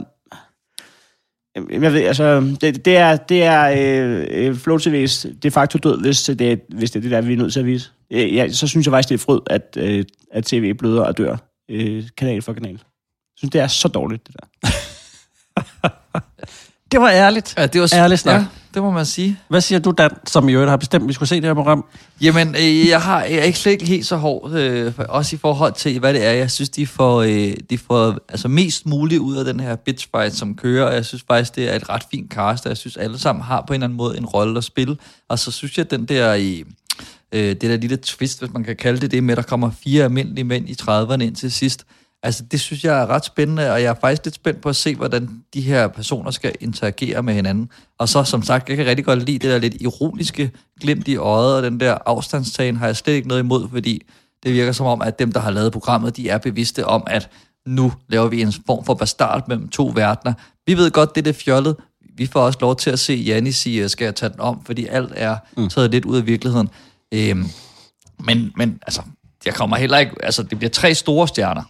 [1.70, 6.00] Jeg ved, altså, det, det er, det er øh, øh Flow TV's de facto død,
[6.00, 7.90] hvis det, er, hvis det er det der, vi er nødt til at vise.
[8.10, 11.36] Ja, så synes jeg faktisk, det er fryd, at, øh, at tv bløder og dør
[11.70, 12.72] øh, kanal for kanal.
[12.72, 12.80] Jeg
[13.36, 14.68] synes, det er så dårligt, det der.
[16.92, 17.54] Det var ærligt.
[17.58, 18.40] Ja, det var ærligt snak.
[18.40, 19.38] Ja, det må man sige.
[19.48, 21.54] Hvad siger du, Dan, som i øvrigt har bestemt, at vi skulle se det her
[21.54, 21.84] program?
[22.20, 25.38] Jamen, øh, jeg, har, jeg er ikke slet ikke helt så hård, øh, også i
[25.38, 26.30] forhold til, hvad det er.
[26.30, 30.08] Jeg synes, de får, øh, de får altså, mest muligt ud af den her bitch
[30.16, 32.76] fight, som kører, og jeg synes faktisk, det er et ret fint cast, og jeg
[32.76, 34.96] synes, alle sammen har på en eller anden måde en rolle at spille.
[35.28, 36.64] Og så synes jeg, at den der i...
[37.32, 39.70] Øh, det der lille twist, hvis man kan kalde det det, med, at der kommer
[39.84, 41.84] fire almindelige mænd i 30'erne ind til sidst.
[42.22, 44.76] Altså, det synes jeg er ret spændende, og jeg er faktisk lidt spændt på at
[44.76, 47.70] se, hvordan de her personer skal interagere med hinanden.
[47.98, 50.50] Og så, som sagt, jeg kan rigtig godt lide det der lidt ironiske
[50.80, 54.02] glimt i øjet, og den der afstandstagen har jeg slet ikke noget imod, fordi
[54.42, 57.28] det virker som om, at dem, der har lavet programmet, de er bevidste om, at
[57.66, 60.34] nu laver vi en form for bastard mellem to verdener.
[60.66, 61.76] Vi ved godt, det er det fjollet.
[62.16, 64.86] Vi får også lov til at se Janni sige, skal jeg tage den om, fordi
[64.86, 65.36] alt er
[65.70, 66.68] taget lidt ud af virkeligheden.
[67.14, 67.46] Øhm,
[68.18, 69.02] men, men altså,
[69.44, 70.12] jeg kommer heller ikke...
[70.22, 71.62] Altså, det bliver tre store stjerner.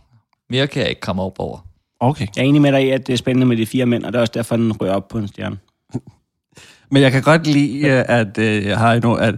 [0.51, 1.67] Mere kan jeg ikke komme op over.
[2.01, 2.27] Okay.
[2.37, 4.13] Jeg er enig med dig i, at det er spændende med de fire mænd, og
[4.13, 5.59] det er også derfor, den rører op på en stjerne.
[6.91, 9.35] Men jeg kan godt lide, at øh, jeg har endnu, at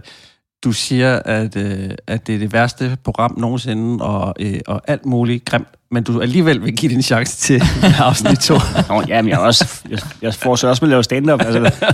[0.63, 5.05] du siger, at, øh, at det er det værste program nogensinde, og, øh, og alt
[5.05, 7.63] muligt grimt, men du alligevel vil give din chance til
[7.99, 8.53] afsnit 2.
[8.89, 11.41] Nå, ja, men jeg, er også, jeg, jeg fortsætter også med at lave stand-up.
[11.41, 11.89] Altså,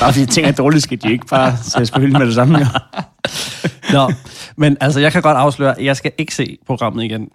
[0.00, 2.58] bare fordi ting er dårligt, skal de ikke bare sættes på hylden med det samme.
[3.92, 4.12] Nå,
[4.56, 7.28] men altså, jeg kan godt afsløre, at jeg skal ikke se programmet igen.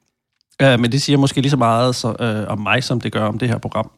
[0.64, 3.26] Uh, men det siger måske lige så meget så, uh, om mig, som det gør
[3.26, 3.92] om det her program.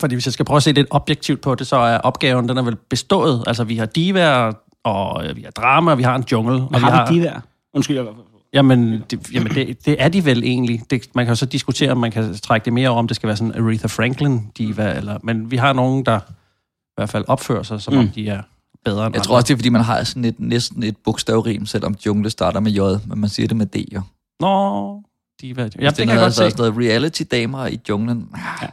[0.00, 2.58] Fordi hvis jeg skal prøve at se lidt objektivt på det, så er opgaven, den
[2.58, 3.44] er vel bestået.
[3.46, 4.52] Altså, vi har divaer,
[4.84, 6.62] og øh, vi har drama, og vi har en jungle.
[6.62, 7.40] og har vi divaer?
[7.74, 8.06] Undskyld, jeg
[8.54, 10.82] Jamen, det, jamen det, det er de vel egentlig.
[10.90, 13.16] Det, man kan jo så diskutere, om man kan trække det mere over, om det
[13.16, 17.62] skal være sådan Aretha Franklin-diva, eller, men vi har nogen, der i hvert fald opfører
[17.62, 18.00] sig, som mm.
[18.00, 18.42] om de er
[18.84, 21.66] bedre end Jeg tror også, det er, fordi man har sådan et, næsten et bogstavrim,
[21.66, 24.00] selvom jungle starter med J, men man siger det med D, jo.
[24.40, 25.02] Nå,
[25.42, 25.62] diva.
[25.62, 26.56] Ja, Hvis det det kan jeg godt se.
[26.58, 28.28] noget reality-damer i junglen.
[28.62, 28.66] Ja.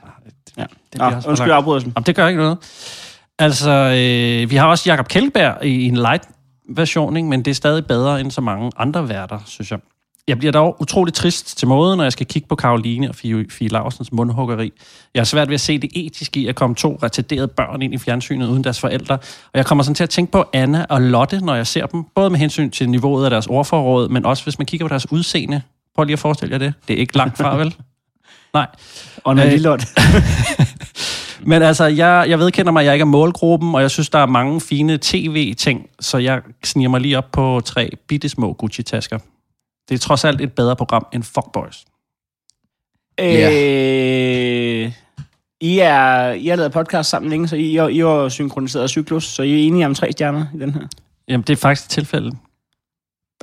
[0.58, 0.62] Ja.
[0.64, 1.92] Det bliver også for undskyld, afbrydelsen.
[1.96, 2.58] Jamen, det gør ikke noget.
[3.40, 6.24] Altså, øh, vi har også Jakob Kjeldberg i en light
[6.70, 7.30] version, ikke?
[7.30, 9.80] men det er stadig bedre end så mange andre værter, synes jeg.
[10.28, 13.46] Jeg bliver dog utrolig trist til måden, når jeg skal kigge på Karoline og Fie,
[13.50, 14.72] Fie Lausens mundhuggeri.
[15.14, 17.94] Jeg har svært ved at se det etiske i at komme to retarderede børn ind
[17.94, 19.14] i fjernsynet uden deres forældre.
[19.16, 22.04] Og jeg kommer sådan til at tænke på Anna og Lotte, når jeg ser dem.
[22.16, 25.12] Både med hensyn til niveauet af deres ordforråd, men også hvis man kigger på deres
[25.12, 25.62] udseende.
[26.00, 26.74] Prøv lige at forestille jer det.
[26.88, 27.76] Det er ikke langt fra, vel?
[28.54, 28.68] Nej.
[29.24, 29.80] Og når Øh.
[31.50, 34.20] Men altså, jeg, jeg vedkender mig, at jeg ikke er målgruppen, og jeg synes, der
[34.20, 39.20] er mange fine tv-ting, så jeg sniger mig lige op på tre bittesmå Gucci-tasker.
[39.90, 41.86] Det er trods alt et bedre program end Fuckboys.
[43.20, 44.92] Øh,
[45.62, 49.24] I, er, I har lavet podcast sammen længe, så I, I, I har synkroniseret cyklus,
[49.24, 50.88] så I er enige om tre stjerner i den her.
[51.28, 52.32] Jamen, det er faktisk et tilfælde.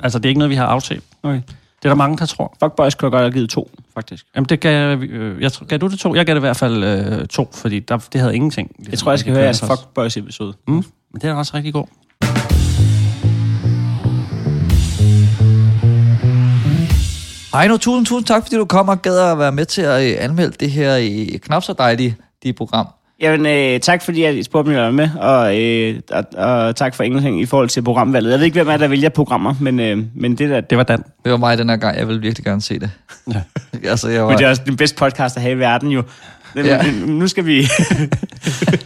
[0.03, 1.03] Altså, det er ikke noget, vi har aftalt.
[1.23, 1.41] Okay.
[1.81, 2.55] Det er der mange, der tror.
[2.63, 4.25] Fuckboys kunne jeg godt have givet to, faktisk.
[4.35, 6.15] Jamen, det gav, jeg- øh, jeg, tror- gav du det to?
[6.15, 8.71] Jeg gav det i hvert fald øh, to, fordi der, det havde ingenting.
[8.77, 10.53] Ligesom, Jeg tror, jeg skal høre jeres Fuckboys-episode.
[10.67, 10.83] Mm, men
[11.21, 11.85] det er også rigtig god.
[17.53, 20.15] Ejno, tusind, tusind tak, fordi du kom og gad at være med til at øh,
[20.19, 22.87] anmelde det her i knap så dejlige de program.
[23.21, 26.95] Jamen, øh, tak fordi jeg spurgte mig at være med, og, øh, og, og tak
[26.95, 28.31] for ingenting i forhold til programvalget.
[28.31, 30.61] Jeg ved ikke, hvem er der vælger programmer, men, øh, men det der...
[30.61, 31.03] Det var Dan.
[31.23, 31.97] Det var mig den her gang.
[31.97, 32.89] Jeg vil virkelig gerne se det.
[33.33, 33.41] Ja.
[33.89, 34.29] altså, jeg var...
[34.29, 36.03] Men det er også den bedste podcast at have i verden jo.
[36.55, 36.85] Men, Ja.
[36.85, 36.91] ja.
[37.05, 37.67] Nu skal vi...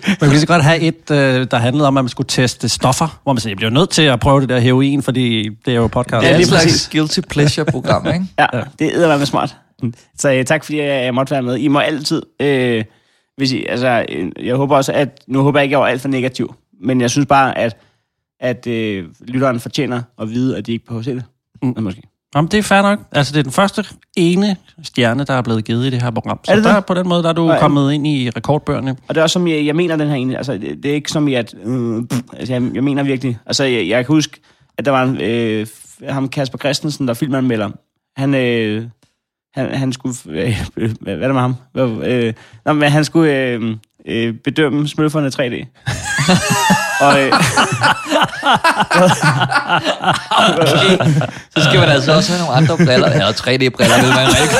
[0.08, 2.70] Man kunne lige så godt have et, øh, der handlede om, at man skulle teste
[2.70, 5.72] stoffer, hvor man siger, jeg bliver nødt til at prøve det der heroin, fordi det
[5.72, 6.28] er jo podcast.
[6.28, 8.26] Det er et slags guilty pleasure-program, ikke?
[8.40, 8.46] Ja,
[8.80, 9.56] det er med smart.
[10.18, 11.58] Så øh, tak fordi jeg, jeg måtte være med.
[11.58, 12.22] I må altid...
[12.40, 12.84] Øh,
[13.38, 15.24] hvis I, altså, øh, jeg håber også, at...
[15.28, 16.56] Nu håber jeg ikke, at jeg var alt for negativ.
[16.84, 17.78] Men jeg synes bare, at,
[18.40, 21.24] at øh, lytteren fortjener at vide, at de ikke behøver at se det.
[21.64, 21.84] Mm.
[21.84, 22.02] Måske.
[22.36, 23.00] Jamen, det er fair nok.
[23.12, 23.86] Altså, det er den første
[24.18, 26.40] ene stjerne, der er blevet givet i det her program.
[26.44, 26.86] Så Er det der, det?
[26.86, 28.96] på den måde, der er du Og- kommet ind i rekordbøgerne.
[29.08, 30.96] Og det er også som, jeg, jeg mener den her egentlig, altså det, det er
[30.96, 34.16] ikke som i at, øh, pff, altså jeg, jeg mener virkelig, altså jeg, jeg kan
[34.16, 34.40] huske,
[34.78, 35.68] at der var en, øh,
[36.10, 37.70] ham Kasper Christensen, der er filmanmelder,
[38.18, 38.84] han, øh,
[39.56, 40.62] han, han skulle, øh,
[41.02, 41.56] hvad er det med ham?
[41.74, 42.34] Hvad, øh,
[42.66, 43.62] nå, men han skulle øh,
[44.08, 45.66] øh, bedømme smølferne 3D.
[47.06, 47.32] og, øh,
[50.58, 50.98] okay.
[51.58, 53.08] Så skal man altså også have nogle andre briller.
[53.08, 54.56] Eller 3D-briller, vil man ikke.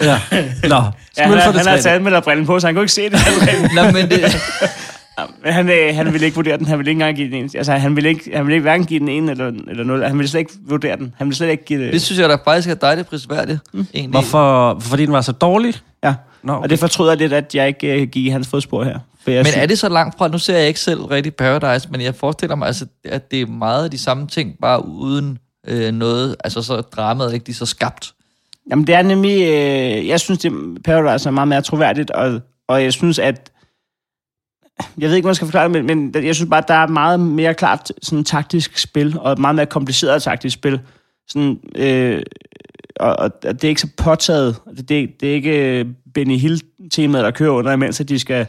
[0.00, 0.20] ja.
[0.68, 0.82] Nå,
[1.18, 3.18] Ja, han, har- han har taget med brillen på, så han kunne ikke se det.
[3.74, 4.20] Nå, men det...
[5.44, 6.66] men han, øh, han ville ikke vurdere den.
[6.66, 7.50] Han ville ikke engang give den en.
[7.54, 10.02] Altså, han ville ikke, han ville ikke hverken give den ene eller, eller nul.
[10.02, 11.14] Han ville slet ikke vurdere den.
[11.18, 11.92] Han ville slet ikke give det.
[11.92, 13.60] Det synes jeg da faktisk er dejligt prisværdigt.
[13.72, 13.86] Mm.
[13.94, 14.10] Egentlig.
[14.10, 14.76] Hvorfor?
[14.80, 15.74] Fordi den var så dårlig?
[16.04, 16.14] Ja.
[16.42, 18.98] Nå, Og det fortryder jeg lidt, at jeg ikke øh, gik i hans fodspor her.
[19.24, 21.34] For jeg Men synes- er det så langt fra, nu ser jeg ikke selv rigtig
[21.34, 24.86] Paradise, men jeg forestiller mig, altså, at det er meget af de samme ting, bare
[24.88, 25.38] uden
[25.68, 28.12] øh, noget, altså så dramaet ikke lige så skabt.
[28.70, 29.40] Jamen, det er nemlig...
[29.42, 30.52] Øh, jeg synes, det
[30.84, 33.50] Paradise er meget mere troværdigt, og, og jeg synes, at...
[34.98, 36.74] Jeg ved ikke, hvordan jeg skal forklare det, men, men jeg synes bare, at der
[36.74, 40.80] er meget mere klart sådan taktisk spil, og meget mere kompliceret taktisk spil.
[41.28, 42.22] Sådan, øh,
[43.00, 44.56] og, og det er ikke så påtaget.
[44.76, 48.46] Det, det, det er ikke øh, Benny Hill-temaet, der kører under, imens at de skal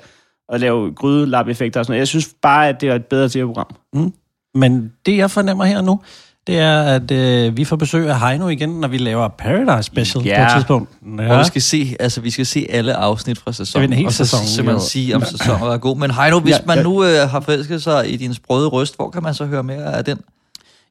[0.49, 1.99] at lave grydelap-effekter og sådan noget.
[1.99, 3.75] Jeg synes bare, at det er et bedre tv-program.
[3.93, 4.13] Mm.
[4.53, 6.01] Men det, jeg fornemmer her nu,
[6.47, 10.23] det er, at øh, vi får besøg af Heino igen, når vi laver Paradise Special
[10.23, 10.37] ja.
[10.39, 10.89] på et tidspunkt.
[11.19, 11.33] Ja.
[11.33, 13.97] Og vi skal, se, altså, vi skal se alle afsnit fra sæsonen, Det er en
[13.97, 14.87] hel og så sæson, simpelthen jo.
[14.89, 15.27] sige, om Ja.
[15.27, 15.97] sæsonen er god.
[15.97, 16.83] Men Heino, hvis Ja, man ja.
[16.83, 19.95] nu øh, har forelsket sig i din sprøde røst, hvor kan man så høre mere
[19.97, 20.19] af den?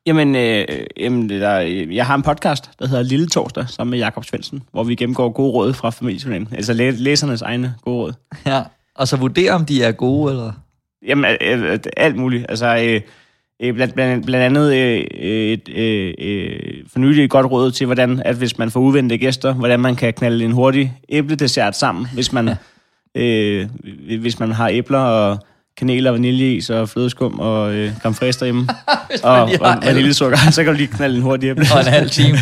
[0.07, 0.64] Jamen, øh,
[1.00, 4.24] jamen det der, øh, jeg har en podcast, der hedder Lille Torsdag, sammen med Jakob
[4.24, 6.48] Svendsen, hvor vi gennemgår gode råd fra familiejournalen.
[6.52, 8.12] Altså læ- læsernes egne gode råd.
[8.46, 8.62] Ja,
[8.96, 10.52] og så vurdere, om de er gode, eller...
[11.07, 12.46] Jamen, øh, øh, alt muligt.
[12.48, 13.00] Altså, øh,
[13.62, 16.59] øh, blandt, blandt, blandt andet øh, et øh, øh,
[16.92, 19.96] for nylig et godt råd til, hvordan, at hvis man får udvendte gæster, hvordan man
[19.96, 22.50] kan knalde en hurtig æbledessert sammen, hvis man,
[23.14, 23.68] øh,
[24.20, 25.38] hvis man har æbler og
[25.76, 28.68] kanel og vaniljeis og flødeskum og øh, creme derhjemme.
[29.22, 31.66] og, og vaniljesukker, så kan du lige knalde en hurtig æble.
[31.74, 32.38] Og en halv time.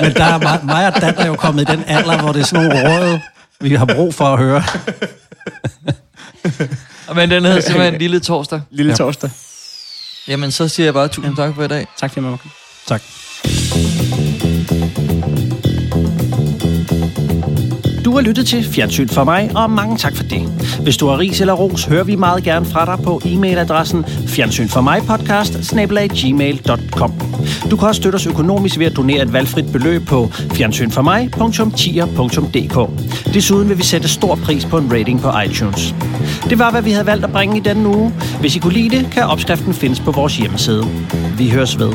[0.00, 2.40] Men der er mig, mig og Dan er jo kommet i den alder, hvor det
[2.40, 3.18] er sådan nogle råd,
[3.60, 4.62] vi har brug for at høre.
[7.14, 8.60] Men den hedder simpelthen Lille Torsdag.
[8.70, 9.30] Lille Torsdag.
[10.28, 11.86] Jamen, så siger jeg bare tusind tak for i dag.
[11.96, 12.38] Tak for mig.
[12.86, 13.02] Tak.
[18.20, 20.42] Har lyttet til Fjernsyn for mig, og mange tak for det.
[20.82, 25.52] Hvis du har ris eller ros, hører vi meget gerne fra dig på e-mailadressen fjernsynformigpodcast
[26.08, 27.12] gmail.com.
[27.70, 32.90] Du kan også støtte os økonomisk ved at donere et valgfrit beløb på fjernsynformig.tier.dk.
[33.34, 35.94] Desuden vil vi sætte stor pris på en rating på iTunes.
[36.50, 38.12] Det var, hvad vi havde valgt at bringe i denne uge.
[38.40, 40.84] Hvis I kunne lide det, kan opskriften findes på vores hjemmeside.
[41.38, 41.92] Vi høres ved.